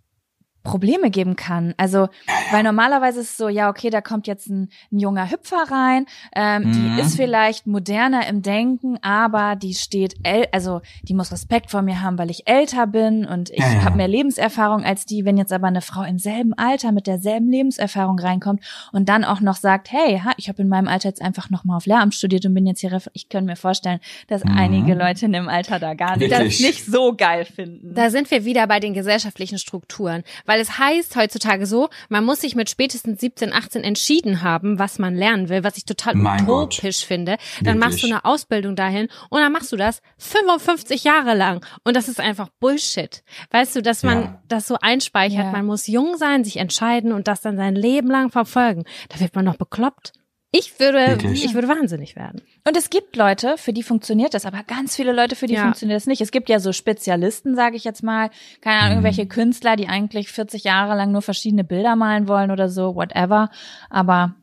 [0.63, 1.75] Probleme geben kann.
[1.77, 2.09] Also,
[2.51, 6.07] weil normalerweise ist es so, ja, okay, da kommt jetzt ein, ein junger Hüpfer rein,
[6.35, 6.73] ähm, mhm.
[6.73, 11.83] die ist vielleicht moderner im Denken, aber die steht, el also die muss Respekt vor
[11.83, 13.85] mir haben, weil ich älter bin und ich ja, ja.
[13.85, 15.25] habe mehr Lebenserfahrung als die.
[15.25, 19.41] Wenn jetzt aber eine Frau im selben Alter mit derselben Lebenserfahrung reinkommt und dann auch
[19.41, 22.15] noch sagt, hey, ha, ich habe in meinem Alter jetzt einfach noch mal auf Lehramt
[22.15, 24.57] studiert und bin jetzt hier, ich könnte mir vorstellen, dass mhm.
[24.57, 27.95] einige Leute in dem Alter da gar nicht, das nicht so geil finden.
[27.95, 32.41] Da sind wir wieder bei den gesellschaftlichen Strukturen weil es heißt heutzutage so, man muss
[32.41, 36.45] sich mit spätestens 17, 18 entschieden haben, was man lernen will, was ich total mein
[36.45, 37.07] utopisch Gott.
[37.07, 37.37] finde.
[37.61, 37.81] Dann Wirklich?
[37.81, 42.09] machst du eine Ausbildung dahin und dann machst du das 55 Jahre lang und das
[42.09, 43.23] ist einfach Bullshit.
[43.51, 44.43] Weißt du, dass man ja.
[44.49, 45.53] das so einspeichert, ja.
[45.53, 48.85] man muss jung sein, sich entscheiden und das dann sein Leben lang verfolgen.
[49.09, 50.13] Da wird man noch bekloppt.
[50.55, 51.47] Ich würde, Wirklich?
[51.47, 52.43] ich würde wahnsinnig werden.
[52.69, 55.63] Und es gibt Leute, für die funktioniert das, aber ganz viele Leute, für die ja.
[55.63, 56.21] funktioniert das nicht.
[56.21, 58.29] Es gibt ja so Spezialisten, sage ich jetzt mal,
[58.61, 59.07] keine Ahnung, mhm.
[59.07, 63.49] irgendwelche Künstler, die eigentlich 40 Jahre lang nur verschiedene Bilder malen wollen oder so, whatever.
[63.89, 64.35] Aber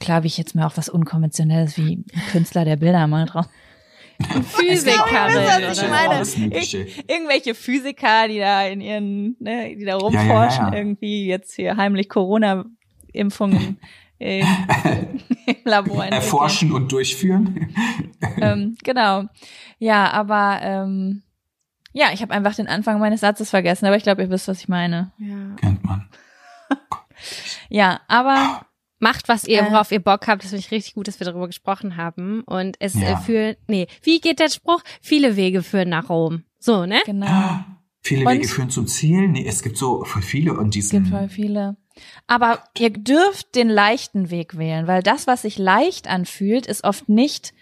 [0.00, 3.46] klar, wie ich jetzt mir auch was Unkonventionelles wie ein Künstler, der Bilder malt drauf.
[4.20, 6.22] Physikerin oder
[7.06, 11.76] irgendwelche Physiker, die da in ihren, ne, die da rumforschen, ja, ja, irgendwie jetzt hier
[11.76, 13.78] heimlich Corona-Impfungen
[14.18, 14.46] im,
[15.46, 17.74] im Labor Erforschen und durchführen.
[18.40, 19.24] ähm, genau.
[19.78, 21.22] Ja, aber ähm,
[21.92, 24.60] ja, ich habe einfach den Anfang meines Satzes vergessen, aber ich glaube, ihr wisst, was
[24.60, 25.12] ich meine.
[25.18, 25.54] Ja.
[25.56, 26.08] Kennt man.
[27.68, 28.66] ja, aber
[28.98, 29.70] macht, was ihr, äh.
[29.70, 30.42] worauf ihr Bock habt.
[30.42, 32.42] Das finde ich richtig gut, dass wir darüber gesprochen haben.
[32.42, 33.16] Und es äh, ja.
[33.16, 34.82] für, nee, wie geht der Spruch?
[35.00, 36.44] Viele Wege führen nach Rom.
[36.58, 37.00] So, ne?
[37.06, 37.26] Genau.
[37.26, 37.66] Ja,
[38.00, 39.28] viele und Wege führen zum Ziel.
[39.28, 40.96] Nee, es gibt so voll viele und diesen.
[40.96, 41.76] Es gibt voll viele.
[42.26, 47.08] Aber ihr dürft den leichten Weg wählen, weil das, was sich leicht anfühlt, ist oft
[47.08, 47.52] nicht,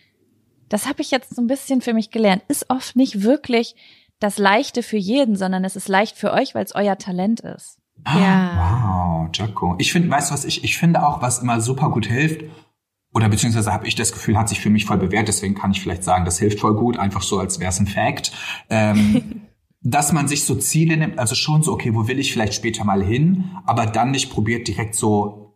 [0.69, 3.77] das habe ich jetzt so ein bisschen für mich gelernt, ist oft nicht wirklich
[4.19, 7.79] das Leichte für jeden, sondern es ist leicht für euch, weil es euer Talent ist.
[8.05, 9.27] Ah, ja.
[9.27, 9.75] Wow, Jaco.
[9.79, 12.43] Ich finde, weißt du was, ich, ich finde auch, was immer super gut hilft,
[13.17, 15.81] oder beziehungsweise habe ich das Gefühl, hat sich für mich voll bewährt, deswegen kann ich
[15.81, 18.31] vielleicht sagen, das hilft voll gut, einfach so, als wäre es ein Fact.
[18.69, 19.46] Ähm,
[19.83, 22.85] dass man sich so Ziele nimmt, also schon so, okay, wo will ich vielleicht später
[22.85, 25.47] mal hin, aber dann nicht probiert direkt so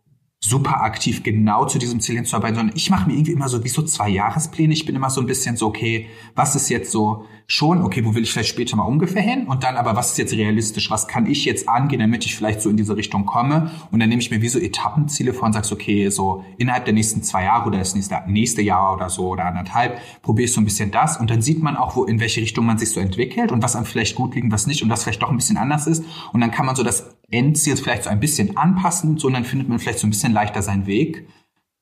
[0.43, 3.69] super aktiv genau zu diesem Ziel hinzuarbeiten, sondern ich mache mir irgendwie immer so wie
[3.69, 4.73] so zwei Jahrespläne.
[4.73, 8.15] Ich bin immer so ein bisschen so, okay, was ist jetzt so schon, okay, wo
[8.15, 9.45] will ich vielleicht später mal ungefähr hin?
[9.45, 10.89] Und dann aber, was ist jetzt realistisch?
[10.89, 13.71] Was kann ich jetzt angehen, damit ich vielleicht so in diese Richtung komme?
[13.91, 16.93] Und dann nehme ich mir wie so Etappenziele vor und sage, okay, so innerhalb der
[16.93, 20.61] nächsten zwei Jahre oder das nächste, nächste Jahr oder so oder anderthalb, probiere ich so
[20.61, 21.17] ein bisschen das.
[21.17, 23.75] Und dann sieht man auch, wo, in welche Richtung man sich so entwickelt und was
[23.75, 26.05] einem vielleicht gut liegt, was nicht und was vielleicht doch ein bisschen anders ist.
[26.31, 29.33] Und dann kann man so das Endziel vielleicht so ein bisschen anpassen und so und
[29.33, 31.27] dann findet man vielleicht so ein bisschen leichter seinen Weg.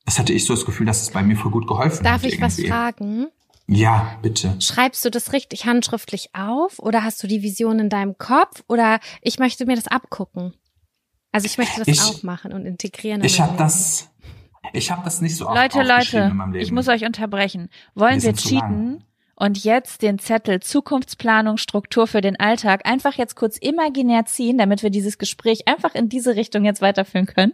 [0.05, 2.23] Das hatte ich so das Gefühl, dass es bei mir voll gut geholfen Darf hat.
[2.23, 2.63] Darf ich irgendwie.
[2.63, 3.27] was fragen?
[3.71, 4.55] Ja, bitte.
[4.59, 8.99] Schreibst du das richtig handschriftlich auf oder hast du die Vision in deinem Kopf oder
[9.21, 10.55] ich möchte mir das abgucken?
[11.31, 13.21] Also ich möchte das ich, auch machen und integrieren.
[13.21, 14.09] In ich habe das,
[14.73, 17.69] ich habe das nicht so Leute, Leute, ich muss euch unterbrechen.
[17.93, 19.03] Wollen wir, wir cheaten?
[19.35, 24.81] Und jetzt den Zettel Zukunftsplanung, Struktur für den Alltag einfach jetzt kurz imaginär ziehen, damit
[24.81, 27.53] wir dieses Gespräch einfach in diese Richtung jetzt weiterführen können.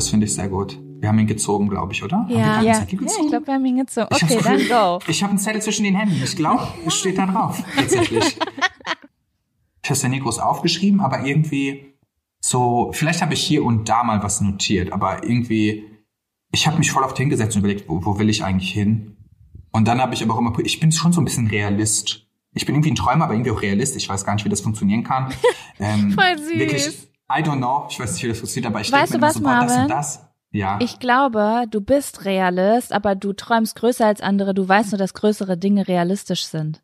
[0.00, 0.80] Das finde ich sehr gut.
[0.98, 2.26] Wir haben ihn gezogen, glaube ich, oder?
[2.30, 2.62] Ja, ja.
[2.62, 4.08] ja ich glaube, wir haben ihn gezogen.
[4.10, 4.98] Okay, dann go.
[5.06, 6.22] Ich habe einen Zettel zwischen den Händen.
[6.24, 8.24] Ich glaube, es steht da drauf, tatsächlich.
[8.24, 11.94] Ich habe es ja nie groß aufgeschrieben, aber irgendwie
[12.40, 15.84] so, vielleicht habe ich hier und da mal was notiert, aber irgendwie,
[16.50, 19.18] ich habe mich voll oft hingesetzt und überlegt, wo, wo will ich eigentlich hin?
[19.72, 22.26] Und dann habe ich aber auch immer, ich bin schon so ein bisschen Realist.
[22.54, 23.96] Ich bin irgendwie ein Träumer, aber irgendwie auch Realist.
[23.96, 25.32] Ich weiß gar nicht, wie das funktionieren kann.
[25.82, 26.58] Ähm, voll süß.
[26.58, 27.86] Wirklich, I don't know.
[27.88, 29.76] Ich weiß nicht, wie das funktioniert, aber ich weißt denke mir was, so, boah, das
[29.76, 30.26] und das.
[30.52, 30.78] Ja.
[30.80, 34.52] Ich glaube, du bist Realist, aber du träumst größer als andere.
[34.52, 36.82] Du weißt nur, dass größere Dinge realistisch sind.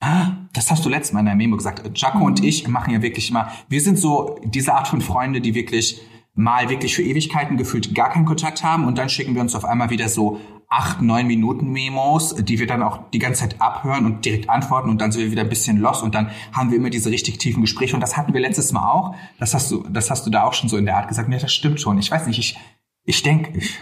[0.00, 1.82] Ah, Das hast du letztes Mal in der Memo gesagt.
[1.94, 5.54] Jaco und ich machen ja wirklich immer, wir sind so diese Art von Freunde, die
[5.54, 6.02] wirklich
[6.34, 9.64] mal wirklich für Ewigkeiten gefühlt gar keinen Kontakt haben und dann schicken wir uns auf
[9.64, 10.40] einmal wieder so
[10.74, 14.90] acht, neun Minuten Memos, die wir dann auch die ganze Zeit abhören und direkt antworten
[14.90, 17.38] und dann sind wir wieder ein bisschen lost und dann haben wir immer diese richtig
[17.38, 19.14] tiefen Gespräche und das hatten wir letztes Mal auch.
[19.38, 21.30] Das hast du, das hast du da auch schon so in der Art gesagt.
[21.30, 21.98] Ja, das stimmt schon.
[21.98, 22.58] Ich weiß nicht, ich,
[23.04, 23.78] ich denke, ich,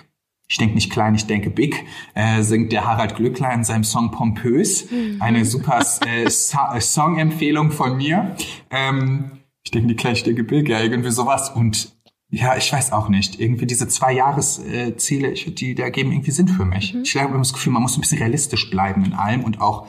[0.49, 4.11] ich denke nicht klein, ich denke big, äh, singt der Harald Glückler in seinem Song
[4.11, 4.89] Pompös.
[5.19, 8.37] Eine super äh, so äh, Song-Empfehlung von mir.
[8.71, 11.49] Ähm, ich denke nicht klein, ich denke big, ja, irgendwie sowas.
[11.49, 11.97] Und
[12.35, 13.39] ja, ich weiß auch nicht.
[13.39, 16.95] Irgendwie diese zwei Jahresziele, ich, die, die ergeben irgendwie Sinn für mich.
[16.95, 19.87] Ich habe immer das Gefühl, man muss ein bisschen realistisch bleiben in allem und auch,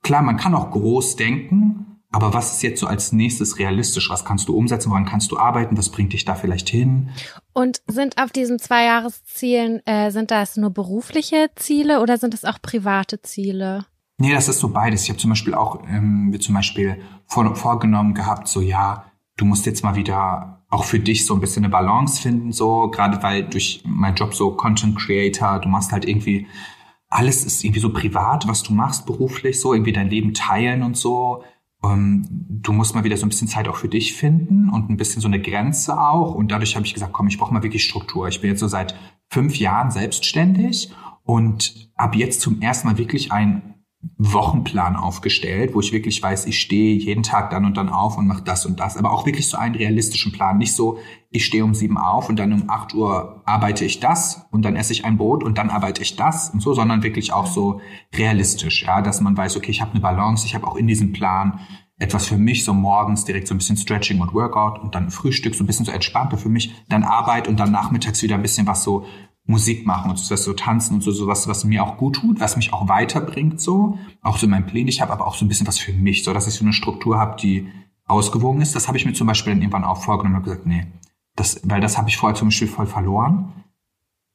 [0.00, 4.08] klar, man kann auch groß denken, aber was ist jetzt so als nächstes realistisch?
[4.08, 4.90] Was kannst du umsetzen?
[4.90, 5.76] Woran kannst du arbeiten?
[5.76, 7.10] Was bringt dich da vielleicht hin?
[7.52, 12.44] Und sind auf diesen zwei Jahreszielen, äh, sind das nur berufliche Ziele oder sind das
[12.44, 13.84] auch private Ziele?
[14.18, 15.02] Nee, das ist so beides.
[15.02, 19.44] Ich habe zum Beispiel auch ähm, mir zum Beispiel vor, vorgenommen gehabt, so ja, du
[19.44, 23.22] musst jetzt mal wieder auch für dich so ein bisschen eine Balance finden, so gerade
[23.22, 26.46] weil durch meinen Job so Content Creator, du machst halt irgendwie
[27.10, 30.96] alles ist irgendwie so privat, was du machst beruflich, so irgendwie dein Leben teilen und
[30.96, 31.42] so.
[31.82, 34.96] Ähm, du musst mal wieder so ein bisschen Zeit auch für dich finden und ein
[34.96, 36.34] bisschen so eine Grenze auch.
[36.34, 38.28] Und dadurch habe ich gesagt, komm, ich brauche mal wirklich Struktur.
[38.28, 38.94] Ich bin jetzt so seit
[39.28, 40.92] fünf Jahren selbstständig
[41.24, 43.69] und ab jetzt zum ersten Mal wirklich einen
[44.16, 48.26] Wochenplan aufgestellt, wo ich wirklich weiß, ich stehe jeden Tag dann und dann auf und
[48.26, 48.96] mache das und das.
[48.96, 50.56] Aber auch wirklich so einen realistischen Plan.
[50.56, 50.98] Nicht so,
[51.30, 54.74] ich stehe um sieben auf und dann um acht Uhr arbeite ich das und dann
[54.74, 57.82] esse ich ein Brot und dann arbeite ich das und so, sondern wirklich auch so
[58.16, 61.12] realistisch, ja, dass man weiß, okay, ich habe eine Balance, ich habe auch in diesem
[61.12, 61.60] Plan
[61.98, 65.54] etwas für mich, so morgens direkt so ein bisschen Stretching und Workout und dann Frühstück,
[65.54, 68.66] so ein bisschen so entspannter für mich, dann Arbeit und dann nachmittags wieder ein bisschen
[68.66, 69.04] was so
[69.50, 72.56] Musik machen und so, so tanzen und so sowas, was mir auch gut tut, was
[72.56, 74.88] mich auch weiterbringt, so auch so mein Pläne.
[74.88, 76.72] Ich habe aber auch so ein bisschen was für mich, so dass ich so eine
[76.72, 77.68] Struktur habe, die
[78.06, 78.74] ausgewogen ist.
[78.74, 80.86] Das habe ich mir zum Beispiel dann irgendwann auch vorgenommen und gesagt, nee,
[81.36, 83.52] das, weil das habe ich vorher zum Beispiel voll verloren.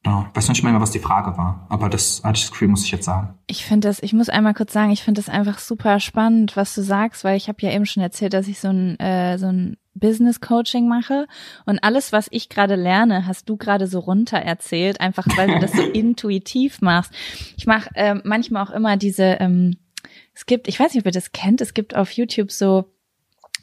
[0.05, 2.67] Ja, ich weiß nicht mehr, was die Frage war, aber das hatte ich das Gefühl,
[2.67, 3.33] muss ich jetzt sagen.
[3.47, 6.75] Ich finde das, ich muss einmal kurz sagen, ich finde das einfach super spannend, was
[6.75, 9.47] du sagst, weil ich habe ja eben schon erzählt, dass ich so ein äh, so
[9.47, 11.27] ein Business Coaching mache
[11.65, 15.59] und alles, was ich gerade lerne, hast du gerade so runter erzählt, einfach weil du
[15.59, 17.11] das so intuitiv machst.
[17.57, 19.77] Ich mache äh, manchmal auch immer diese, ähm,
[20.33, 22.94] es gibt, ich weiß nicht, ob ihr das kennt, es gibt auf YouTube so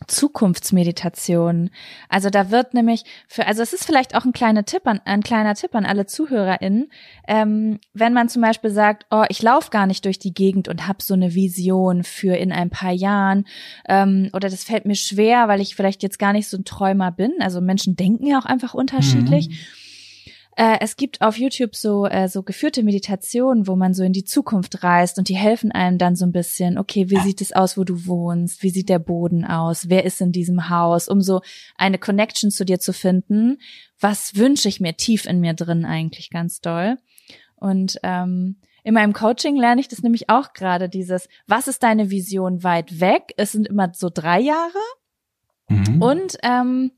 [0.07, 1.71] Zukunftsmeditation.
[2.09, 5.23] Also da wird nämlich für, also es ist vielleicht auch ein kleiner Tipp an, ein
[5.23, 6.91] kleiner Tipp an alle ZuhörerInnen,
[7.29, 10.87] ähm, wenn man zum Beispiel sagt, oh, ich laufe gar nicht durch die Gegend und
[10.89, 13.47] habe so eine Vision für in ein paar Jahren,
[13.89, 17.13] ähm, oder das fällt mir schwer, weil ich vielleicht jetzt gar nicht so ein Träumer
[17.13, 17.33] bin.
[17.41, 19.49] Also Menschen denken ja auch einfach unterschiedlich.
[19.49, 19.55] Mhm.
[20.57, 24.25] Äh, es gibt auf YouTube so äh, so geführte Meditationen, wo man so in die
[24.25, 26.79] Zukunft reist und die helfen einem dann so ein bisschen.
[26.79, 28.63] Okay, wie sieht es aus, wo du wohnst?
[28.63, 29.89] Wie sieht der Boden aus?
[29.89, 31.09] Wer ist in diesem Haus?
[31.09, 31.41] Um so
[31.77, 33.59] eine Connection zu dir zu finden.
[33.99, 36.99] Was wünsche ich mir tief in mir drin eigentlich ganz doll?
[37.57, 42.11] Und ähm, in meinem Coaching lerne ich das nämlich auch gerade dieses, was ist deine
[42.11, 43.33] Vision weit weg?
[43.37, 44.73] Es sind immer so drei Jahre.
[45.69, 46.03] Mhm.
[46.03, 46.91] Und ähm,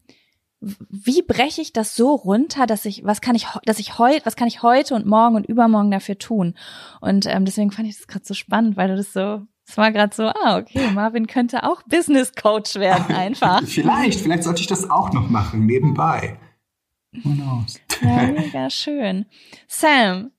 [0.89, 4.37] wie breche ich das so runter, dass ich, was kann ich, dass ich heute, was
[4.37, 6.55] kann ich heute und morgen und übermorgen dafür tun?
[7.01, 9.93] Und ähm, deswegen fand ich das gerade so spannend, weil du das so, es war
[9.93, 13.62] gerade so, ah, okay, Marvin könnte auch Business Coach werden, einfach.
[13.67, 16.39] vielleicht, vielleicht sollte ich das auch noch machen, nebenbei.
[17.23, 17.81] Who knows?
[18.03, 19.27] Ja, mega schön.
[19.69, 20.33] Sam,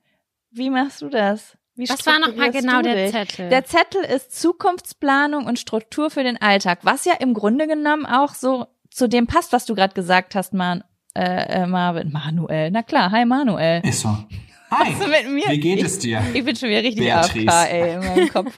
[0.52, 1.58] wie machst du das?
[1.76, 3.12] Wie Was war noch mal strukturierst genau der dich?
[3.12, 3.50] Zettel?
[3.50, 8.34] Der Zettel ist Zukunftsplanung und Struktur für den Alltag, was ja im Grunde genommen auch
[8.34, 10.84] so zu dem passt, was du gerade gesagt hast, Man,
[11.16, 12.12] äh, äh, Marvin.
[12.12, 13.82] Manuel, na klar, hi Manuel.
[13.86, 14.10] Ist so.
[14.72, 15.52] Hi, du mit mir?
[15.52, 16.22] wie geht ich, es dir?
[16.34, 17.48] Ich bin schon wieder richtig Beatrice.
[17.48, 18.58] AFK, ey, in meinem Kopf.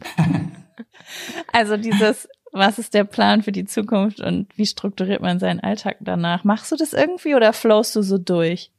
[1.51, 5.97] also dieses, was ist der Plan für die Zukunft und wie strukturiert man seinen Alltag
[5.99, 6.45] danach?
[6.45, 8.71] Machst du das irgendwie oder flowst du so durch?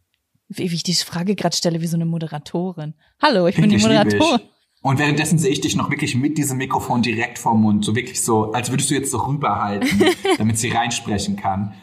[0.48, 2.94] Wie, wie ich die Frage gerade stelle, wie so eine Moderatorin.
[3.20, 3.76] Hallo, ich bin die.
[3.76, 4.40] Moderatorin.
[4.80, 8.22] Und währenddessen sehe ich dich noch wirklich mit diesem Mikrofon direkt vorm Mund, so wirklich
[8.22, 10.04] so, als würdest du jetzt so rüberhalten,
[10.38, 11.74] damit sie reinsprechen kann.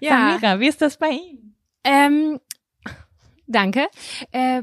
[0.00, 0.38] ja.
[0.40, 1.54] Samira, wie ist das bei Ihnen?
[1.84, 2.40] Ähm,
[3.46, 3.88] danke.
[4.32, 4.62] Äh,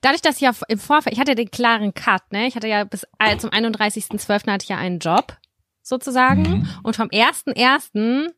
[0.00, 2.46] dadurch, dass ich ja im Vorfeld, ich hatte den klaren Cut, ne?
[2.46, 4.50] Ich hatte ja bis äh, zum 31.12.
[4.50, 5.36] hatte ich ja einen Job,
[5.82, 6.42] sozusagen.
[6.42, 6.68] Mhm.
[6.84, 8.32] Und vom 1.1.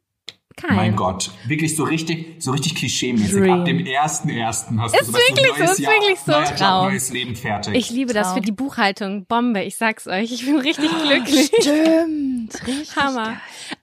[0.57, 0.75] Kein.
[0.75, 3.31] Mein Gott, wirklich so richtig, so richtig klischee-mäßig.
[3.41, 3.53] Dream.
[3.61, 6.19] Ab dem ersten ersten hast Ist du so, du, wirklich so, neues ist Jahr, wirklich
[6.21, 6.33] so.
[6.33, 7.75] neuer Job, neues Leben fertig.
[7.75, 8.37] Ich liebe das Traum.
[8.37, 9.27] für die Buchhaltung.
[9.27, 10.33] Bombe, ich sag's euch.
[10.33, 11.51] Ich bin richtig glücklich.
[11.61, 12.97] Stimmt, richtig.
[12.97, 13.39] Hammer.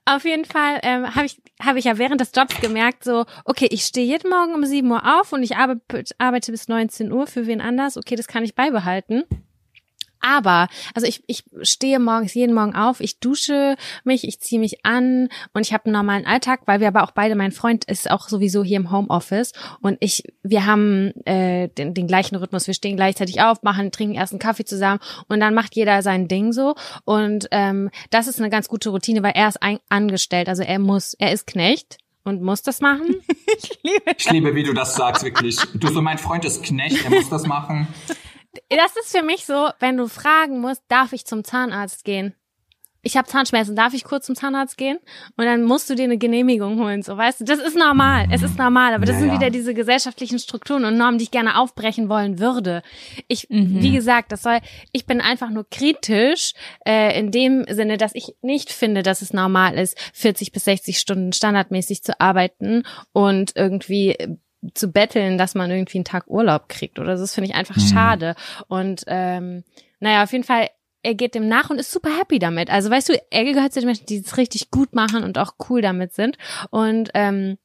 [0.06, 3.68] Auf jeden Fall ähm, habe ich, hab ich ja während des Jobs gemerkt, so, okay,
[3.70, 7.28] ich stehe jeden Morgen um 7 Uhr auf und ich arbeite, arbeite bis 19 Uhr
[7.28, 7.98] für wen anders.
[7.98, 9.24] Okay, das kann ich beibehalten.
[10.24, 13.76] Aber, also ich, ich stehe morgens jeden Morgen auf, ich dusche
[14.06, 17.12] mich, ich ziehe mich an und ich habe einen normalen Alltag, weil wir aber auch
[17.12, 19.52] beide, mein Freund ist auch sowieso hier im Homeoffice
[19.82, 22.68] und ich, wir haben äh, den, den gleichen Rhythmus.
[22.68, 26.30] Wir stehen gleichzeitig auf, machen, trinken erst einen Kaffee zusammen und dann macht jeder sein
[26.30, 26.76] Ding so.
[27.04, 30.80] Und ähm, das ist eine ganz gute Routine, weil er ist ein, angestellt, also er
[30.80, 33.16] muss, er ist Knecht und muss das machen.
[34.18, 35.58] Ich liebe, wie du das sagst, wirklich.
[35.76, 37.88] Du so, mein Freund ist Knecht, er muss das machen.
[38.70, 42.36] Das ist für mich so, wenn du fragen musst, darf ich zum Zahnarzt gehen?
[43.06, 44.98] Ich habe Zahnschmerzen, darf ich kurz zum Zahnarzt gehen?
[45.36, 47.44] Und dann musst du dir eine Genehmigung holen, so weißt du.
[47.44, 49.36] Das ist normal, es ist normal, aber das Ja, sind ja.
[49.36, 52.82] wieder diese gesellschaftlichen Strukturen und Normen, die ich gerne aufbrechen wollen würde.
[53.28, 54.60] Ich, wie gesagt, das soll,
[54.94, 56.54] ich bin einfach nur kritisch
[56.86, 60.98] äh, in dem Sinne, dass ich nicht finde, dass es normal ist, 40 bis 60
[60.98, 64.16] Stunden standardmäßig zu arbeiten und irgendwie
[64.74, 67.24] zu betteln, dass man irgendwie einen Tag Urlaub kriegt oder so.
[67.24, 68.36] Das finde ich einfach schade.
[68.68, 69.64] Und ähm,
[70.00, 70.70] naja, auf jeden Fall,
[71.02, 72.70] er geht dem nach und ist super happy damit.
[72.70, 75.54] Also weißt du, er gehört zu den Menschen, die es richtig gut machen und auch
[75.70, 76.38] cool damit sind.
[76.70, 77.58] Und ähm,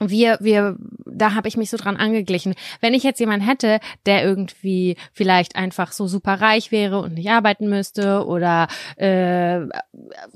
[0.00, 0.76] wir, wir,
[1.06, 2.54] da habe ich mich so dran angeglichen.
[2.80, 7.30] Wenn ich jetzt jemanden hätte, der irgendwie vielleicht einfach so super reich wäre und nicht
[7.30, 9.60] arbeiten müsste oder äh,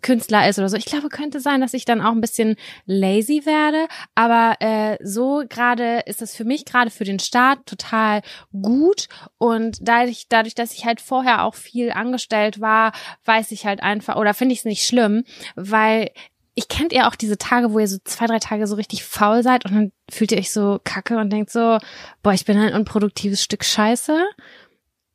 [0.02, 2.56] Künstler ist oder so, ich glaube, könnte sein, dass ich dann auch ein bisschen
[2.86, 3.86] lazy werde.
[4.14, 8.22] Aber äh, so gerade ist es für mich gerade für den Start total
[8.52, 9.08] gut
[9.38, 12.92] und dadurch, dadurch, dass ich halt vorher auch viel angestellt war,
[13.24, 15.24] weiß ich halt einfach oder finde ich es nicht schlimm,
[15.54, 16.10] weil
[16.54, 19.42] ich kennt ihr auch diese Tage, wo ihr so zwei, drei Tage so richtig faul
[19.42, 21.78] seid und dann fühlt ihr euch so kacke und denkt so,
[22.22, 24.22] boah, ich bin ein unproduktives Stück Scheiße.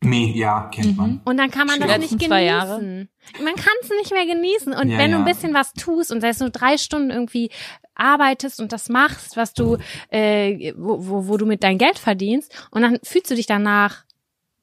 [0.01, 1.21] Nee, ja, kennt man.
[1.25, 2.27] Und dann kann man das Die nicht genießen.
[2.27, 2.79] zwei Jahre.
[2.81, 4.73] Man kann es nicht mehr genießen.
[4.73, 5.23] Und Ja, wenn du ja.
[5.23, 7.49] ein bisschen was tust und sei es nur drei Stunden irgendwie
[7.95, 9.77] arbeitest und das machst, was du,
[10.09, 14.03] äh, wo, wo, wo du mit dein Geld verdienst, und dann fühlst du dich danach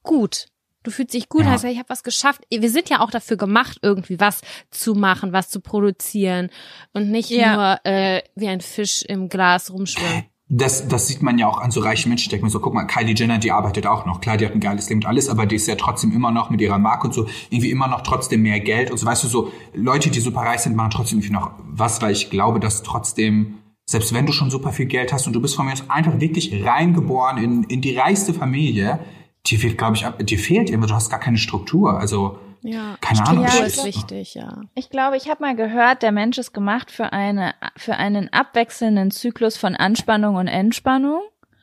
[0.04, 0.46] gut.
[0.84, 1.50] Du fühlst dich gut, Ja.
[1.50, 2.42] heißt ja, ich habe was geschafft.
[2.50, 6.50] Wir sind ja auch dafür gemacht, irgendwie was zu machen, was zu produzieren
[6.92, 7.56] und nicht Ja.
[7.56, 10.24] nur äh, wie ein Fisch im Glas rumschwimmen.
[10.50, 12.24] Das, das sieht man ja auch an so reichen Menschen.
[12.24, 14.20] Ich denke mir so, guck mal, Kylie Jenner, die arbeitet auch noch.
[14.20, 16.50] Klar, die hat ein geiles Leben und alles, aber die ist ja trotzdem immer noch
[16.50, 18.90] mit ihrer Marke und so irgendwie immer noch trotzdem mehr Geld.
[18.90, 22.02] Und so, weißt du, so Leute, die super reich sind, machen trotzdem irgendwie noch was,
[22.02, 23.54] weil ich glaube, dass trotzdem,
[23.86, 26.20] selbst wenn du schon super viel Geld hast und du bist von mir aus einfach
[26.20, 29.00] wirklich reingeboren in, in die reichste Familie,
[29.46, 31.98] die wird, glaube ich, ab- dir fehlt immer, du hast gar keine Struktur.
[31.98, 34.62] Also, Ja, Keine Ahnung, Struktur ich- ist wichtig, ja.
[34.74, 39.10] Ich glaube, ich habe mal gehört, der Mensch ist gemacht für eine für einen abwechselnden
[39.10, 41.20] Zyklus von Anspannung und Entspannung.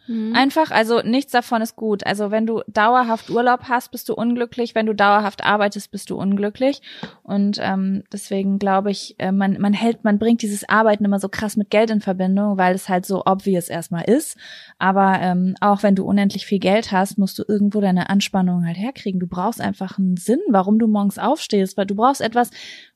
[0.07, 0.35] Mhm.
[0.35, 2.05] Einfach, also nichts davon ist gut.
[2.05, 4.73] Also wenn du dauerhaft Urlaub hast, bist du unglücklich.
[4.73, 6.81] Wenn du dauerhaft arbeitest, bist du unglücklich.
[7.23, 11.29] Und ähm, deswegen glaube ich, äh, man man hält, man bringt dieses Arbeiten immer so
[11.29, 14.37] krass mit Geld in Verbindung, weil es halt so obvious erstmal ist.
[14.79, 18.77] Aber ähm, auch wenn du unendlich viel Geld hast, musst du irgendwo deine Anspannung halt
[18.77, 19.19] herkriegen.
[19.19, 22.49] Du brauchst einfach einen Sinn, warum du morgens aufstehst, weil du brauchst etwas,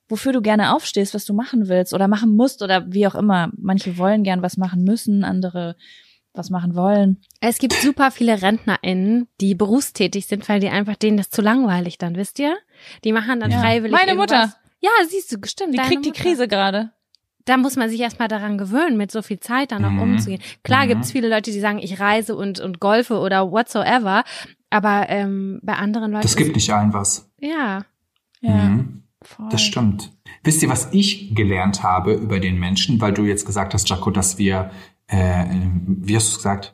[0.08, 3.52] wofür du gerne aufstehst, was du machen willst oder machen musst oder wie auch immer.
[3.58, 5.76] Manche wollen gern was machen müssen, andere
[6.38, 7.18] was machen wollen.
[7.42, 11.98] Es gibt super viele RentnerInnen, die berufstätig sind, weil die einfach denen das zu langweilig
[11.98, 12.56] dann, wisst ihr?
[13.04, 13.60] Die machen dann Ja.
[13.62, 14.32] freiwillig Meine irgendwas.
[14.48, 14.56] Mutter.
[14.82, 15.74] Ja, siehst du, stimmt.
[15.74, 16.22] Die kriegt die Mutter.
[16.24, 16.92] Krise gerade.
[17.46, 20.02] Da muss man sich erstmal daran gewöhnen, mit so viel Zeit dann noch Mhm.
[20.02, 20.42] umzugehen.
[20.64, 20.90] Klar Mhm.
[20.90, 24.24] gibt's viele Leute, die sagen, ich reise und, und golfe oder whatsoever.
[24.72, 26.24] Aber ähm, bei anderen Leuten.
[26.24, 27.30] das gibt nicht allen was.
[27.40, 27.86] Ja.
[28.42, 29.04] Ja, Mhm.
[29.50, 30.12] Das stimmt.
[30.44, 34.12] Wisst ihr, was ich gelernt habe über den Menschen, weil du jetzt gesagt hast, Jaco,
[34.12, 34.70] dass wir,
[35.08, 35.46] äh,
[35.86, 36.74] wie hast du es gesagt,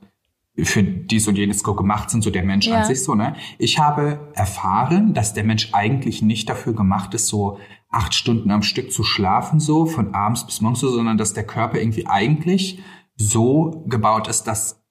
[0.58, 2.80] für dies und jenes gemacht sind, so der Mensch Ja.
[2.80, 3.36] an sich so, ne?
[3.58, 7.58] Ich habe erfahren, dass der Mensch eigentlich nicht dafür gemacht ist, so
[7.90, 11.46] acht Stunden am Stück zu schlafen, so von abends bis morgens, so, sondern dass der
[11.46, 12.80] Körper irgendwie eigentlich
[13.16, 14.84] so gebaut ist, dass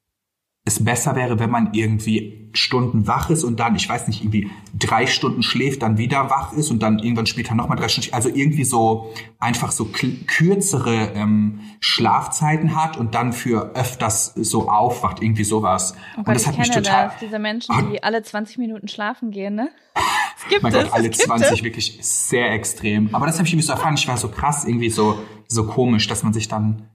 [0.65, 4.51] es besser wäre, wenn man irgendwie Stunden wach ist und dann, ich weiß nicht, irgendwie
[4.78, 8.28] drei Stunden schläft, dann wieder wach ist und dann irgendwann später nochmal drei Stunden, also
[8.28, 15.44] irgendwie so einfach so kürzere ähm, Schlafzeiten hat und dann für öfters so aufwacht, irgendwie
[15.44, 15.94] sowas.
[16.14, 17.18] Oh und Gott, das ich hat mich total, das.
[17.20, 17.90] Diese Menschen, Oh.
[17.93, 19.70] die alle 20 Minuten schlafen gehen, ne?
[20.43, 21.62] Es gibt mein es, Gott, alle es gibt 20 es.
[21.64, 23.14] wirklich sehr extrem.
[23.14, 25.18] Aber das habe ich irgendwie so erfahren, ich war so krass, irgendwie so,
[25.48, 26.89] so komisch, dass man sich dann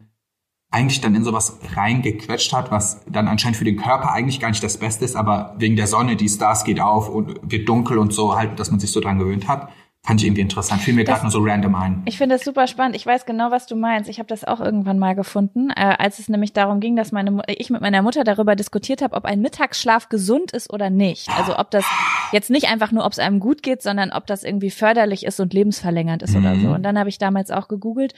[0.75, 4.61] eigentlich dann in sowas reingequetscht hat, was dann anscheinend für den Körper eigentlich gar nicht
[4.61, 8.13] das Beste ist, aber wegen der Sonne, die Stars geht auf und wird dunkel und
[8.13, 9.69] so, halt, dass man sich so dran gewöhnt hat.
[10.03, 10.81] Fand ich irgendwie interessant.
[10.81, 12.03] Fiel mir gerade nur so random ein.
[12.05, 12.95] Ich finde das super spannend.
[12.95, 14.07] Ich weiß genau, was du meinst.
[14.07, 17.41] Ich habe das auch irgendwann mal gefunden, äh, als es nämlich darum ging, dass meine
[17.47, 21.29] ich mit meiner Mutter darüber diskutiert habe, ob ein Mittagsschlaf gesund ist oder nicht.
[21.39, 21.85] Also ob das
[22.31, 25.39] jetzt nicht einfach nur, ob es einem gut geht, sondern ob das irgendwie förderlich ist
[25.39, 26.45] und lebensverlängernd ist mhm.
[26.45, 26.67] oder so.
[26.67, 28.13] Und dann habe ich damals auch gegoogelt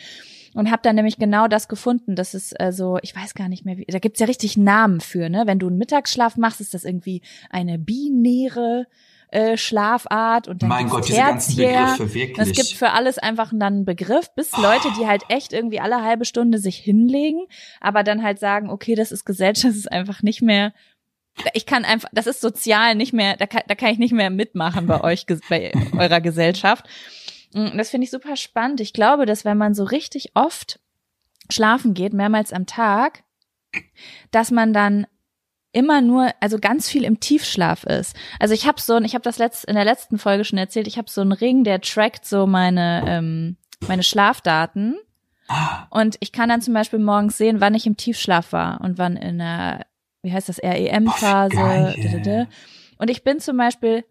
[0.58, 2.16] und habe dann nämlich genau das gefunden.
[2.16, 5.30] Das ist also, ich weiß gar nicht mehr, wie, da gibt's ja richtig Namen für,
[5.30, 5.44] ne?
[5.46, 7.22] Wenn du einen Mittagsschlaf machst, ist das irgendwie
[7.52, 8.88] eine binäre
[9.30, 12.40] äh, Schlafart und dann mein Gott, diese ganzen Begriffe, wirklich.
[12.40, 14.62] Es gibt für alles einfach dann einen Begriff, bis oh.
[14.62, 17.46] Leute, die halt echt irgendwie alle halbe Stunde sich hinlegen,
[17.80, 20.74] aber dann halt sagen, okay, das ist Gesellschaft, das ist einfach nicht mehr
[21.54, 24.32] ich kann einfach, das ist sozial nicht mehr, da kann, da kann ich nicht mehr
[24.32, 26.88] mitmachen bei euch, bei eurer Gesellschaft.
[27.54, 28.82] Mm, das finde ich super spannend.
[28.82, 30.80] Ich glaube, dass wenn man so richtig oft
[31.50, 33.24] schlafen geht, mehrmals am Tag,
[34.32, 35.08] dass man dann
[35.72, 38.16] immer nur, also ganz viel im Tiefschlaf ist.
[38.40, 40.88] Also ich habe so ein, ich habe das letzt, in der letzten Folge schon erzählt,
[40.88, 43.58] ich habe so einen Ring, der trackt so meine, ähm,
[43.88, 44.98] meine Schlafdaten.
[45.92, 49.16] Und ich kann dann zum Beispiel morgens sehen, wann ich im Tiefschlaf war und wann
[49.16, 49.86] in der,
[50.22, 51.56] wie heißt das, REM-Phase.
[52.98, 54.04] Und ich bin zum Beispiel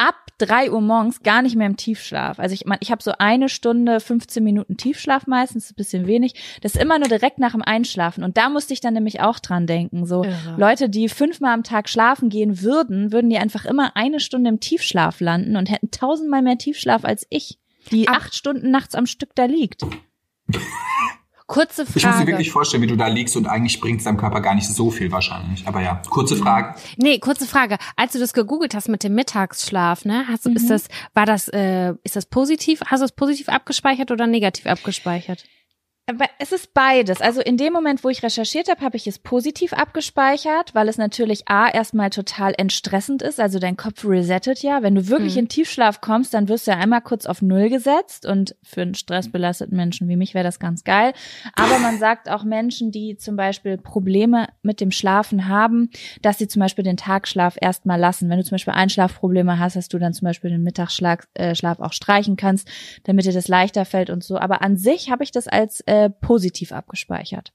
[0.00, 2.38] ab drei Uhr morgens gar nicht mehr im Tiefschlaf.
[2.38, 6.34] Also ich, ich habe so eine Stunde, 15 Minuten Tiefschlaf meistens, ein bisschen wenig.
[6.62, 8.24] Das ist immer nur direkt nach dem Einschlafen.
[8.24, 10.06] Und da musste ich dann nämlich auch dran denken.
[10.06, 10.54] So Irre.
[10.56, 14.60] Leute, die fünfmal am Tag schlafen gehen würden, würden die einfach immer eine Stunde im
[14.60, 17.58] Tiefschlaf landen und hätten tausendmal mehr Tiefschlaf als ich,
[17.90, 19.82] die Ab acht Stunden nachts am Stück da liegt.
[21.50, 21.98] Kurze Frage.
[21.98, 24.40] Ich muss mir wirklich vorstellen, wie du da liegst und eigentlich bringt es deinem Körper
[24.40, 25.66] gar nicht so viel wahrscheinlich.
[25.66, 26.76] Aber ja, kurze Frage.
[26.96, 27.76] Nee, kurze Frage.
[27.96, 30.56] Als du das gegoogelt hast mit dem Mittagsschlaf, ne, hast du, mhm.
[30.56, 32.82] ist das, war das, äh, ist das positiv?
[32.86, 35.44] Hast du es positiv abgespeichert oder negativ abgespeichert?
[36.06, 37.20] Aber es ist beides.
[37.20, 40.98] Also in dem Moment, wo ich recherchiert habe, habe ich es positiv abgespeichert, weil es
[40.98, 43.38] natürlich A erstmal total entstressend ist.
[43.38, 44.82] Also dein Kopf resettet ja.
[44.82, 45.40] Wenn du wirklich mhm.
[45.40, 48.26] in Tiefschlaf kommst, dann wirst du ja einmal kurz auf Null gesetzt.
[48.26, 51.12] Und für einen stressbelasteten Menschen wie mich wäre das ganz geil.
[51.54, 55.90] Aber man sagt auch Menschen, die zum Beispiel Probleme mit dem Schlafen haben,
[56.22, 58.28] dass sie zum Beispiel den Tagschlaf erstmal lassen.
[58.28, 61.92] Wenn du zum Beispiel Einschlafprobleme hast, dass du dann zum Beispiel den Mittagsschlaf äh, auch
[61.92, 62.68] streichen kannst,
[63.04, 64.38] damit dir das leichter fällt und so.
[64.38, 67.52] Aber an sich habe ich das als äh, positiv abgespeichert.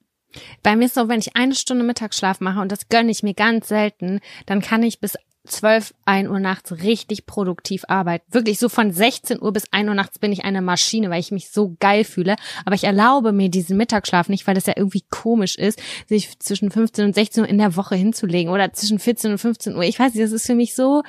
[0.63, 3.33] Bei mir ist so, wenn ich eine Stunde Mittagsschlaf mache und das gönne ich mir
[3.33, 5.15] ganz selten, dann kann ich bis
[5.47, 8.25] 12, 1 Uhr nachts richtig produktiv arbeiten.
[8.31, 11.31] Wirklich so von 16 Uhr bis 1 Uhr nachts bin ich eine Maschine, weil ich
[11.31, 12.35] mich so geil fühle.
[12.65, 16.71] Aber ich erlaube mir diesen Mittagsschlaf nicht, weil das ja irgendwie komisch ist, sich zwischen
[16.71, 19.83] 15 und 16 Uhr in der Woche hinzulegen oder zwischen 14 und 15 Uhr.
[19.83, 21.03] Ich weiß nicht, das ist für mich so,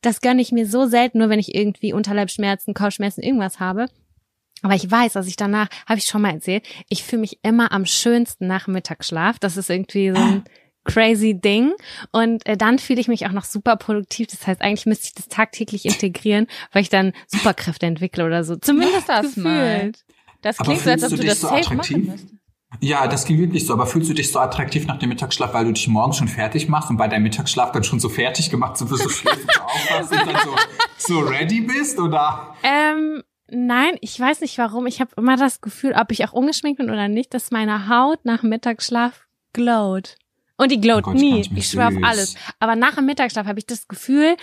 [0.00, 3.86] das gönne ich mir so selten, nur wenn ich irgendwie Unterleibschmerzen, Kopfschmerzen, irgendwas habe.
[4.62, 7.72] Aber ich weiß, dass ich danach, habe ich schon mal erzählt, ich fühle mich immer
[7.72, 9.38] am schönsten nach Mittagsschlaf.
[9.38, 10.44] Das ist irgendwie so ein
[10.84, 11.72] crazy Ding.
[12.12, 14.28] Und äh, dann fühle ich mich auch noch super produktiv.
[14.28, 18.56] Das heißt, eigentlich müsste ich das tagtäglich integrieren, weil ich dann Superkräfte entwickle oder so.
[18.56, 19.44] Zumindest das gefühlt.
[19.44, 19.92] Mal.
[20.42, 21.96] Das klingt so, als ob du, du das so safe attraktiv?
[21.96, 22.34] machen müsstest.
[22.80, 23.72] Ja, das klingt wirklich so.
[23.72, 26.68] Aber fühlst du dich so attraktiv nach dem Mittagsschlaf, weil du dich morgens schon fertig
[26.68, 29.62] machst und bei deinem Mittagsschlaf dann schon so fertig gemacht, so wirst du schläfst und
[29.62, 32.54] aufwachst und dann so, so ready bist, oder?
[32.62, 34.86] Ähm, Nein, ich weiß nicht warum.
[34.86, 38.24] Ich habe immer das Gefühl, ob ich auch ungeschminkt bin oder nicht, dass meine Haut
[38.24, 40.16] nach Mittagsschlaf glowt.
[40.56, 41.40] Und die glowt oh Gott, nie.
[41.40, 42.34] Ich, ich schwöre auf alles.
[42.58, 44.36] Aber nach dem Mittagsschlaf habe ich das Gefühl,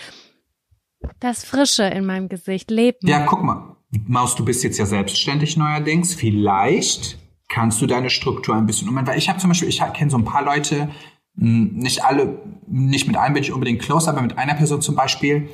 [1.20, 3.04] das Frische in meinem Gesicht lebt.
[3.04, 3.76] Ja, guck mal.
[4.06, 6.14] Maus, du bist jetzt ja selbstständig neuerdings.
[6.14, 7.18] Vielleicht
[7.48, 9.12] kannst du deine Struktur ein bisschen umändern.
[9.12, 10.88] Weil ich habe zum Beispiel, ich kenne so ein paar Leute,
[11.36, 14.96] hm, nicht alle, nicht mit allen bin ich unbedingt close, aber mit einer Person zum
[14.96, 15.48] Beispiel,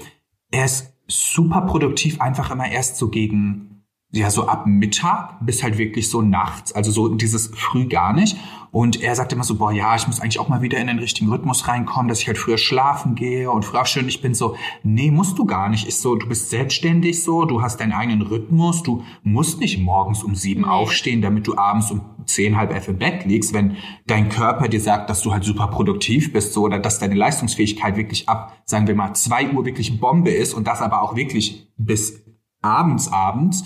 [0.51, 3.73] er ist super produktiv, einfach immer erst so gegen
[4.15, 8.37] ja, so ab Mittag bis halt wirklich so nachts, also so dieses früh gar nicht.
[8.73, 10.99] Und er sagt immer so, boah, ja, ich muss eigentlich auch mal wieder in den
[10.99, 14.09] richtigen Rhythmus reinkommen, dass ich halt früher schlafen gehe und früher aufstehen.
[14.09, 15.87] Ich bin so, nee, musst du gar nicht.
[15.87, 20.23] Ist so, du bist selbstständig so, du hast deinen eigenen Rhythmus, du musst nicht morgens
[20.23, 23.77] um sieben aufstehen, damit du abends um zehn, halb elf im Bett liegst, wenn
[24.07, 27.97] dein Körper dir sagt, dass du halt super produktiv bist, so, oder dass deine Leistungsfähigkeit
[27.97, 31.69] wirklich ab, sagen wir mal, zwei Uhr wirklich Bombe ist und das aber auch wirklich
[31.77, 32.25] bis
[32.63, 33.65] abends, abends,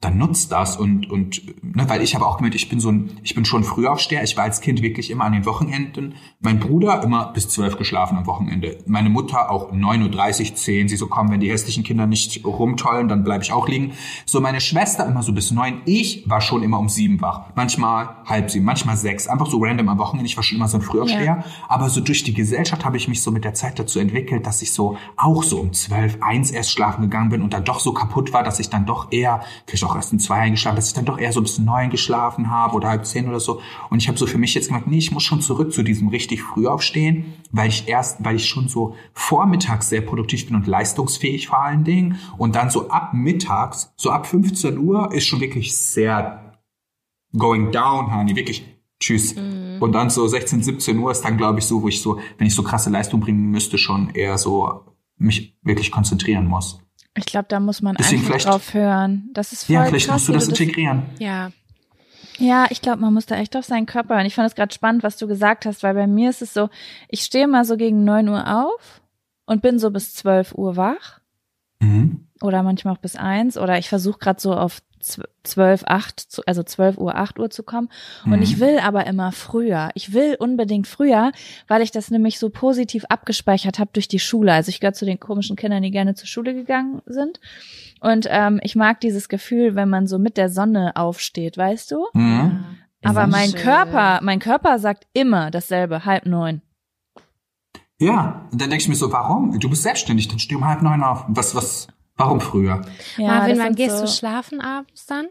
[0.00, 3.12] dann nutzt das und und ne, weil ich habe auch gemerkt, ich bin so ein,
[3.22, 4.22] ich bin schon Frühaufsteher.
[4.22, 6.16] Ich war als Kind wirklich immer an den Wochenenden.
[6.40, 8.76] Mein Bruder immer bis zwölf geschlafen am Wochenende.
[8.86, 10.88] Meine Mutter auch 9.30 Uhr, 10.
[10.88, 13.92] Sie so kommen, wenn die hässlichen Kinder nicht rumtollen, dann bleibe ich auch liegen.
[14.26, 15.80] So meine Schwester immer so bis neun.
[15.86, 17.52] Ich war schon immer um sieben wach.
[17.54, 19.26] Manchmal halb sieben, manchmal sechs.
[19.26, 20.26] Einfach so random am Wochenende.
[20.26, 21.24] Ich war schon immer so ein Frühaufsteher.
[21.24, 21.44] Ja.
[21.68, 24.60] Aber so durch die Gesellschaft habe ich mich so mit der Zeit dazu entwickelt, dass
[24.60, 27.92] ich so auch so um zwölf, eins erst schlafen gegangen bin und dann doch so
[27.92, 30.88] kaputt war, dass ich dann doch eher vielleicht auch auch erst um zwei eingeschlafen, dass
[30.88, 33.60] ich dann doch eher so bis neun geschlafen habe oder halb zehn oder so.
[33.90, 36.08] Und ich habe so für mich jetzt gemerkt, nee, ich muss schon zurück zu diesem
[36.08, 40.66] richtig früh aufstehen, weil ich erst, weil ich schon so vormittags sehr produktiv bin und
[40.66, 42.18] leistungsfähig vor allen Dingen.
[42.38, 46.58] Und dann so ab mittags, so ab 15 Uhr ist schon wirklich sehr
[47.36, 48.64] going down, honey, wirklich
[49.00, 49.34] tschüss.
[49.34, 49.78] Mhm.
[49.80, 52.46] Und dann so 16, 17 Uhr ist dann, glaube ich, so, wo ich so, wenn
[52.46, 54.84] ich so krasse Leistung bringen müsste, schon eher so
[55.18, 56.85] mich wirklich konzentrieren muss.
[57.16, 59.30] Ich glaube, da muss man Deswegen einfach drauf hören.
[59.32, 61.04] Das ist voll Ja, vielleicht krass, musst du das integrieren.
[61.12, 61.50] Das, ja.
[62.38, 64.26] Ja, ich glaube, man muss da echt auf seinen Körper hören.
[64.26, 66.68] Ich fand es gerade spannend, was du gesagt hast, weil bei mir ist es so,
[67.08, 69.00] ich stehe mal so gegen neun Uhr auf
[69.46, 71.20] und bin so bis zwölf Uhr wach.
[71.80, 72.25] Mhm.
[72.40, 73.56] Oder manchmal auch bis eins.
[73.56, 74.80] Oder ich versuche gerade so auf
[75.44, 77.88] zwölf, acht, also zwölf Uhr, acht Uhr zu kommen.
[78.24, 78.42] Und mhm.
[78.42, 79.90] ich will aber immer früher.
[79.94, 81.32] Ich will unbedingt früher,
[81.68, 84.52] weil ich das nämlich so positiv abgespeichert habe durch die Schule.
[84.52, 87.40] Also ich gehöre zu den komischen Kindern, die gerne zur Schule gegangen sind.
[88.00, 92.06] Und ähm, ich mag dieses Gefühl, wenn man so mit der Sonne aufsteht, weißt du?
[92.12, 92.64] Mhm.
[93.02, 93.60] Aber mein schön.
[93.60, 96.62] Körper, mein Körper sagt immer dasselbe, halb neun.
[97.98, 99.58] Ja, und dann denke ich mir so, warum?
[99.58, 101.24] Du bist selbstständig, dann steh um halb neun auf.
[101.28, 102.82] Was, was, Warum früher?
[103.16, 105.26] Ja, Marvin, wann gehst so du schlafen abends dann?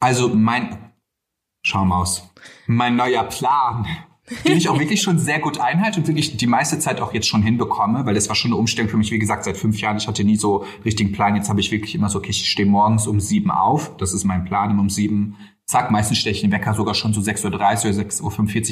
[0.00, 0.92] Also mein,
[1.64, 2.30] schau mal aus,
[2.66, 3.86] mein neuer Plan,
[4.46, 7.26] den ich auch wirklich schon sehr gut einhalte und wirklich die meiste Zeit auch jetzt
[7.26, 9.96] schon hinbekomme, weil das war schon eine Umstellung für mich, wie gesagt, seit fünf Jahren.
[9.96, 11.36] Ich hatte nie so richtigen Plan.
[11.36, 13.96] Jetzt habe ich wirklich immer so, okay, ich stehe morgens um sieben auf.
[13.96, 17.20] Das ist mein Plan, um sieben zack, meistens stelle ich den Wecker sogar schon so
[17.20, 18.22] 6.30 Uhr oder 6.45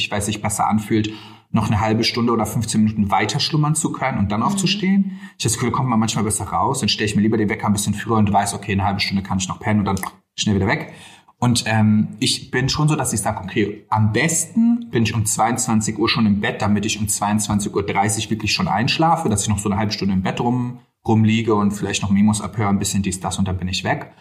[0.06, 1.10] Uhr, weil es sich besser anfühlt,
[1.50, 4.46] noch eine halbe Stunde oder 15 Minuten weiter schlummern zu können und dann mhm.
[4.46, 5.20] aufzustehen.
[5.38, 6.80] Ich das Gefühl, da kommt man manchmal besser raus.
[6.80, 9.00] Dann stelle ich mir lieber den Wecker ein bisschen früher und weiß, okay, eine halbe
[9.00, 10.00] Stunde kann ich noch pennen und dann
[10.38, 10.92] schnell wieder weg.
[11.38, 15.26] Und ähm, ich bin schon so, dass ich sage, okay, am besten bin ich um
[15.26, 19.48] 22 Uhr schon im Bett, damit ich um 22.30 Uhr wirklich schon einschlafe, dass ich
[19.48, 22.78] noch so eine halbe Stunde im Bett rum rumliege und vielleicht noch Memos abhöre, ein
[22.78, 24.12] bisschen dies, das und dann bin ich weg.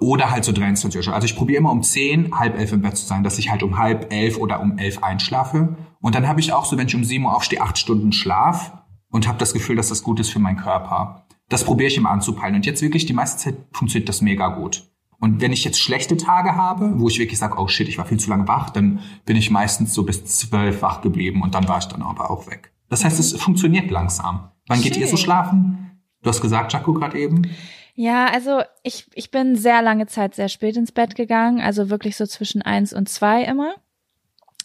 [0.00, 1.14] Oder halt so 23 Uhr.
[1.14, 3.62] Also ich probiere immer um 10, halb elf im Bett zu sein, dass ich halt
[3.62, 5.76] um halb elf oder um elf einschlafe.
[6.00, 8.72] Und dann habe ich auch so, wenn ich um 7 Uhr aufstehe, acht Stunden Schlaf
[9.10, 11.26] und habe das Gefühl, dass das gut ist für meinen Körper.
[11.48, 12.56] Das probiere ich immer anzupeilen.
[12.56, 14.90] Und jetzt wirklich die meiste Zeit funktioniert das mega gut.
[15.18, 18.04] Und wenn ich jetzt schlechte Tage habe, wo ich wirklich sage, oh shit, ich war
[18.04, 21.68] viel zu lange wach, dann bin ich meistens so bis zwölf wach geblieben und dann
[21.68, 22.72] war ich dann aber auch weg.
[22.88, 24.50] Das heißt, es funktioniert langsam.
[24.66, 24.92] Wann Schön.
[24.92, 26.00] geht ihr so schlafen?
[26.22, 27.42] Du hast gesagt, Jaco, gerade eben.
[27.98, 32.16] Ja, also ich, ich bin sehr lange Zeit sehr spät ins Bett gegangen, also wirklich
[32.16, 33.74] so zwischen eins und zwei immer,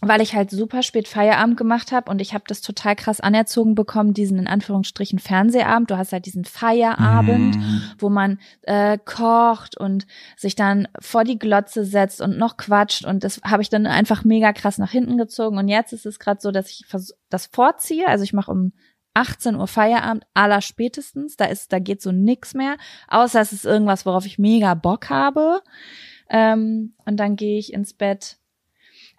[0.02, 3.74] weil ich halt super spät Feierabend gemacht habe und ich habe das total krass anerzogen
[3.74, 5.90] bekommen, diesen in Anführungsstrichen Fernsehabend.
[5.90, 7.82] Du hast halt diesen Feierabend, mm.
[8.00, 13.24] wo man äh, kocht und sich dann vor die Glotze setzt und noch quatscht und
[13.24, 16.42] das habe ich dann einfach mega krass nach hinten gezogen und jetzt ist es gerade
[16.42, 16.84] so, dass ich
[17.30, 18.74] das vorziehe, also ich mache um
[19.14, 21.36] 18 Uhr Feierabend, aller spätestens.
[21.36, 22.78] Da ist, da geht so nix mehr.
[23.08, 25.62] Außer es ist irgendwas, worauf ich mega Bock habe.
[26.30, 28.38] Ähm, und dann gehe ich ins Bett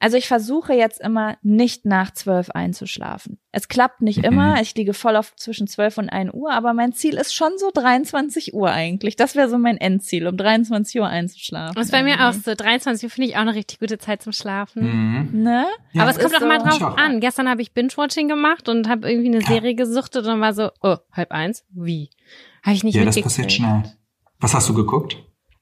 [0.03, 3.39] also ich versuche jetzt immer nicht nach zwölf einzuschlafen.
[3.53, 4.24] Es klappt nicht mhm.
[4.24, 4.61] immer.
[4.61, 7.70] Ich liege voll auf zwischen zwölf und ein Uhr, aber mein Ziel ist schon so
[7.73, 9.15] 23 Uhr eigentlich.
[9.15, 11.77] Das wäre so mein Endziel, um 23 Uhr einzuschlafen.
[11.77, 12.53] Das ist bei mir auch so.
[12.53, 14.83] 23 Uhr finde ich auch eine richtig gute Zeit zum Schlafen.
[14.83, 15.43] Mhm.
[15.45, 15.66] Ne?
[15.93, 16.47] Ja, aber es kommt auch so.
[16.47, 17.20] mal drauf an.
[17.20, 20.97] Gestern habe ich Binge-Watching gemacht und habe irgendwie eine Serie gesuchtet und war so, oh,
[21.12, 21.65] halb eins?
[21.70, 22.11] Wie?
[22.65, 23.85] Habe ich nicht Ja, das passiert schnell.
[24.41, 25.16] Was hast du geguckt?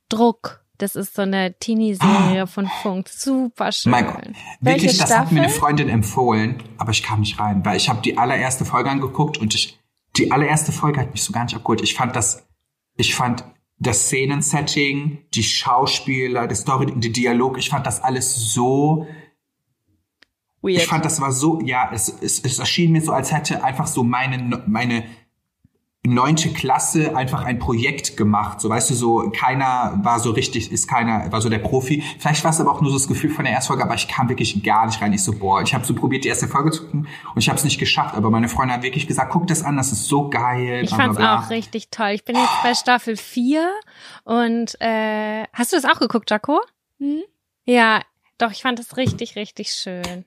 [0.08, 0.59] Druck.
[0.80, 3.08] Das ist so eine Teenie-Serie von Funk.
[3.10, 3.92] Super schön.
[3.92, 4.28] Mein Gott.
[4.60, 8.00] Wirklich, das hat mir eine Freundin empfohlen, aber ich kam nicht rein, weil ich habe
[8.00, 9.78] die allererste Folge angeguckt und ich,
[10.16, 11.82] die allererste Folge hat mich so gar nicht abgeholt.
[11.82, 12.46] Ich fand das,
[12.96, 13.44] ich fand
[13.78, 19.06] das Szenensetting, die Schauspieler, die Story, die Dialog, ich fand das alles so
[20.62, 20.82] Weird.
[20.82, 23.86] Ich fand, das war so, ja, es, es, es erschien mir so, als hätte einfach
[23.86, 25.04] so meine, meine
[26.06, 28.60] neunte Klasse einfach ein Projekt gemacht.
[28.60, 32.02] So weißt du, so keiner war so richtig, ist keiner, war so der Profi.
[32.18, 34.08] Vielleicht war es aber auch nur so das Gefühl von der ersten Folge, aber ich
[34.08, 35.12] kam wirklich gar nicht rein.
[35.12, 37.58] Ich so, boah, ich habe so probiert, die erste Folge zu gucken und ich habe
[37.58, 38.14] es nicht geschafft.
[38.14, 40.84] Aber meine Freundin hat wirklich gesagt, guck das an, das ist so geil.
[40.84, 42.10] Ich fand's auch richtig toll.
[42.10, 43.70] Ich bin jetzt bei Staffel 4
[44.24, 46.60] und äh, hast du das auch geguckt, Jaco?
[46.98, 47.22] Hm?
[47.66, 48.00] Ja,
[48.38, 50.24] doch, ich fand es richtig, richtig schön.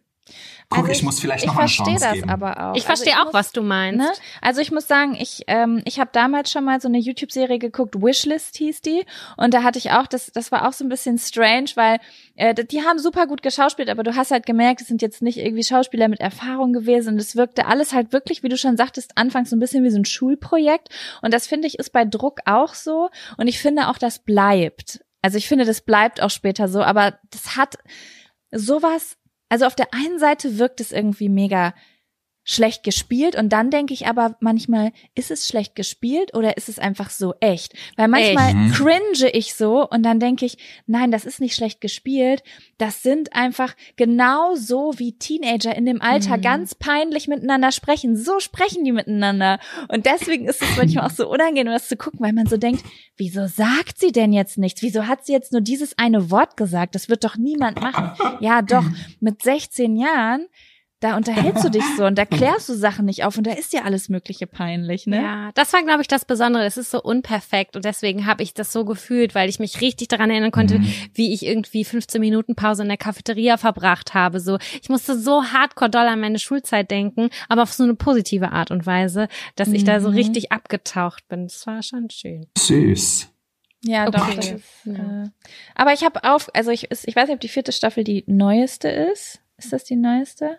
[0.70, 1.98] Guck, also ich, ich, muss vielleicht noch eine Chance geben.
[1.98, 2.76] Ich verstehe das aber auch.
[2.76, 4.00] Ich verstehe also auch, muss, was du meinst.
[4.00, 4.12] Ne?
[4.42, 7.96] Also ich muss sagen, ich ähm, ich habe damals schon mal so eine YouTube-Serie geguckt,
[8.02, 9.06] Wishlist hieß die,
[9.38, 12.00] und da hatte ich auch das das war auch so ein bisschen strange, weil
[12.36, 15.38] äh, die haben super gut geschauspielt, aber du hast halt gemerkt, es sind jetzt nicht
[15.38, 19.18] irgendwie Schauspieler mit Erfahrung gewesen und es wirkte alles halt wirklich, wie du schon sagtest,
[19.18, 20.90] anfangs so ein bisschen wie so ein Schulprojekt
[21.22, 25.04] und das finde ich ist bei Druck auch so und ich finde auch das bleibt.
[25.24, 27.78] Also ich finde, das bleibt auch später so, aber das hat
[28.52, 29.18] sowas
[29.54, 31.76] also auf der einen Seite wirkt es irgendwie mega
[32.46, 36.78] schlecht gespielt und dann denke ich aber manchmal, ist es schlecht gespielt oder ist es
[36.78, 37.74] einfach so echt?
[37.96, 38.56] Weil manchmal Echt?
[38.58, 38.72] Mhm.
[38.74, 42.44] cringe ich so und dann denke ich, nein, das ist nicht schlecht gespielt.
[42.78, 46.42] Das sind einfach genau so wie Teenager in dem Alter Mhm.
[46.42, 48.18] ganz peinlich miteinander sprechen.
[48.18, 49.60] So sprechen die miteinander.
[49.88, 52.84] Und deswegen ist es manchmal auch so unangenehm, das zu gucken, weil man so denkt,
[53.16, 54.82] wieso sagt sie denn jetzt nichts?
[54.82, 56.96] Wieso hat sie jetzt nur dieses eine Wort gesagt?
[56.96, 58.12] Das wird doch niemand machen.
[58.42, 58.84] Ja, doch,
[59.22, 60.48] mit 16 Jahren
[61.04, 63.74] da unterhältst du dich so und da klärst du Sachen nicht auf und da ist
[63.74, 65.18] ja alles Mögliche peinlich, ne?
[65.22, 66.64] Ja, das war, glaube ich, das Besondere.
[66.66, 70.08] Es ist so unperfekt und deswegen habe ich das so gefühlt, weil ich mich richtig
[70.08, 70.88] daran erinnern konnte, Mhm.
[71.14, 74.40] wie ich irgendwie 15 Minuten Pause in der Cafeteria verbracht habe.
[74.40, 78.52] So, ich musste so hardcore doll an meine Schulzeit denken, aber auf so eine positive
[78.52, 80.16] Art und Weise, dass ich da so Mhm.
[80.16, 81.44] richtig abgetaucht bin.
[81.48, 82.48] Das war schon schön.
[82.58, 83.30] Süß.
[83.86, 84.26] Ja, doch.
[84.28, 84.36] Okay.
[84.38, 85.24] Das ist, Ja.
[85.24, 85.30] äh,
[85.76, 88.24] aber ich habe auf, also ich, ist- ich weiß nicht, ob die vierte Staffel die
[88.28, 89.42] neueste ist.
[89.58, 90.58] Ist das die neueste?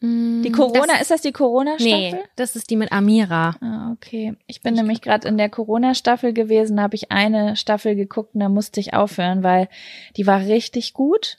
[0.00, 1.88] Die Corona, Mm, das, ist das die Corona-Staffel?
[2.12, 3.56] Nee, das ist die mit Amira.
[3.60, 4.34] Ah, okay.
[4.46, 8.40] Ich bin nämlich gerade in der Corona-Staffel gewesen, da habe ich eine Staffel geguckt und
[8.40, 9.68] da musste ich aufhören, weil
[10.16, 11.38] die war richtig gut.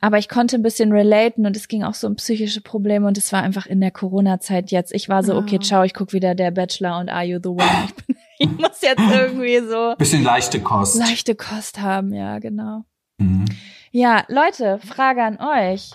[0.00, 3.16] Aber ich konnte ein bisschen relaten und es ging auch so um psychische Probleme und
[3.16, 4.92] es war einfach in der Corona-Zeit jetzt.
[4.94, 5.38] Ich war so, Ah.
[5.38, 7.62] okay, ciao, ich guck wieder der Bachelor und Are You the One?
[7.86, 10.96] Ich, bin, ich muss jetzt irgendwie so Bisschen leichte Kost.
[10.98, 12.84] leichte Kost haben, ja, genau.
[13.18, 13.46] Mhm.
[13.90, 15.92] Ja, Leute, Frage an euch.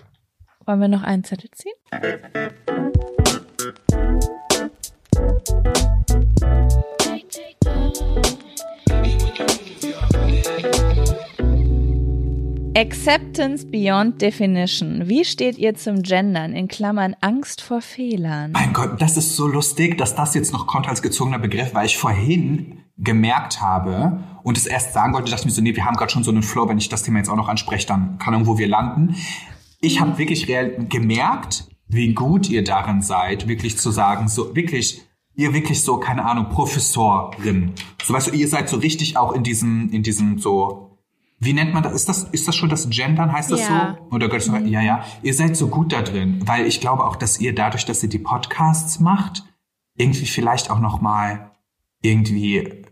[0.65, 1.73] Wollen wir noch einen Zettel ziehen?
[12.77, 15.09] Acceptance beyond definition.
[15.09, 16.53] Wie steht ihr zum Gendern?
[16.53, 18.51] In Klammern Angst vor Fehlern.
[18.53, 21.85] Mein Gott, das ist so lustig, dass das jetzt noch kommt als gezogener Begriff, weil
[21.85, 25.85] ich vorhin gemerkt habe und es erst sagen wollte, dachte ich mir so, nee, wir
[25.85, 28.17] haben gerade schon so einen Flow, wenn ich das Thema jetzt auch noch anspreche, dann
[28.19, 29.15] kann irgendwo wir landen.
[29.81, 35.01] Ich habe wirklich gemerkt, wie gut ihr darin seid, wirklich zu sagen, so wirklich,
[35.35, 37.73] ihr wirklich so, keine Ahnung, Professorin.
[38.03, 40.97] So weißt du, ihr seid so richtig auch in diesem, in diesem so,
[41.39, 41.93] wie nennt man das?
[41.93, 43.31] Ist das, ist das schon das Gendern?
[43.31, 43.97] Heißt das Ja.
[44.09, 44.15] so?
[44.15, 45.03] Oder das noch- ja, ja.
[45.23, 48.09] Ihr seid so gut da drin, weil ich glaube auch, dass ihr dadurch, dass ihr
[48.09, 49.43] die Podcasts macht,
[49.95, 51.51] irgendwie vielleicht auch noch mal
[52.03, 52.83] irgendwie.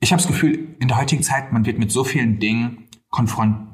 [0.00, 3.68] Ich habe das Gefühl, in der heutigen Zeit, man wird mit so vielen Dingen konfrontiert,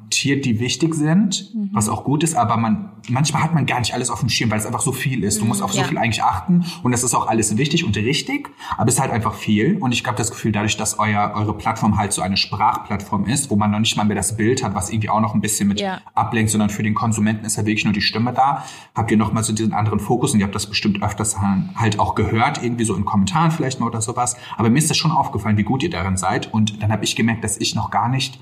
[0.45, 4.09] die wichtig sind, was auch gut ist, aber man manchmal hat man gar nicht alles
[4.09, 5.41] auf dem Schirm, weil es einfach so viel ist.
[5.41, 5.85] Du musst auf so ja.
[5.85, 9.11] viel eigentlich achten und das ist auch alles wichtig und richtig, aber es ist halt
[9.11, 12.37] einfach viel und ich habe das Gefühl, dadurch, dass euer eure Plattform halt so eine
[12.37, 15.33] Sprachplattform ist, wo man noch nicht mal mehr das Bild hat, was irgendwie auch noch
[15.33, 16.01] ein bisschen mit Ja.
[16.13, 18.65] ablenkt, sondern für den Konsumenten ist ja wirklich nur die Stimme da,
[18.95, 21.37] habt ihr noch mal so diesen anderen Fokus und ihr habt das bestimmt öfters
[21.75, 24.97] halt auch gehört, irgendwie so in Kommentaren vielleicht mal oder sowas, aber mir ist das
[24.97, 27.91] schon aufgefallen, wie gut ihr darin seid und dann habe ich gemerkt, dass ich noch
[27.91, 28.39] gar nicht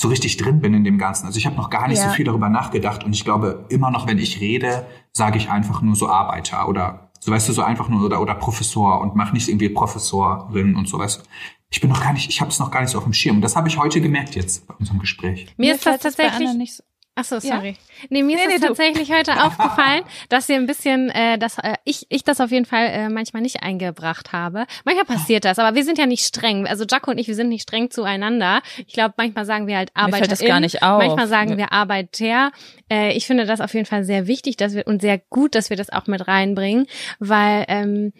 [0.00, 1.26] so richtig drin bin in dem Ganzen.
[1.26, 2.08] Also ich habe noch gar nicht Ja.
[2.08, 5.82] so viel darüber nachgedacht und ich glaube immer noch, wenn ich rede, sage ich einfach
[5.82, 9.32] nur so Arbeiter oder so weißt du so einfach nur oder oder Professor und mach
[9.32, 11.24] nicht irgendwie Professorin und so weißt du.
[11.70, 13.36] Ich bin noch gar nicht, ich habe es noch gar nicht so auf dem Schirm.
[13.36, 15.52] Und das habe ich heute gemerkt jetzt bei unserem Gespräch.
[15.58, 16.54] Mir ist das tatsächlich.
[16.54, 16.82] nicht so.
[17.20, 17.56] Ach so, Ja?
[17.56, 17.74] sorry.
[18.10, 21.58] Nee, mir Nee, ist nee, es tatsächlich heute aufgefallen, dass ihr ein bisschen, äh, dass
[21.58, 24.66] äh, ich ich das auf jeden Fall äh, manchmal nicht eingebracht habe.
[24.84, 26.68] Manchmal passiert das, aber wir sind ja nicht streng.
[26.68, 28.62] Also Jaco und ich, wir sind nicht streng zueinander.
[28.86, 30.18] Ich glaube, manchmal sagen wir halt Mir Arbeiter.
[30.18, 30.98] fällt das gar nicht auf.
[31.02, 32.52] Manchmal sagen wir Arbeiter.
[32.88, 35.68] Äh, ich finde das auf jeden Fall sehr wichtig, dass wir und sehr gut, dass
[35.70, 36.86] wir das auch mit reinbringen,
[37.18, 38.12] weil ähm,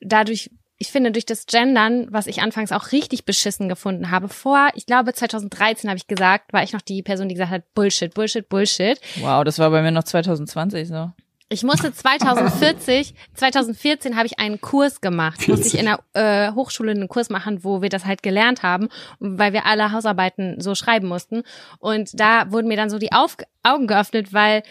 [0.00, 0.50] dadurch
[0.80, 4.86] ich finde, durch das Gendern, was ich anfangs auch richtig beschissen gefunden habe, vor, ich
[4.86, 8.48] glaube 2013 habe ich gesagt, war ich noch die Person, die gesagt hat, Bullshit, Bullshit,
[8.48, 8.98] Bullshit.
[9.20, 11.10] Wow, das war bei mir noch 2020 so.
[11.50, 15.46] Ich musste 2040, 2014 habe ich einen Kurs gemacht.
[15.48, 18.88] Musste ich in der äh, Hochschule einen Kurs machen, wo wir das halt gelernt haben,
[19.18, 21.42] weil wir alle Hausarbeiten so schreiben mussten.
[21.78, 24.62] Und da wurden mir dann so die Auf Augen geöffnet, weil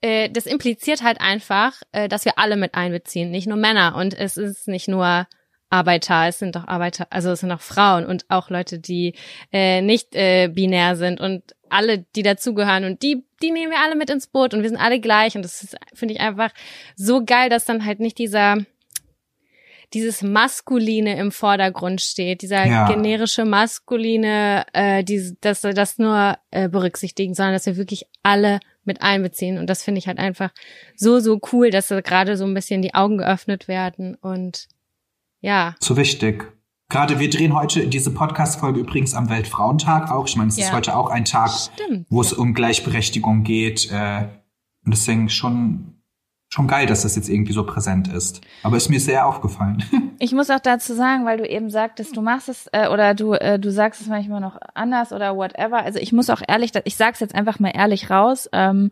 [0.00, 3.96] äh, das impliziert halt einfach, äh, dass wir alle mit einbeziehen, nicht nur Männer.
[3.96, 5.26] Und es ist nicht nur
[5.70, 9.14] Arbeiter, es sind doch Arbeiter, also es sind auch Frauen und auch Leute, die
[9.52, 13.94] äh, nicht äh, binär sind und alle, die dazugehören und die, die nehmen wir alle
[13.94, 16.52] mit ins Boot und wir sind alle gleich und das finde ich einfach
[16.96, 18.56] so geil, dass dann halt nicht dieser
[19.94, 22.86] dieses Maskuline im Vordergrund steht, dieser Ja.
[22.88, 28.60] generische Maskuline, äh, die, dass wir das nur äh, berücksichtigen, sondern dass wir wirklich alle
[28.84, 29.58] mit einbeziehen.
[29.58, 30.50] Und das finde ich halt einfach
[30.96, 34.66] so, so cool, dass da gerade so ein bisschen die Augen geöffnet werden und
[35.40, 35.74] ja.
[35.80, 36.52] So wichtig.
[36.90, 40.26] Gerade wir drehen heute diese Podcast-Folge übrigens am Weltfrauentag auch.
[40.26, 40.72] Ich meine, es ist Ja.
[40.72, 42.06] heute auch ein Tag, Stimmt.
[42.08, 43.90] wo es um Gleichberechtigung geht.
[43.92, 44.28] Äh,
[44.86, 45.97] und deswegen schon,
[46.48, 48.40] schon geil, dass das jetzt irgendwie so präsent ist.
[48.62, 49.84] Aber ist mir sehr aufgefallen.
[50.20, 53.34] Ich muss auch dazu sagen, weil du eben sagtest, du machst es äh, oder du
[53.34, 55.84] äh, du sagst es manchmal noch anders oder whatever.
[55.84, 58.48] Also ich muss auch ehrlich, ich sag's jetzt einfach mal ehrlich raus.
[58.52, 58.90] Ähm,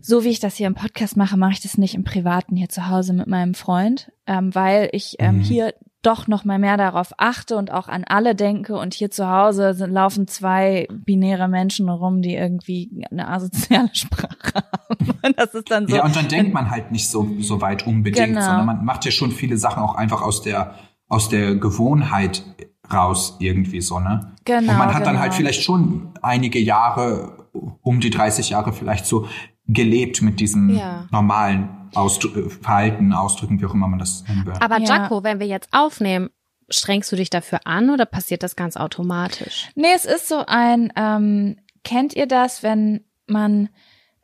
[0.00, 2.70] so wie ich das hier im Podcast mache, mache ich das nicht im Privaten hier
[2.70, 5.40] zu Hause mit meinem Freund, ähm, weil ich ähm, mhm.
[5.42, 5.74] hier
[6.06, 9.74] doch noch mal mehr darauf achte und auch an alle denke und hier zu Hause
[9.74, 15.10] sind, laufen zwei binäre Menschen rum, die irgendwie eine asoziale Sprache haben.
[15.22, 15.96] Und das ist dann so.
[15.96, 18.40] Ja, und dann denkt man halt nicht so, so weit unbedingt, genau.
[18.40, 20.74] sondern man macht ja schon viele Sachen auch einfach aus der,
[21.08, 22.44] aus der Gewohnheit
[22.92, 24.32] raus irgendwie so, ne?
[24.44, 24.72] Genau.
[24.72, 25.04] Und man hat genau.
[25.06, 25.36] dann halt genau.
[25.36, 27.48] vielleicht schon einige Jahre,
[27.82, 29.26] um die 30 Jahre vielleicht so
[29.66, 31.06] gelebt mit diesem ja.
[31.10, 34.54] normalen Ausdru Verhalten, Ausdrücken, wie auch immer man das nennen will.
[34.60, 34.96] Aber ja.
[34.96, 36.30] Jaco, wenn wir jetzt aufnehmen,
[36.68, 39.68] strengst du dich dafür an oder passiert das ganz automatisch?
[39.74, 43.68] Nee, es ist so ein, ähm, kennt ihr das, wenn man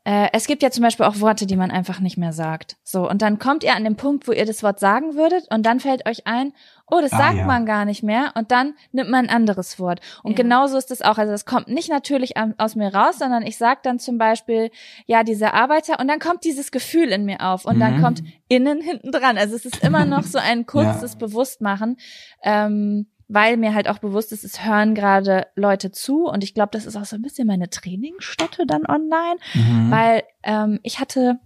[0.05, 2.77] äh, es gibt ja zum Beispiel auch Worte, die man einfach nicht mehr sagt.
[2.83, 5.65] So, und dann kommt ihr an den Punkt, wo ihr das Wort sagen würdet, und
[5.65, 6.53] dann fällt euch ein,
[6.87, 7.45] oh, das ah, sagt ja.
[7.45, 10.01] man gar nicht mehr, und dann nimmt man ein anderes Wort.
[10.23, 10.43] Und ja.
[10.43, 11.19] genauso ist es auch.
[11.19, 14.71] Also das kommt nicht natürlich aus mir raus, sondern ich sag dann zum Beispiel,
[15.07, 17.81] ja, dieser Arbeiter, und dann kommt dieses Gefühl in mir auf, und mhm.
[17.81, 19.37] dann kommt innen hinten dran.
[19.37, 21.19] Also es ist immer noch so ein kurzes ja.
[21.19, 21.99] Bewusstmachen.
[22.43, 26.71] Ähm, weil mir halt auch bewusst ist, es hören gerade Leute zu und ich glaube,
[26.73, 29.91] das ist auch so ein bisschen meine Trainingsstätte dann online, mhm.
[29.91, 31.39] weil ähm, ich hatte,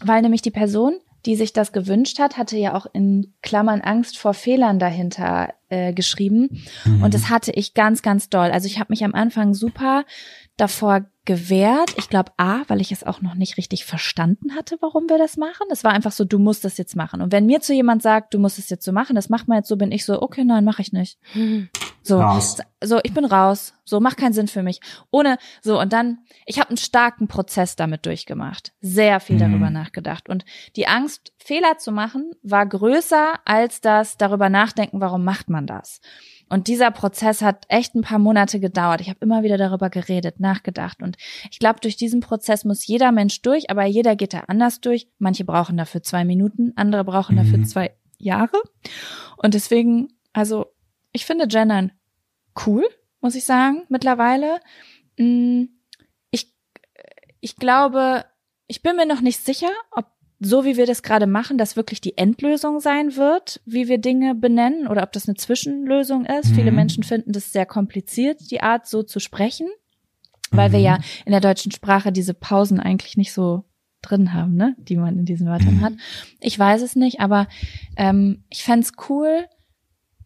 [0.00, 0.94] weil nämlich die Person,
[1.26, 5.92] die sich das gewünscht hat, hatte ja auch in Klammern Angst vor Fehlern dahinter äh,
[5.92, 7.02] geschrieben mhm.
[7.02, 8.52] und das hatte ich ganz, ganz doll.
[8.52, 10.04] Also ich habe mich am Anfang super
[10.56, 11.92] davor gewehrt.
[11.98, 15.36] Ich glaube, A, weil ich es auch noch nicht richtig verstanden hatte, warum wir das
[15.36, 15.66] machen.
[15.70, 17.20] Es war einfach so, du musst das jetzt machen.
[17.20, 19.58] Und wenn mir zu jemand sagt, du musst es jetzt so machen, das macht man
[19.58, 21.18] jetzt so, bin ich so, okay, nein, mache ich nicht.
[22.02, 22.56] So, raus.
[22.82, 23.74] so, ich bin raus.
[23.84, 24.80] So, macht keinen Sinn für mich.
[25.10, 28.72] Ohne, so, und dann, ich habe einen starken Prozess damit durchgemacht.
[28.80, 29.40] Sehr viel mhm.
[29.40, 30.30] darüber nachgedacht.
[30.30, 30.46] Und
[30.76, 36.00] die Angst, Fehler zu machen, war größer als das darüber nachdenken, warum macht man das.
[36.48, 39.00] Und dieser Prozess hat echt ein paar Monate gedauert.
[39.00, 41.02] Ich habe immer wieder darüber geredet, nachgedacht.
[41.02, 41.16] Und
[41.50, 45.08] ich glaube, durch diesen Prozess muss jeder Mensch durch, aber jeder geht da anders durch.
[45.18, 47.38] Manche brauchen dafür zwei Minuten, andere brauchen mhm.
[47.38, 48.60] dafür zwei Jahre.
[49.36, 50.66] Und deswegen, also
[51.12, 51.92] ich finde Gendern
[52.66, 52.84] cool,
[53.20, 54.60] muss ich sagen, mittlerweile.
[55.18, 55.64] Mm,
[56.30, 56.52] ich,
[57.40, 58.24] ich glaube,
[58.66, 60.06] ich bin mir noch nicht sicher, ob
[60.40, 64.34] so wie wir das gerade machen, das wirklich die Endlösung sein wird, wie wir Dinge
[64.34, 66.50] benennen oder ob das eine Zwischenlösung ist.
[66.50, 66.54] Mhm.
[66.54, 69.68] Viele Menschen finden das sehr kompliziert, die Art so zu sprechen,
[70.50, 70.72] weil mhm.
[70.74, 73.64] wir ja in der deutschen Sprache diese Pausen eigentlich nicht so
[74.00, 75.80] drin haben, ne, die man in diesen Wörtern mhm.
[75.80, 75.92] hat.
[76.40, 77.48] Ich weiß es nicht, aber
[77.96, 79.46] ähm, ich fände cool,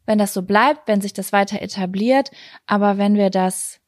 [0.04, 2.30] wenn das so bleibt, wenn sich das weiter etabliert,
[2.66, 3.80] aber wenn wir das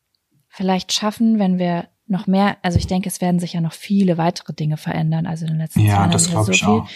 [0.48, 4.18] vielleicht schaffen, wenn wir noch mehr, also ich denke, es werden sich ja noch viele
[4.18, 5.26] weitere Dinge verändern.
[5.26, 6.68] Also in den letzten ja, Jahren das so viel.
[6.68, 6.88] Auch.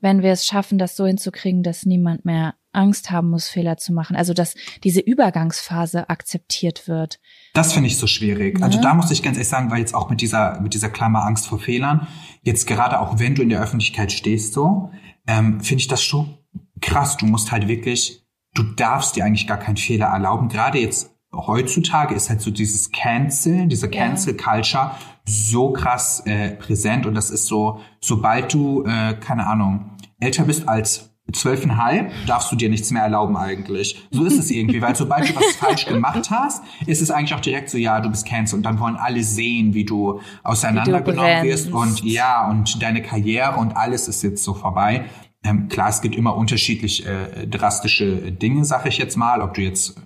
[0.00, 3.92] Wenn wir es schaffen, das so hinzukriegen, dass niemand mehr Angst haben muss, Fehler zu
[3.92, 4.16] machen.
[4.16, 7.20] Also dass diese Übergangsphase akzeptiert wird.
[7.54, 8.58] Das finde ich so schwierig.
[8.58, 8.66] Ja.
[8.66, 11.24] Also da muss ich ganz ehrlich sagen, weil jetzt auch mit dieser mit dieser Klammer
[11.24, 12.08] Angst vor Fehlern,
[12.42, 14.90] jetzt gerade auch wenn du in der Öffentlichkeit stehst, so
[15.26, 16.38] ähm, finde ich das schon
[16.80, 17.16] krass.
[17.16, 18.24] Du musst halt wirklich,
[18.54, 20.48] du darfst dir eigentlich gar keinen Fehler erlauben.
[20.48, 24.92] Gerade jetzt heutzutage ist halt so dieses Cancel, diese Cancel Culture
[25.24, 29.90] so krass äh, präsent und das ist so, sobald du, äh, keine Ahnung,
[30.20, 34.08] älter bist als zwölfeinhalb, darfst du dir nichts mehr erlauben eigentlich.
[34.10, 37.40] So ist es irgendwie, weil sobald du was falsch gemacht hast, ist es eigentlich auch
[37.40, 41.72] direkt so, ja, du bist cancel und dann wollen alle sehen, wie du auseinandergenommen wirst
[41.72, 45.06] und ja, und deine Karriere und alles ist jetzt so vorbei.
[45.44, 49.62] Ähm, klar, es gibt immer unterschiedlich äh, drastische Dinge, sag ich jetzt mal, ob du
[49.62, 49.96] jetzt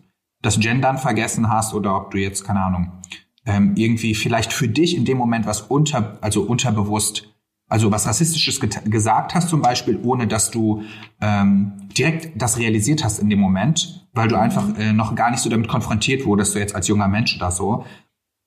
[0.47, 2.93] das Gendern vergessen hast oder ob du jetzt, keine Ahnung,
[3.45, 7.29] ähm, irgendwie vielleicht für dich in dem Moment was unter, also unterbewusst,
[7.69, 10.85] also was Rassistisches gesagt hast zum Beispiel, ohne dass du
[11.21, 15.41] ähm, direkt das realisiert hast in dem Moment, weil du einfach äh, noch gar nicht
[15.41, 17.85] so damit konfrontiert wurdest, so jetzt als junger Mensch oder so.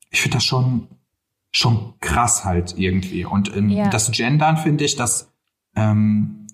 [0.10, 0.88] Ich finde das schon
[1.52, 3.26] schon krass halt irgendwie.
[3.26, 3.90] Und ähm, ja.
[3.90, 5.34] das Gendern finde ich, das
[5.76, 6.48] ähm,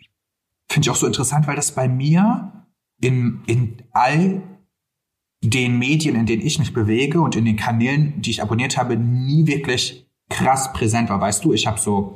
[0.70, 2.66] finde ich auch so interessant, weil das bei mir
[3.02, 4.42] in, in all
[5.50, 8.98] den Medien, in denen ich mich bewege und in den Kanälen, die ich abonniert habe,
[8.98, 11.22] nie wirklich krass präsent war.
[11.22, 12.14] Weißt du, ich habe so,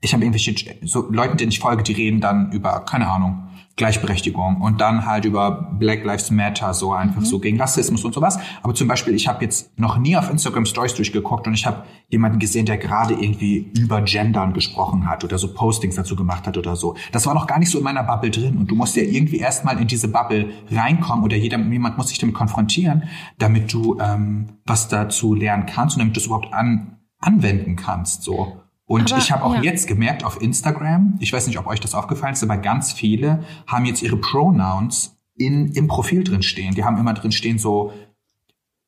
[0.00, 4.60] ich habe irgendwelche so Leuten, denen ich folge, die reden dann über, keine Ahnung, Gleichberechtigung
[4.60, 7.24] und dann halt über Black Lives Matter, so einfach mhm.
[7.24, 8.38] so gegen Rassismus und sowas.
[8.62, 11.84] Aber zum Beispiel, ich habe jetzt noch nie auf Instagram Stories durchgeguckt und ich habe
[12.08, 16.56] jemanden gesehen, der gerade irgendwie über Gendern gesprochen hat oder so Postings dazu gemacht hat
[16.56, 16.94] oder so.
[17.10, 19.38] Das war noch gar nicht so in meiner Bubble drin und du musst ja irgendwie
[19.38, 23.04] erstmal in diese Bubble reinkommen oder jeder, jemand muss sich damit konfrontieren,
[23.38, 28.22] damit du ähm, was dazu lernen kannst und damit du es überhaupt an, anwenden kannst,
[28.22, 28.60] so.
[28.86, 29.62] Und aber, ich habe auch ja.
[29.62, 33.44] jetzt gemerkt auf Instagram, ich weiß nicht, ob euch das aufgefallen ist, aber ganz viele
[33.66, 36.74] haben jetzt ihre Pronouns in, im Profil drin stehen.
[36.74, 37.92] Die haben immer drin stehen so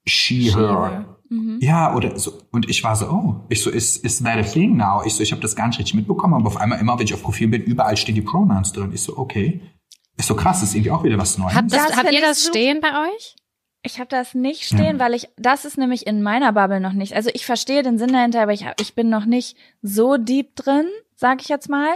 [0.06, 1.58] she, she her, mhm.
[1.60, 2.32] ja, oder so.
[2.52, 5.02] Und ich war so, oh, ich so, is, is that a thing now?
[5.04, 7.14] Ich so, ich habe das gar nicht richtig mitbekommen, aber auf einmal immer, wenn ich
[7.14, 8.92] auf Profil bin, überall stehen die Pronouns drin.
[8.92, 9.62] Ich so, okay.
[10.18, 11.54] Ist so krass, ist irgendwie auch wieder was Neues.
[11.54, 13.36] Habt, das, habt ihr das stehen bei euch?
[13.86, 14.98] Ich habe das nicht stehen, ja.
[14.98, 17.14] weil ich, das ist nämlich in meiner Bubble noch nicht.
[17.14, 20.86] Also ich verstehe den Sinn dahinter, aber ich, ich bin noch nicht so deep drin,
[21.14, 21.94] sage ich jetzt mal.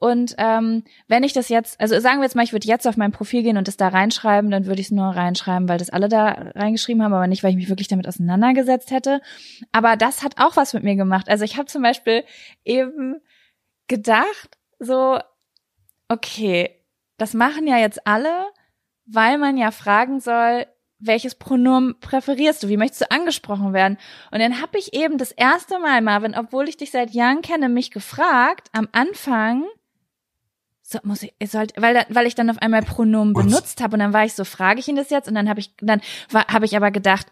[0.00, 2.96] Und ähm, wenn ich das jetzt, also sagen wir jetzt mal, ich würde jetzt auf
[2.96, 5.90] mein Profil gehen und das da reinschreiben, dann würde ich es nur reinschreiben, weil das
[5.90, 9.20] alle da reingeschrieben haben, aber nicht, weil ich mich wirklich damit auseinandergesetzt hätte.
[9.72, 11.28] Aber das hat auch was mit mir gemacht.
[11.28, 12.24] Also ich habe zum Beispiel
[12.64, 13.16] eben
[13.88, 15.18] gedacht, so,
[16.08, 16.70] okay,
[17.18, 18.46] das machen ja jetzt alle,
[19.06, 20.66] weil man ja fragen soll,
[21.04, 22.68] welches Pronomen präferierst du?
[22.68, 23.98] Wie möchtest du angesprochen werden?
[24.30, 27.68] Und dann habe ich eben das erste Mal, Marvin, obwohl ich dich seit Jahren kenne,
[27.68, 29.64] mich gefragt, am Anfang,
[30.82, 34.12] so, muss ich, sollte, weil, weil ich dann auf einmal Pronomen benutzt habe und dann
[34.12, 35.28] war ich so, frage ich ihn das jetzt?
[35.28, 36.00] Und dann habe ich, dann
[36.32, 37.26] habe ich aber gedacht,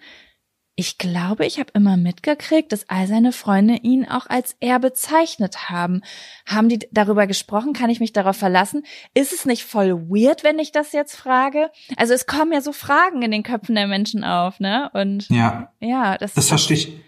[0.80, 5.68] ich glaube, ich habe immer mitgekriegt, dass all seine Freunde ihn auch als er bezeichnet
[5.68, 6.00] haben.
[6.46, 7.74] Haben die darüber gesprochen?
[7.74, 8.84] Kann ich mich darauf verlassen?
[9.12, 11.70] Ist es nicht voll weird, wenn ich das jetzt frage?
[11.98, 14.90] Also es kommen ja so Fragen in den Köpfen der Menschen auf, ne?
[14.94, 16.98] Und ja, ja, das, das verstehe ich.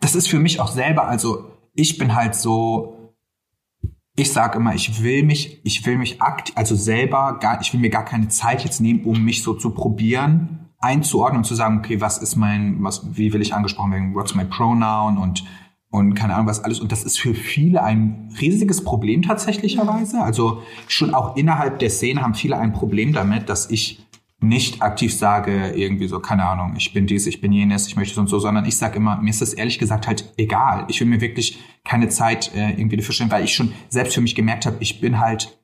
[0.00, 1.08] Das ist für mich auch selber.
[1.08, 3.12] Also ich bin halt so.
[4.14, 7.80] Ich sage immer, ich will mich, ich will mich akt, also selber gar, ich will
[7.80, 11.78] mir gar keine Zeit jetzt nehmen, um mich so zu probieren einzuordnen und zu sagen,
[11.78, 15.44] okay, was ist mein, was, wie will ich angesprochen werden, what's my pronoun und
[15.88, 16.80] und keine Ahnung was alles.
[16.80, 20.20] Und das ist für viele ein riesiges Problem tatsächlicherweise.
[20.20, 24.06] Also schon auch innerhalb der Szene haben viele ein Problem damit, dass ich
[24.40, 28.14] nicht aktiv sage, irgendwie so, keine Ahnung, ich bin dies, ich bin jenes, ich möchte
[28.14, 30.84] so und so, sondern ich sage immer, mir ist das ehrlich gesagt halt egal.
[30.88, 34.20] Ich will mir wirklich keine Zeit äh, irgendwie dafür stellen, weil ich schon selbst für
[34.20, 35.55] mich gemerkt habe, ich bin halt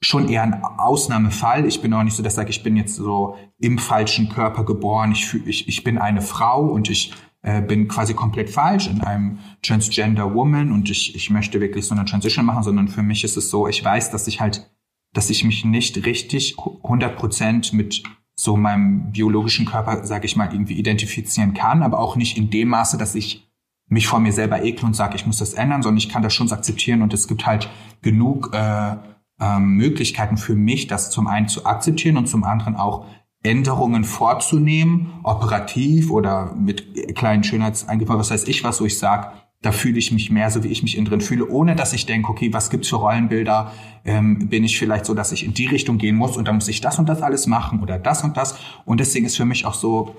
[0.00, 1.66] schon eher ein Ausnahmefall.
[1.66, 4.64] Ich bin auch nicht so, dass ich sage, ich bin jetzt so im falschen Körper
[4.64, 5.12] geboren.
[5.12, 9.00] Ich, fühl, ich, ich bin eine Frau und ich äh, bin quasi komplett falsch in
[9.00, 13.24] einem Transgender Woman und ich, ich möchte wirklich so eine Transition machen, sondern für mich
[13.24, 14.70] ist es so, ich weiß, dass ich halt,
[15.12, 18.02] dass ich mich nicht richtig 100 Prozent mit
[18.38, 22.68] so meinem biologischen Körper, sage ich mal, irgendwie identifizieren kann, aber auch nicht in dem
[22.68, 23.48] Maße, dass ich
[23.88, 26.34] mich vor mir selber ekle und sage, ich muss das ändern, sondern ich kann das
[26.34, 27.70] schon akzeptieren und es gibt halt
[28.02, 28.96] genug äh,
[29.40, 33.06] ähm, Möglichkeiten für mich, das zum einen zu akzeptieren und zum anderen auch
[33.42, 39.30] Änderungen vorzunehmen, operativ oder mit kleinen Schönheitseingriffen, was weiß ich was, wo ich sage,
[39.62, 42.06] da fühle ich mich mehr so, wie ich mich innen drin fühle, ohne dass ich
[42.06, 43.72] denke, okay, was gibt's für Rollenbilder?
[44.04, 46.68] Ähm, bin ich vielleicht so, dass ich in die Richtung gehen muss und dann muss
[46.68, 48.56] ich das und das alles machen oder das und das.
[48.84, 50.14] Und deswegen ist für mich auch so,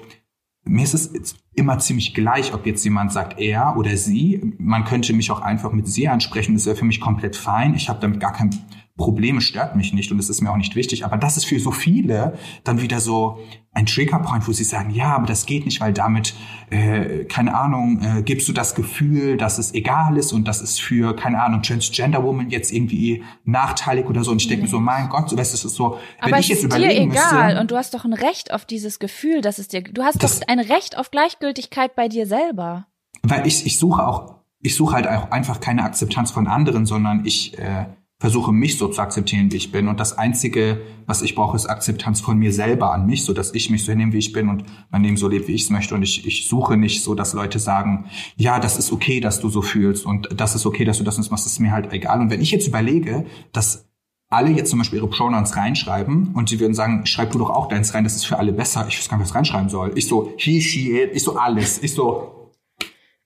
[0.65, 4.53] mir ist es immer ziemlich gleich, ob jetzt jemand sagt er oder sie.
[4.57, 7.73] Man könnte mich auch einfach mit sie ansprechen, das wäre für mich komplett fein.
[7.75, 8.49] Ich habe damit gar kein
[8.97, 11.05] Probleme stört mich nicht und es ist mir auch nicht wichtig.
[11.05, 13.39] Aber das ist für so viele dann wieder so
[13.71, 16.33] ein Triggerpoint, wo sie sagen, ja, aber das geht nicht, weil damit,
[16.71, 20.81] äh, keine Ahnung, äh, gibst du das Gefühl, dass es egal ist und das ist
[20.81, 24.31] für, keine Ahnung, Transgender Woman jetzt irgendwie nachteilig oder so.
[24.31, 26.39] Und ich denke mir so, mein Gott, so weißt du, es ist so, wenn aber
[26.39, 29.41] ich jetzt überlegen dir egal müsste, und du hast doch ein Recht auf dieses Gefühl,
[29.41, 32.87] dass es dir, du hast das, doch ein Recht auf Gleichgültigkeit bei dir selber.
[33.21, 37.25] Weil ich, ich suche auch, ich suche halt auch einfach keine Akzeptanz von anderen, sondern
[37.25, 37.85] ich, äh,
[38.19, 39.87] versuche mich so zu akzeptieren, wie ich bin.
[39.87, 43.53] Und das Einzige, was ich brauche, ist Akzeptanz von mir selber an mich, so dass
[43.53, 45.69] ich mich so hinnehme, wie ich bin und mein Leben so lebt, wie ich es
[45.69, 45.93] möchte.
[45.93, 49.49] Und ich, ich suche nicht so, dass Leute sagen, ja, das ist okay, dass du
[49.49, 52.19] so fühlst und das ist okay, dass du das machst, das ist mir halt egal.
[52.19, 53.87] Und wenn ich jetzt überlege, dass
[54.29, 57.69] alle jetzt zum Beispiel ihre Pronouns reinschreiben und sie würden sagen, schreib du doch auch
[57.69, 58.85] deins rein, das ist für alle besser.
[58.89, 59.91] Ich weiß gar nicht, was reinschreiben soll.
[59.95, 61.81] Ich so, he, she, it, ich so alles.
[61.81, 62.51] Ich so,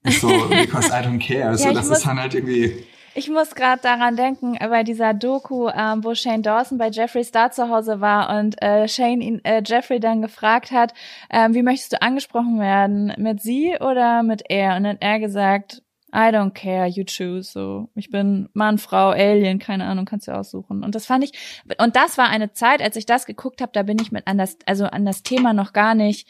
[0.03, 1.57] ich so, because I don't care.
[1.57, 5.13] So, ja, das ist dann halt irgendwie ich muss gerade daran denken, äh, bei dieser
[5.13, 9.41] Doku, ähm, wo Shane Dawson bei Jeffrey Star zu Hause war und äh, Shane ihn,
[9.43, 10.93] äh, Jeffrey dann gefragt hat,
[11.29, 13.13] ähm, wie möchtest du angesprochen werden?
[13.17, 14.75] Mit sie oder mit er?
[14.75, 15.81] Und dann er gesagt,
[16.13, 17.51] I don't care, you choose.
[17.51, 20.83] So, ich bin Mann, Frau, Alien, keine Ahnung, kannst du aussuchen.
[20.83, 21.31] Und das fand ich,
[21.77, 24.38] und das war eine Zeit, als ich das geguckt habe, da bin ich mit an
[24.38, 26.27] das, also an das Thema noch gar nicht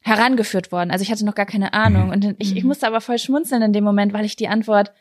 [0.00, 0.90] herangeführt worden.
[0.90, 2.10] Also ich hatte noch gar keine Ahnung.
[2.10, 2.68] Und ich, ich mhm.
[2.68, 4.92] musste aber voll schmunzeln in dem Moment, weil ich die Antwort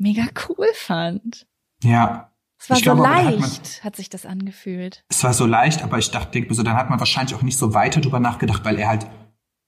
[0.00, 1.46] mega cool fand.
[1.82, 2.32] Ja.
[2.58, 5.04] Es war ich so glaube, leicht, hat, man, hat, sich das angefühlt.
[5.08, 7.42] Es war so leicht, aber ich dachte, denke mir so, dann hat man wahrscheinlich auch
[7.42, 9.06] nicht so weiter drüber nachgedacht, weil er halt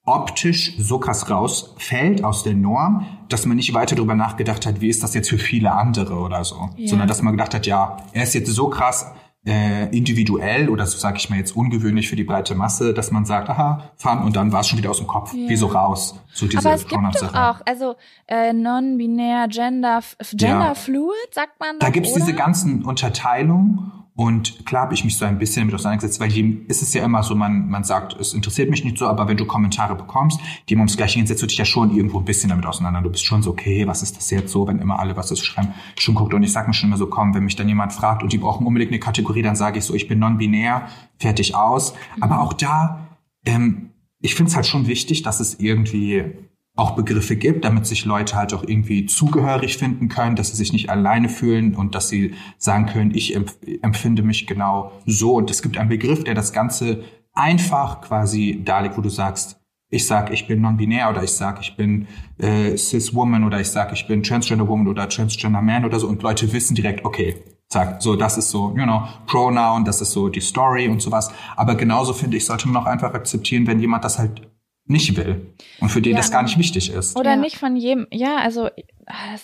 [0.04, 4.88] optisch so krass rausfällt aus der Norm, dass man nicht weiter drüber nachgedacht hat, wie
[4.88, 6.88] ist das jetzt für viele andere oder so, ja.
[6.88, 9.12] sondern dass man gedacht hat, ja, er ist jetzt so krass
[9.44, 13.24] äh, individuell oder so sage ich mal jetzt ungewöhnlich für die breite Masse, dass man
[13.24, 15.48] sagt, aha, fahren und dann war es schon wieder aus dem Kopf, ja.
[15.48, 16.14] wie so raus.
[16.32, 17.96] So diese Aber es gibt doch auch, also
[18.28, 20.00] äh, non-binär, gender,
[20.30, 20.74] gender ja.
[20.74, 21.78] fluid, sagt man.
[21.80, 22.20] Da gibt's oder?
[22.20, 26.64] diese ganzen Unterteilungen Und klar habe ich mich so ein bisschen damit auseinandergesetzt, weil jedem
[26.68, 29.36] ist es ja immer so, man, man sagt, es interessiert mich nicht so, aber wenn
[29.36, 30.38] du Kommentare bekommst,
[30.68, 33.02] die ums Gleiche gehen, setzt du dich ja schon irgendwo ein bisschen damit auseinander.
[33.02, 35.40] Du bist schon so, okay, was ist das jetzt so, wenn immer alle was das
[35.40, 36.34] schreiben, schon guckt.
[36.34, 38.38] Und ich sag mir schon immer so, komm, wenn mich dann jemand fragt und die
[38.38, 40.86] brauchen unbedingt eine Kategorie, dann sage ich so, ich bin non-binär,
[41.18, 41.94] fertig aus.
[42.20, 43.08] Aber auch da,
[43.44, 43.90] ähm,
[44.20, 46.26] ich finde es halt schon wichtig, dass es irgendwie
[46.74, 50.72] auch Begriffe gibt, damit sich Leute halt auch irgendwie zugehörig finden können, dass sie sich
[50.72, 53.36] nicht alleine fühlen und dass sie sagen können, ich
[53.82, 55.34] empfinde mich genau so.
[55.34, 57.04] Und es gibt einen Begriff, der das Ganze
[57.34, 59.58] einfach quasi darlegt, wo du sagst,
[59.90, 62.08] ich sag, ich bin non-binär oder ich sag, ich bin
[62.38, 66.22] äh, cis-woman oder ich sag, ich bin transgender woman oder transgender man oder so und
[66.22, 67.36] Leute wissen direkt, okay,
[67.68, 71.30] sag, so, das ist so, you know, Pronoun, das ist so die Story und sowas.
[71.56, 74.51] Aber genauso finde ich, sollte man auch einfach akzeptieren, wenn jemand das halt
[74.84, 76.18] nicht will und für den ja.
[76.18, 77.16] das gar nicht wichtig ist.
[77.16, 77.36] Oder ja.
[77.36, 78.68] nicht von jedem, ja, also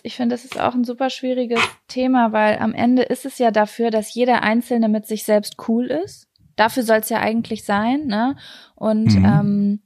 [0.03, 3.51] ich finde, das ist auch ein super schwieriges Thema, weil am Ende ist es ja
[3.51, 6.29] dafür, dass jeder Einzelne mit sich selbst cool ist.
[6.57, 8.37] Dafür soll es ja eigentlich sein, ne?
[8.75, 9.25] Und mhm.
[9.25, 9.81] ähm,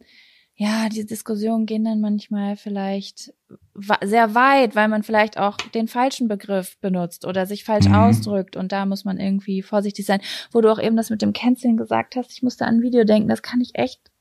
[0.54, 3.34] ja, die Diskussionen gehen dann manchmal vielleicht
[4.02, 7.94] sehr weit, weil man vielleicht auch den falschen Begriff benutzt oder sich falsch mhm.
[7.94, 10.20] ausdrückt und da muss man irgendwie vorsichtig sein.
[10.50, 13.04] Wo du auch eben das mit dem Canceln gesagt hast, ich musste an ein Video
[13.04, 14.11] denken, das kann ich echt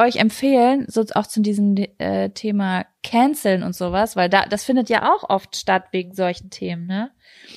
[0.00, 4.88] euch empfehlen, so auch zu diesem äh, Thema Canceln und sowas, weil da das findet
[4.88, 7.10] ja auch oft statt wegen solchen Themen, ne?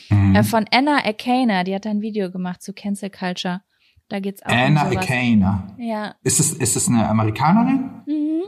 [0.10, 0.36] Mhm.
[0.36, 3.62] Äh, von Anna Akana, die hat ein Video gemacht zu Cancel Culture.
[4.10, 5.76] Da geht's auch Anna um Akana.
[5.80, 6.16] Ja.
[6.24, 8.04] Ist es ist es eine Amerikanerin?
[8.06, 8.44] Mhm.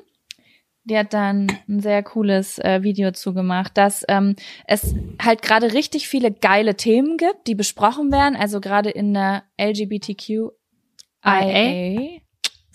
[0.83, 4.35] Die hat dann ein sehr cooles äh, Video zugemacht, dass ähm,
[4.67, 9.43] es halt gerade richtig viele geile Themen gibt, die besprochen werden, also gerade in der
[9.59, 10.51] LGBTQIA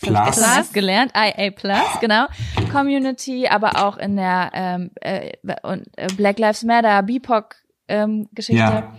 [0.00, 0.36] Plus.
[0.36, 2.26] Plus gelernt, IA Plus, genau.
[2.72, 5.32] Community, aber auch in der ähm, äh,
[5.62, 7.56] und, äh, Black Lives Matter, BIPOC
[7.88, 8.60] ähm, Geschichte.
[8.60, 8.92] Ja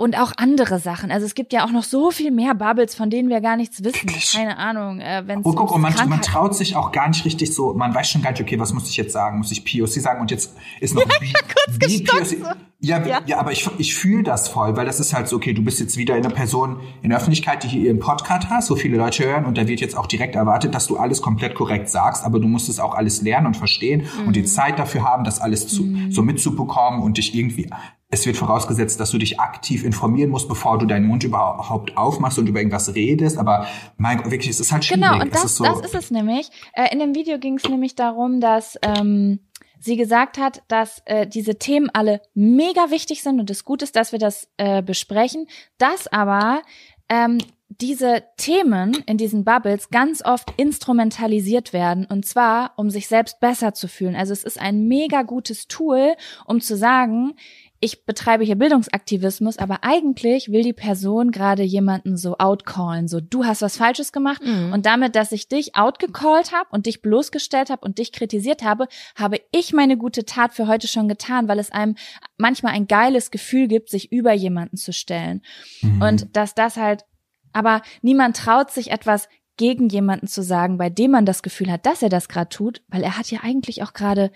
[0.00, 1.10] und auch andere Sachen.
[1.10, 3.84] Also es gibt ja auch noch so viel mehr Bubbles, von denen wir gar nichts
[3.84, 4.08] wissen.
[4.32, 4.98] Keine Ahnung.
[4.98, 7.94] Äh, wenn oh, guck, und man, man traut sich auch gar nicht richtig so, man
[7.94, 9.36] weiß schon gar nicht, okay, was muss ich jetzt sagen?
[9.36, 10.22] Muss ich POC sagen?
[10.22, 12.56] Und jetzt ist noch ja, wie, wie POC.
[12.82, 15.52] Ja, ja, ja, aber ich, ich fühle das voll, weil das ist halt so, okay,
[15.52, 18.76] du bist jetzt wieder eine Person in der Öffentlichkeit, die hier ihren Podcast hast, so
[18.76, 21.90] viele Leute hören und da wird jetzt auch direkt erwartet, dass du alles komplett korrekt
[21.90, 24.28] sagst, aber du musst es auch alles lernen und verstehen mhm.
[24.28, 26.10] und die Zeit dafür haben, das alles zu, mhm.
[26.10, 27.68] so mitzubekommen und dich irgendwie
[28.10, 32.38] es wird vorausgesetzt, dass du dich aktiv informieren musst, bevor du deinen Mund überhaupt aufmachst
[32.38, 33.38] und über irgendwas redest.
[33.38, 33.68] Aber
[33.98, 35.04] mein Gott, wirklich, es ist halt schwierig.
[35.04, 36.50] Genau, und das, ist, so das ist es nämlich.
[36.72, 39.38] Äh, in dem Video ging es nämlich darum, dass ähm,
[39.78, 43.94] sie gesagt hat, dass äh, diese Themen alle mega wichtig sind und es gut ist,
[43.94, 45.46] dass wir das äh, besprechen,
[45.78, 46.62] dass aber
[47.08, 47.38] ähm,
[47.68, 53.72] diese Themen in diesen Bubbles ganz oft instrumentalisiert werden und zwar, um sich selbst besser
[53.72, 54.16] zu fühlen.
[54.16, 56.14] Also es ist ein mega gutes Tool,
[56.46, 57.34] um zu sagen,
[57.82, 63.46] ich betreibe hier Bildungsaktivismus, aber eigentlich will die Person gerade jemanden so outcallen, so du
[63.46, 64.72] hast was Falsches gemacht mhm.
[64.74, 68.86] und damit, dass ich dich outgecallt habe und dich bloßgestellt habe und dich kritisiert habe,
[69.16, 71.96] habe ich meine gute Tat für heute schon getan, weil es einem
[72.36, 75.40] manchmal ein geiles Gefühl gibt, sich über jemanden zu stellen
[75.80, 76.02] mhm.
[76.02, 77.06] und dass das halt,
[77.54, 79.26] aber niemand traut sich etwas
[79.56, 82.82] gegen jemanden zu sagen, bei dem man das Gefühl hat, dass er das gerade tut,
[82.88, 84.30] weil er hat ja eigentlich auch gerade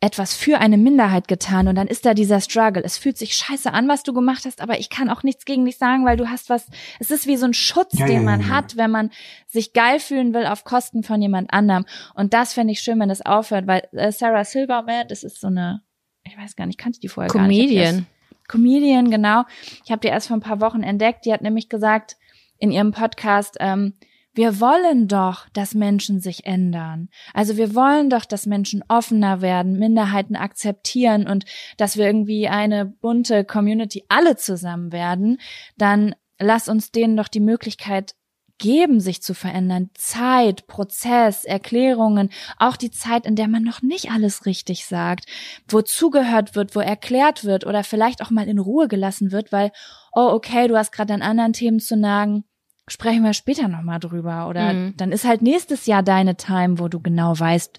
[0.00, 2.82] etwas für eine Minderheit getan und dann ist da dieser Struggle.
[2.84, 5.64] Es fühlt sich scheiße an, was du gemacht hast, aber ich kann auch nichts gegen
[5.64, 6.66] dich sagen, weil du hast was,
[7.00, 9.10] es ist wie so ein Schutz, ja, den man ja, ja, hat, wenn man
[9.48, 11.84] sich geil fühlen will auf Kosten von jemand anderem.
[12.14, 15.48] Und das fände ich schön, wenn das aufhört, weil äh, Sarah Silverman, das ist so
[15.48, 15.82] eine,
[16.22, 17.84] ich weiß gar nicht, kannte die vorher Comedian.
[17.84, 18.06] gar nicht.
[18.06, 18.06] Comedian.
[18.48, 19.44] Comedian, genau.
[19.84, 21.26] Ich habe die erst vor ein paar Wochen entdeckt.
[21.26, 22.16] Die hat nämlich gesagt
[22.58, 23.94] in ihrem Podcast, ähm,
[24.34, 27.08] wir wollen doch, dass Menschen sich ändern.
[27.34, 31.44] Also wir wollen doch, dass Menschen offener werden, Minderheiten akzeptieren und
[31.76, 35.38] dass wir irgendwie eine bunte Community alle zusammen werden.
[35.76, 38.14] Dann lass uns denen doch die Möglichkeit
[38.58, 39.90] geben, sich zu verändern.
[39.94, 45.26] Zeit, Prozess, Erklärungen, auch die Zeit, in der man noch nicht alles richtig sagt,
[45.68, 49.70] wo zugehört wird, wo erklärt wird oder vielleicht auch mal in Ruhe gelassen wird, weil,
[50.12, 52.44] oh, okay, du hast gerade an anderen Themen zu nagen
[52.90, 54.48] sprechen wir später nochmal drüber.
[54.48, 54.94] Oder mhm.
[54.96, 57.78] dann ist halt nächstes Jahr deine Time, wo du genau weißt,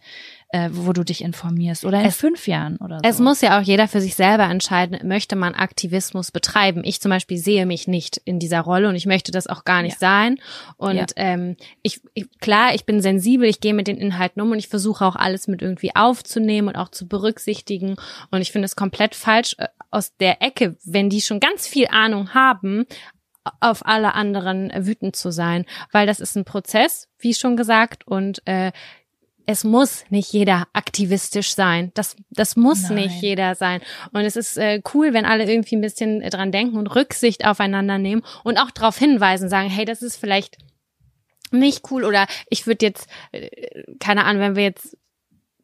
[0.52, 1.86] äh, wo du dich informierst.
[1.86, 3.02] Oder in es, fünf Jahren oder so.
[3.04, 6.82] Es muss ja auch jeder für sich selber entscheiden, möchte man Aktivismus betreiben.
[6.84, 9.84] Ich zum Beispiel sehe mich nicht in dieser Rolle und ich möchte das auch gar
[9.84, 10.08] nicht ja.
[10.10, 10.40] sein.
[10.78, 11.06] Und ja.
[11.18, 14.70] ähm, ich, ich, klar, ich bin sensibel, ich gehe mit den Inhalten um und ich
[14.70, 17.96] versuche auch alles mit irgendwie aufzunehmen und auch zu berücksichtigen.
[18.32, 21.88] Und ich finde es komplett falsch äh, aus der Ecke, wenn die schon ganz viel
[21.88, 22.86] Ahnung haben,
[23.60, 28.46] auf alle anderen wütend zu sein, weil das ist ein Prozess, wie schon gesagt, und
[28.46, 28.72] äh,
[29.46, 31.92] es muss nicht jeder aktivistisch sein.
[31.96, 32.96] Das, das muss Nein.
[32.96, 33.82] nicht jeder sein.
[34.12, 37.98] Und es ist äh, cool, wenn alle irgendwie ein bisschen dran denken und Rücksicht aufeinander
[37.98, 40.60] nehmen und auch darauf hinweisen, sagen, hey, das ist vielleicht
[41.52, 43.50] nicht cool oder ich würde jetzt, äh,
[44.00, 44.96] keine Ahnung, wenn wir jetzt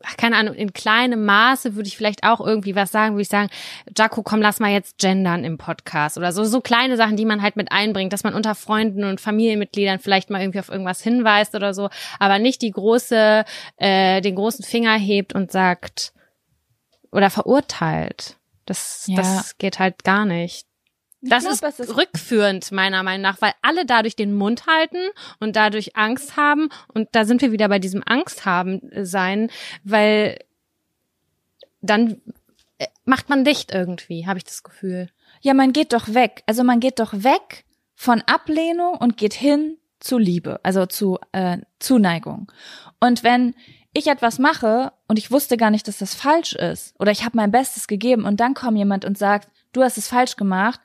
[0.03, 3.29] ach, keine Ahnung, in kleinem Maße würde ich vielleicht auch irgendwie was sagen, würde ich
[3.29, 3.49] sagen,
[3.97, 7.41] Jaco, komm, lass mal jetzt gendern im Podcast oder so, so kleine Sachen, die man
[7.41, 11.55] halt mit einbringt, dass man unter Freunden und Familienmitgliedern vielleicht mal irgendwie auf irgendwas hinweist
[11.55, 11.89] oder so,
[12.19, 13.45] aber nicht die große,
[13.77, 16.13] äh, den großen Finger hebt und sagt
[17.11, 18.37] oder verurteilt.
[18.65, 19.17] Das, Ja.
[19.17, 20.64] das geht halt gar nicht.
[21.29, 25.55] Das glaub, ist, ist- rückführend, meiner Meinung nach, weil alle dadurch den Mund halten und
[25.55, 26.69] dadurch Angst haben.
[26.93, 29.49] Und da sind wir wieder bei diesem Angst haben sein,
[29.83, 30.39] weil
[31.81, 32.21] dann
[32.77, 35.09] äh, macht man dicht irgendwie, habe ich das Gefühl.
[35.41, 36.43] Ja, man geht doch weg.
[36.45, 37.65] Also man geht doch weg
[37.95, 42.51] von Ablehnung und geht hin zu Liebe, also zu äh, Zuneigung.
[42.99, 43.55] Und wenn
[43.93, 47.37] ich etwas mache und ich wusste gar nicht, dass das falsch ist, oder ich habe
[47.37, 50.81] mein Bestes gegeben und dann kommt jemand und sagt, du hast es falsch gemacht,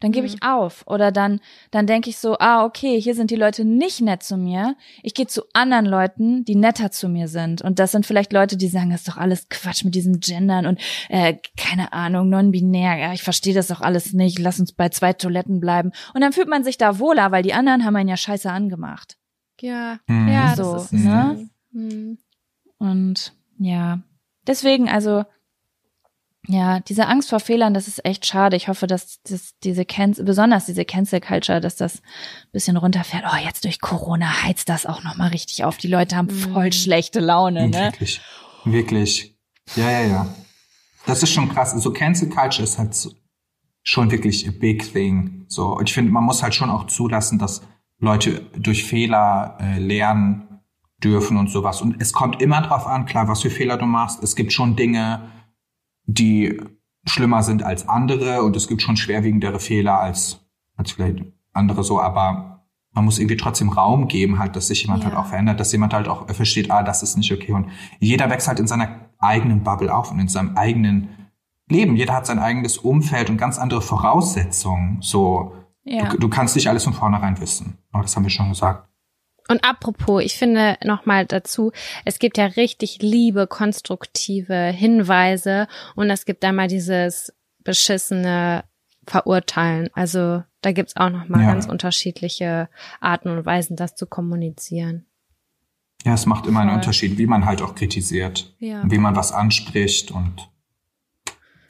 [0.00, 0.84] dann gebe ich auf.
[0.86, 1.40] Oder dann,
[1.70, 4.76] dann denke ich so, ah, okay, hier sind die Leute nicht nett zu mir.
[5.02, 7.62] Ich gehe zu anderen Leuten, die netter zu mir sind.
[7.62, 10.66] Und das sind vielleicht Leute, die sagen, das ist doch alles Quatsch mit diesem Gendern
[10.66, 12.96] und äh, keine Ahnung, non-binär.
[12.98, 14.38] Ja, ich verstehe das doch alles nicht.
[14.38, 15.92] Lass uns bei zwei Toiletten bleiben.
[16.14, 19.16] Und dann fühlt man sich da wohler, weil die anderen haben einen ja scheiße angemacht.
[19.60, 20.28] Ja, Mhm.
[20.28, 21.48] ja, So, das ist ne?
[21.72, 22.18] Hm.
[22.78, 24.00] Und ja,
[24.46, 25.24] deswegen also
[26.46, 28.56] ja, diese Angst vor Fehlern, das ist echt schade.
[28.56, 33.24] Ich hoffe, dass, dass diese Cancel, besonders diese Cancel Culture, dass das ein bisschen runterfährt.
[33.30, 35.76] Oh, jetzt durch Corona heizt das auch nochmal richtig auf.
[35.76, 36.72] Die Leute haben voll Mhm.
[36.72, 37.78] schlechte Laune, ne?
[37.84, 38.20] Wirklich.
[38.64, 39.36] Wirklich.
[39.76, 40.34] Ja, ja, ja.
[41.06, 41.72] Das ist schon krass.
[41.72, 42.94] So Cancel Culture ist halt
[43.82, 45.44] schon wirklich a big thing.
[45.48, 47.62] So, und ich finde, man muss halt schon auch zulassen, dass
[47.98, 50.60] Leute durch Fehler äh, lernen
[51.02, 51.80] dürfen und sowas.
[51.80, 54.22] Und es kommt immer drauf an, klar, was für Fehler du machst.
[54.22, 55.30] Es gibt schon Dinge,
[56.14, 56.60] die
[57.06, 60.44] schlimmer sind als andere und es gibt schon schwerwiegendere Fehler als,
[60.76, 65.04] als vielleicht andere so, aber man muss irgendwie trotzdem Raum geben, halt, dass sich jemand
[65.04, 65.10] Ja.
[65.10, 67.52] halt auch verändert, dass jemand halt auch versteht, ah, das ist nicht okay.
[67.52, 67.68] Und
[68.00, 68.88] jeder wächst halt in seiner
[69.18, 71.08] eigenen Bubble auf und in seinem eigenen
[71.68, 71.94] Leben.
[71.94, 74.98] Jeder hat sein eigenes Umfeld und ganz andere Voraussetzungen.
[75.00, 75.52] So,
[75.84, 76.08] Ja.
[76.10, 77.78] du, du kannst nicht alles von vornherein wissen.
[77.92, 78.88] Aber das haben wir schon gesagt.
[79.50, 81.72] Und apropos, ich finde nochmal dazu,
[82.04, 85.66] es gibt ja richtig liebe, konstruktive Hinweise
[85.96, 87.32] und es gibt einmal dieses
[87.64, 88.62] beschissene
[89.08, 89.90] Verurteilen.
[89.92, 91.52] Also da gibt's auch nochmal Ja.
[91.52, 92.68] ganz unterschiedliche
[93.00, 95.06] Arten und Weisen, das zu kommunizieren.
[96.04, 96.70] Ja, es macht immer einen.
[96.70, 98.82] Unterschied, wie man halt auch kritisiert, Ja.
[98.88, 100.48] wie man was anspricht und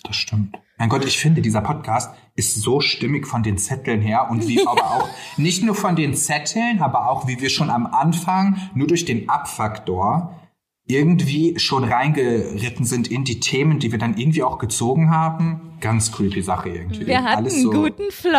[0.05, 0.55] das stimmt.
[0.81, 4.67] Mein Gott, ich finde, dieser Podcast ist so stimmig von den Zetteln her und wie
[4.67, 8.87] aber auch nicht nur von den Zetteln, aber auch wie wir schon am Anfang nur
[8.87, 10.41] durch den Abfaktor
[10.87, 15.70] irgendwie schon reingeritten sind in die Themen, die wir dann irgendwie auch gezogen haben.
[15.81, 17.07] Ganz creepy Sache irgendwie.
[17.07, 18.31] Wir hatten Alles einen so, guten Flow.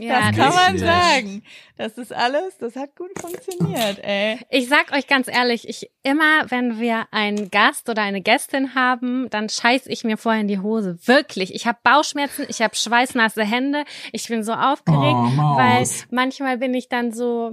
[0.00, 1.42] Ja, das kann man sagen.
[1.76, 4.38] Das ist alles, das hat gut funktioniert, ey.
[4.50, 9.28] Ich sag euch ganz ehrlich, ich immer, wenn wir einen Gast oder eine Gästin haben,
[9.30, 10.98] dann scheiß ich mir vorher in die Hose.
[11.06, 11.54] Wirklich.
[11.54, 16.74] Ich habe Bauchschmerzen, ich habe schweißnasse Hände, ich bin so aufgeregt, Oh, weil manchmal bin
[16.74, 17.52] ich dann so.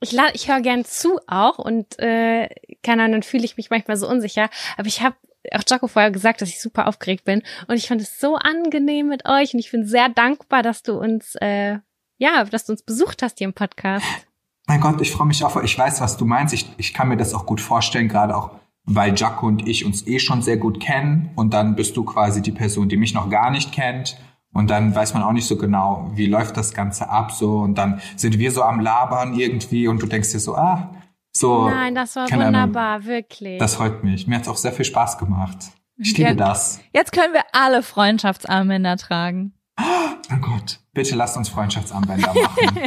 [0.00, 2.48] Ich, la- ich höre gern zu auch und äh,
[2.84, 4.48] keine Ahnung, dann fühle ich mich manchmal so unsicher.
[4.76, 5.16] Aber ich habe
[5.52, 9.08] auch Jaco vorher gesagt, dass ich super aufgeregt bin und ich fand es so angenehm
[9.08, 11.78] mit euch und ich bin sehr dankbar, dass du uns äh,
[12.18, 14.04] ja, dass du uns besucht hast hier im Podcast.
[14.66, 15.62] Mein Gott, ich freue mich auch.
[15.62, 16.52] Ich weiß, was du meinst.
[16.52, 18.50] Ich, ich kann mir das auch gut vorstellen, gerade auch,
[18.84, 21.30] weil Jaco und ich uns eh schon sehr gut kennen.
[21.36, 24.18] Und dann bist du quasi die Person, die mich noch gar nicht kennt.
[24.52, 27.60] Und dann weiß man auch nicht so genau, wie läuft das Ganze ab so.
[27.60, 30.90] Und dann sind wir so am Labern irgendwie und du denkst dir so, ah,
[31.38, 31.68] so.
[31.68, 32.60] Nein, das war keine Ahnung.
[32.62, 33.58] wunderbar, wirklich.
[33.58, 34.26] Das freut mich.
[34.26, 35.56] Mir hat's auch sehr viel Spaß gemacht.
[35.96, 36.28] Ich Ja.
[36.28, 36.80] liebe das.
[36.92, 39.52] Jetzt können wir alle Freundschaftsarmbänder tragen.
[39.80, 42.80] Oh Gott, bitte lasst uns Freundschaftsarmbänder machen.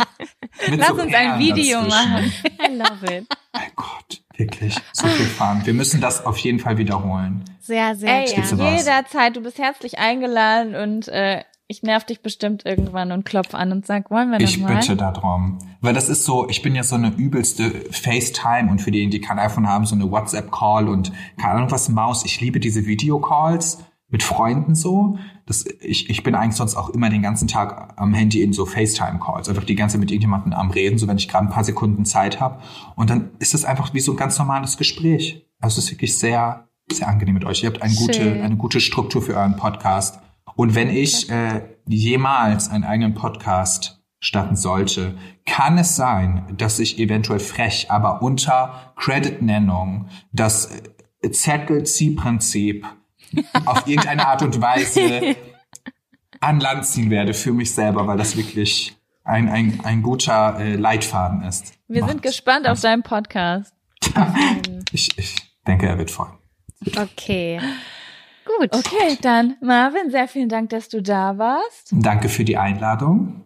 [0.78, 1.88] Lass so uns ein Video dazwischen.
[2.12, 2.34] machen.
[2.62, 3.26] I love it.
[3.54, 4.76] Mein Gott, wirklich.
[4.94, 5.62] So viel Fun.
[5.66, 7.46] Wir müssen das auf jeden Fall wiederholen.
[7.62, 8.80] Sehr, sehr Ey, war's.
[8.86, 13.72] jederzeit, du bist herzlich eingeladen und äh, ich nerv dich bestimmt irgendwann und klopf an
[13.72, 14.76] und sag, wollen wir das Ich mal?
[14.76, 15.58] bitte darum.
[15.80, 19.22] Weil das ist so, ich bin ja so eine übelste FaceTime und für diejenigen, die
[19.22, 22.26] kein iPhone haben, so eine WhatsApp-Call und keine Ahnung was, Maus.
[22.26, 23.80] Ich liebe diese Videocalls
[24.10, 25.18] mit Freunden so.
[25.46, 28.66] Das, ich, ich bin eigentlich sonst auch immer den ganzen Tag am Handy in so
[28.66, 29.48] FaceTime-Calls.
[29.48, 32.04] Einfach die ganze Zeit mit irgendjemandem am Reden, so wenn ich gerade ein paar Sekunden
[32.06, 32.62] Zeit habe.
[32.96, 35.48] Und dann ist es einfach wie so ein ganz normales Gespräch.
[35.62, 37.64] Also es ist wirklich sehr, sehr angenehm mit euch.
[37.64, 40.20] Ihr habt eine gute, eine gute Struktur für euren Podcast.
[40.56, 47.00] Und wenn ich äh, jemals einen eigenen Podcast statten sollte, kann es sein, dass ich
[47.00, 50.70] eventuell frech, aber unter Credit-Nennung das
[51.30, 52.86] Zettel-Zieh-Prinzip
[53.66, 55.36] auf irgendeine Art und Weise
[56.40, 60.76] an Land ziehen werde für mich selber, weil das wirklich ein, ein, ein guter äh,
[60.76, 61.74] Leitfaden ist.
[61.88, 62.12] Wir Macht.
[62.12, 63.74] sind gespannt auf deinen Podcast.
[64.92, 65.36] ich, ich
[65.68, 66.30] denke, er wird voll.
[66.98, 67.60] Okay.
[68.60, 68.74] Gut.
[68.74, 71.90] Okay, dann Marvin, sehr vielen Dank, dass du da warst.
[71.92, 73.42] Danke für die Einladung.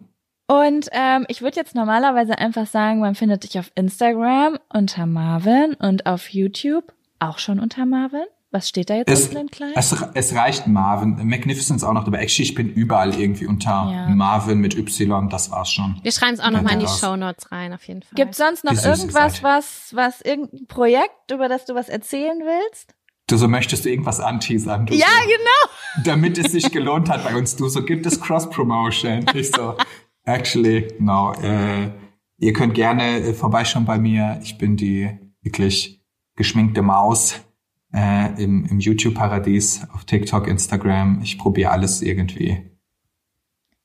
[0.48, 5.74] Und ähm, ich würde jetzt normalerweise einfach sagen, man findet dich auf Instagram unter Marvin
[5.74, 8.24] und auf YouTube auch schon unter Marvin.
[8.52, 9.72] Was steht da jetzt es, auf klein?
[9.74, 11.16] Es, es reicht Marvin.
[11.28, 12.18] Magnificence auch noch dabei.
[12.18, 14.08] Actually, ich bin überall irgendwie unter ja.
[14.08, 15.28] Marvin mit Y.
[15.28, 15.98] Das war's schon.
[16.02, 18.14] Wir schreiben es auch nochmal in die Show Notes rein, auf jeden Fall.
[18.14, 22.94] Gibt sonst noch irgendwas, was, was irgendein Projekt, über das du was erzählen willst?
[23.28, 24.86] Du so möchtest du irgendwas anteasern.
[24.86, 26.04] Du ja, so, genau.
[26.04, 27.56] Damit es sich gelohnt hat bei uns.
[27.56, 29.26] Du so, gibt es Cross-Promotion?
[29.34, 29.76] Ich so,
[30.24, 31.32] actually, no.
[31.42, 31.90] Äh,
[32.38, 34.38] ihr könnt gerne äh, vorbeischauen bei mir.
[34.42, 35.10] Ich bin die
[35.42, 36.00] wirklich
[36.36, 37.40] geschminkte Maus
[37.92, 41.20] äh, im, im YouTube-Paradies, auf TikTok, Instagram.
[41.22, 42.70] Ich probiere alles irgendwie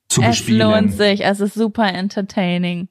[0.07, 0.61] zu es bespielen.
[0.61, 2.89] Es lohnt sich, es ist super entertaining.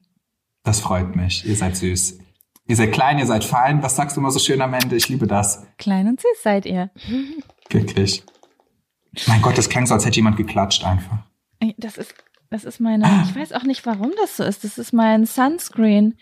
[0.63, 1.45] Das freut mich.
[1.47, 2.19] Ihr seid süß.
[2.67, 3.83] Ihr seid klein, ihr seid fein.
[3.83, 4.95] Was sagst du immer so schön am Ende?
[4.95, 5.65] Ich liebe das.
[5.77, 6.91] Klein und süß seid ihr.
[7.69, 8.23] Wirklich.
[9.27, 11.17] Mein Gott, das klang so, als hätte jemand geklatscht einfach.
[11.77, 12.13] Das ist,
[12.49, 14.63] das ist meine, ich weiß auch nicht, warum das so ist.
[14.63, 16.17] Das ist mein Sunscreen.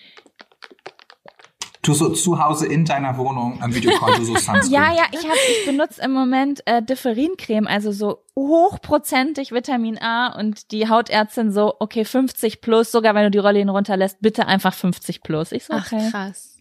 [1.82, 4.72] Du so zu Hause in deiner Wohnung am Videocall, du so Sunscreen.
[4.72, 10.38] ja, ja, ich, hab, ich benutze im Moment äh, Differincreme, also so hochprozentig Vitamin A
[10.38, 14.74] und die Hautärztin so, okay, 50 plus, sogar wenn du die Rollläden runterlässt, bitte einfach
[14.74, 15.54] 50 plus.
[15.54, 16.02] Ich so, okay.
[16.08, 16.58] Ach, krass.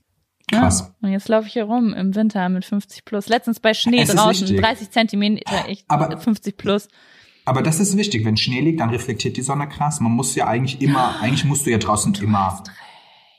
[0.50, 0.80] Krass.
[0.80, 3.28] Ja, und jetzt laufe ich hier rum im Winter mit 50 plus.
[3.28, 6.88] Letztens bei Schnee es draußen, 30 Zentimeter, ich, aber, 50 plus.
[7.44, 8.24] Aber das ist wichtig.
[8.24, 10.00] Wenn Schnee liegt, dann reflektiert die Sonne krass.
[10.00, 12.62] Man muss ja eigentlich immer, eigentlich musst du ja draußen du immer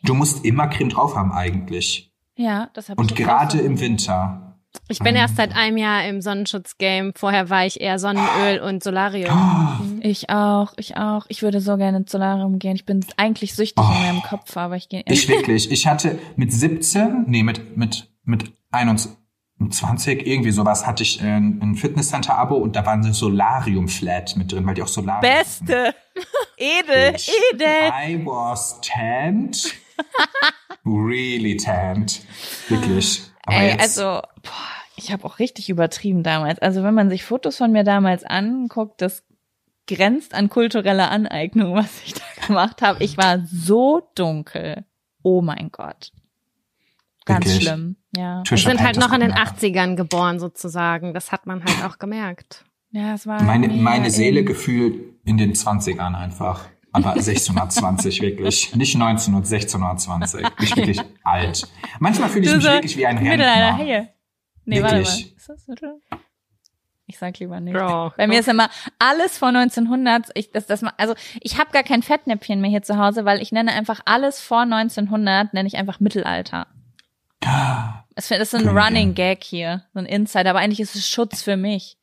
[0.03, 2.11] Du musst immer Creme drauf haben eigentlich.
[2.35, 3.11] Ja, das habe ich.
[3.11, 4.57] Und gerade im Winter.
[4.87, 7.13] Ich bin erst seit einem Jahr im Sonnenschutzgame.
[7.15, 9.35] Vorher war ich eher Sonnenöl und Solarium.
[9.79, 9.99] Mhm.
[10.03, 11.25] Ich auch, ich auch.
[11.27, 12.75] Ich würde so gerne ins Solarium gehen.
[12.75, 13.91] Ich bin eigentlich süchtig oh.
[13.91, 15.03] in meinem Kopf, aber ich gehe.
[15.07, 15.71] Ich wirklich.
[15.71, 21.75] Ich hatte mit 17, nee, mit mit mit 21 irgendwie sowas hatte ich ein, ein
[21.75, 25.21] Fitnesscenter-Abo und da war ein Solarium-Flat mit drin, weil die auch Solarium.
[25.21, 25.93] Beste,
[26.57, 27.15] edel,
[27.51, 27.91] edel.
[28.07, 29.57] I was tanned
[30.85, 32.21] really tanned.
[32.67, 33.23] Wirklich.
[33.45, 36.59] Aber Ey, jetzt, also, boah, ich habe auch richtig übertrieben damals.
[36.59, 39.23] Also wenn man sich Fotos von mir damals anguckt, das
[39.87, 43.03] grenzt an kulturelle Aneignung, was ich da gemacht habe.
[43.03, 44.85] Ich war so dunkel.
[45.23, 46.11] Oh mein Gott.
[47.25, 47.63] Ganz Wirklich?
[47.63, 48.43] schlimm, ja.
[48.47, 51.13] Wir sind halt noch in den 80ern geboren sozusagen.
[51.13, 52.65] Das hat man halt auch gemerkt.
[52.91, 58.75] Ja, es war meine, meine Seele gefühlt in den 20ern einfach aber 1620 wirklich.
[58.75, 60.41] Nicht 19 und 1620.
[60.61, 61.67] Ich bin wirklich alt.
[61.99, 63.77] Manchmal fühle ich du mich so wirklich wie ein Rentner.
[63.77, 64.09] Haie.
[64.65, 64.91] Nee, wirklich.
[64.91, 65.35] warte mal.
[65.35, 66.01] Ist das mittel?
[67.09, 67.73] Ich sag lieber nicht.
[67.73, 70.29] Bro, Bei mir ist immer alles vor 1900.
[70.35, 73.51] Ich, das, das, also ich habe gar kein Fettnäpfchen mehr hier zu Hause, weil ich
[73.51, 76.67] nenne einfach alles vor 1900 nenne ich einfach Mittelalter.
[78.15, 80.51] Das ist ein Running Gag hier, so ein Insider.
[80.51, 81.97] Aber eigentlich ist es Schutz für mich.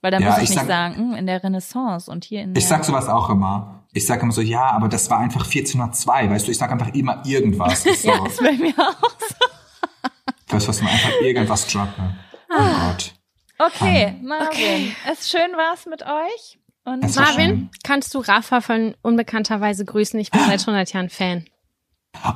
[0.00, 2.42] Weil da ja, muss ich, ich nicht sag, sagen, hm, in der Renaissance und hier
[2.42, 3.75] in der Ich sag sowas auch immer.
[3.96, 6.92] Ich sage immer so, ja, aber das war einfach 1402, weißt du, ich sag einfach
[6.92, 7.82] immer irgendwas.
[7.84, 8.08] Das so.
[8.08, 10.54] ja, ist bei mir auch so.
[10.54, 12.18] Weißt du, was man einfach irgendwas droppen.
[12.50, 12.90] Oh ah.
[12.92, 13.14] Gott.
[13.58, 14.96] Okay, um, Marvin, okay.
[15.10, 16.58] es schön war's mit euch.
[16.84, 20.20] Und Marvin, kannst du Rafa von unbekannterweise grüßen?
[20.20, 21.46] Ich bin seit 100 Jahren Fan.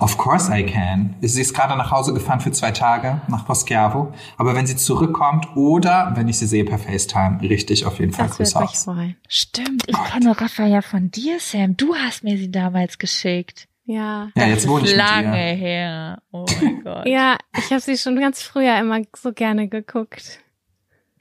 [0.00, 1.14] Of course I can.
[1.20, 4.12] Sie ist gerade nach Hause gefahren für zwei Tage nach Poschiavo.
[4.36, 8.26] Aber wenn sie zurückkommt oder wenn ich sie sehe per FaceTime, richtig auf jeden Fall
[8.28, 8.88] das Grüße aus.
[9.28, 10.06] Stimmt, ich Gott.
[10.10, 11.76] kenne Rafa ja von dir, Sam.
[11.76, 13.66] Du hast mir sie damals geschickt.
[13.84, 14.28] Ja.
[14.36, 15.66] Ja, jetzt wohne ich lange mit dir.
[15.66, 16.22] her.
[16.30, 17.06] Oh mein Gott.
[17.06, 20.38] ja, ich habe sie schon ganz früher immer so gerne geguckt.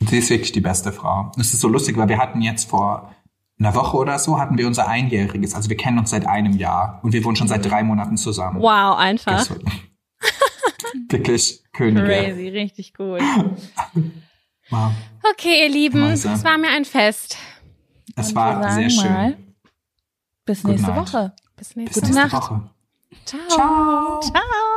[0.01, 1.31] Sie ist wirklich die beste Frau.
[1.37, 3.13] Es ist so lustig, weil wir hatten jetzt vor
[3.59, 5.53] einer Woche oder so hatten wir unser Einjähriges.
[5.53, 8.61] Also wir kennen uns seit einem Jahr und wir wohnen schon seit drei Monaten zusammen.
[8.61, 9.45] Wow, einfach.
[11.09, 12.05] Wirklich Könige.
[12.05, 13.21] Crazy, richtig gut.
[14.69, 14.91] wow.
[15.31, 16.31] Okay, ihr Lieben, Weise.
[16.31, 17.37] es war mir ein Fest.
[18.15, 19.55] Es war sehr schön.
[20.45, 21.33] Bis nächste Woche.
[21.55, 22.69] Bis nächste, Bis nächste Woche.
[23.25, 23.39] Ciao.
[23.47, 24.19] Ciao.
[24.21, 24.69] Ciao.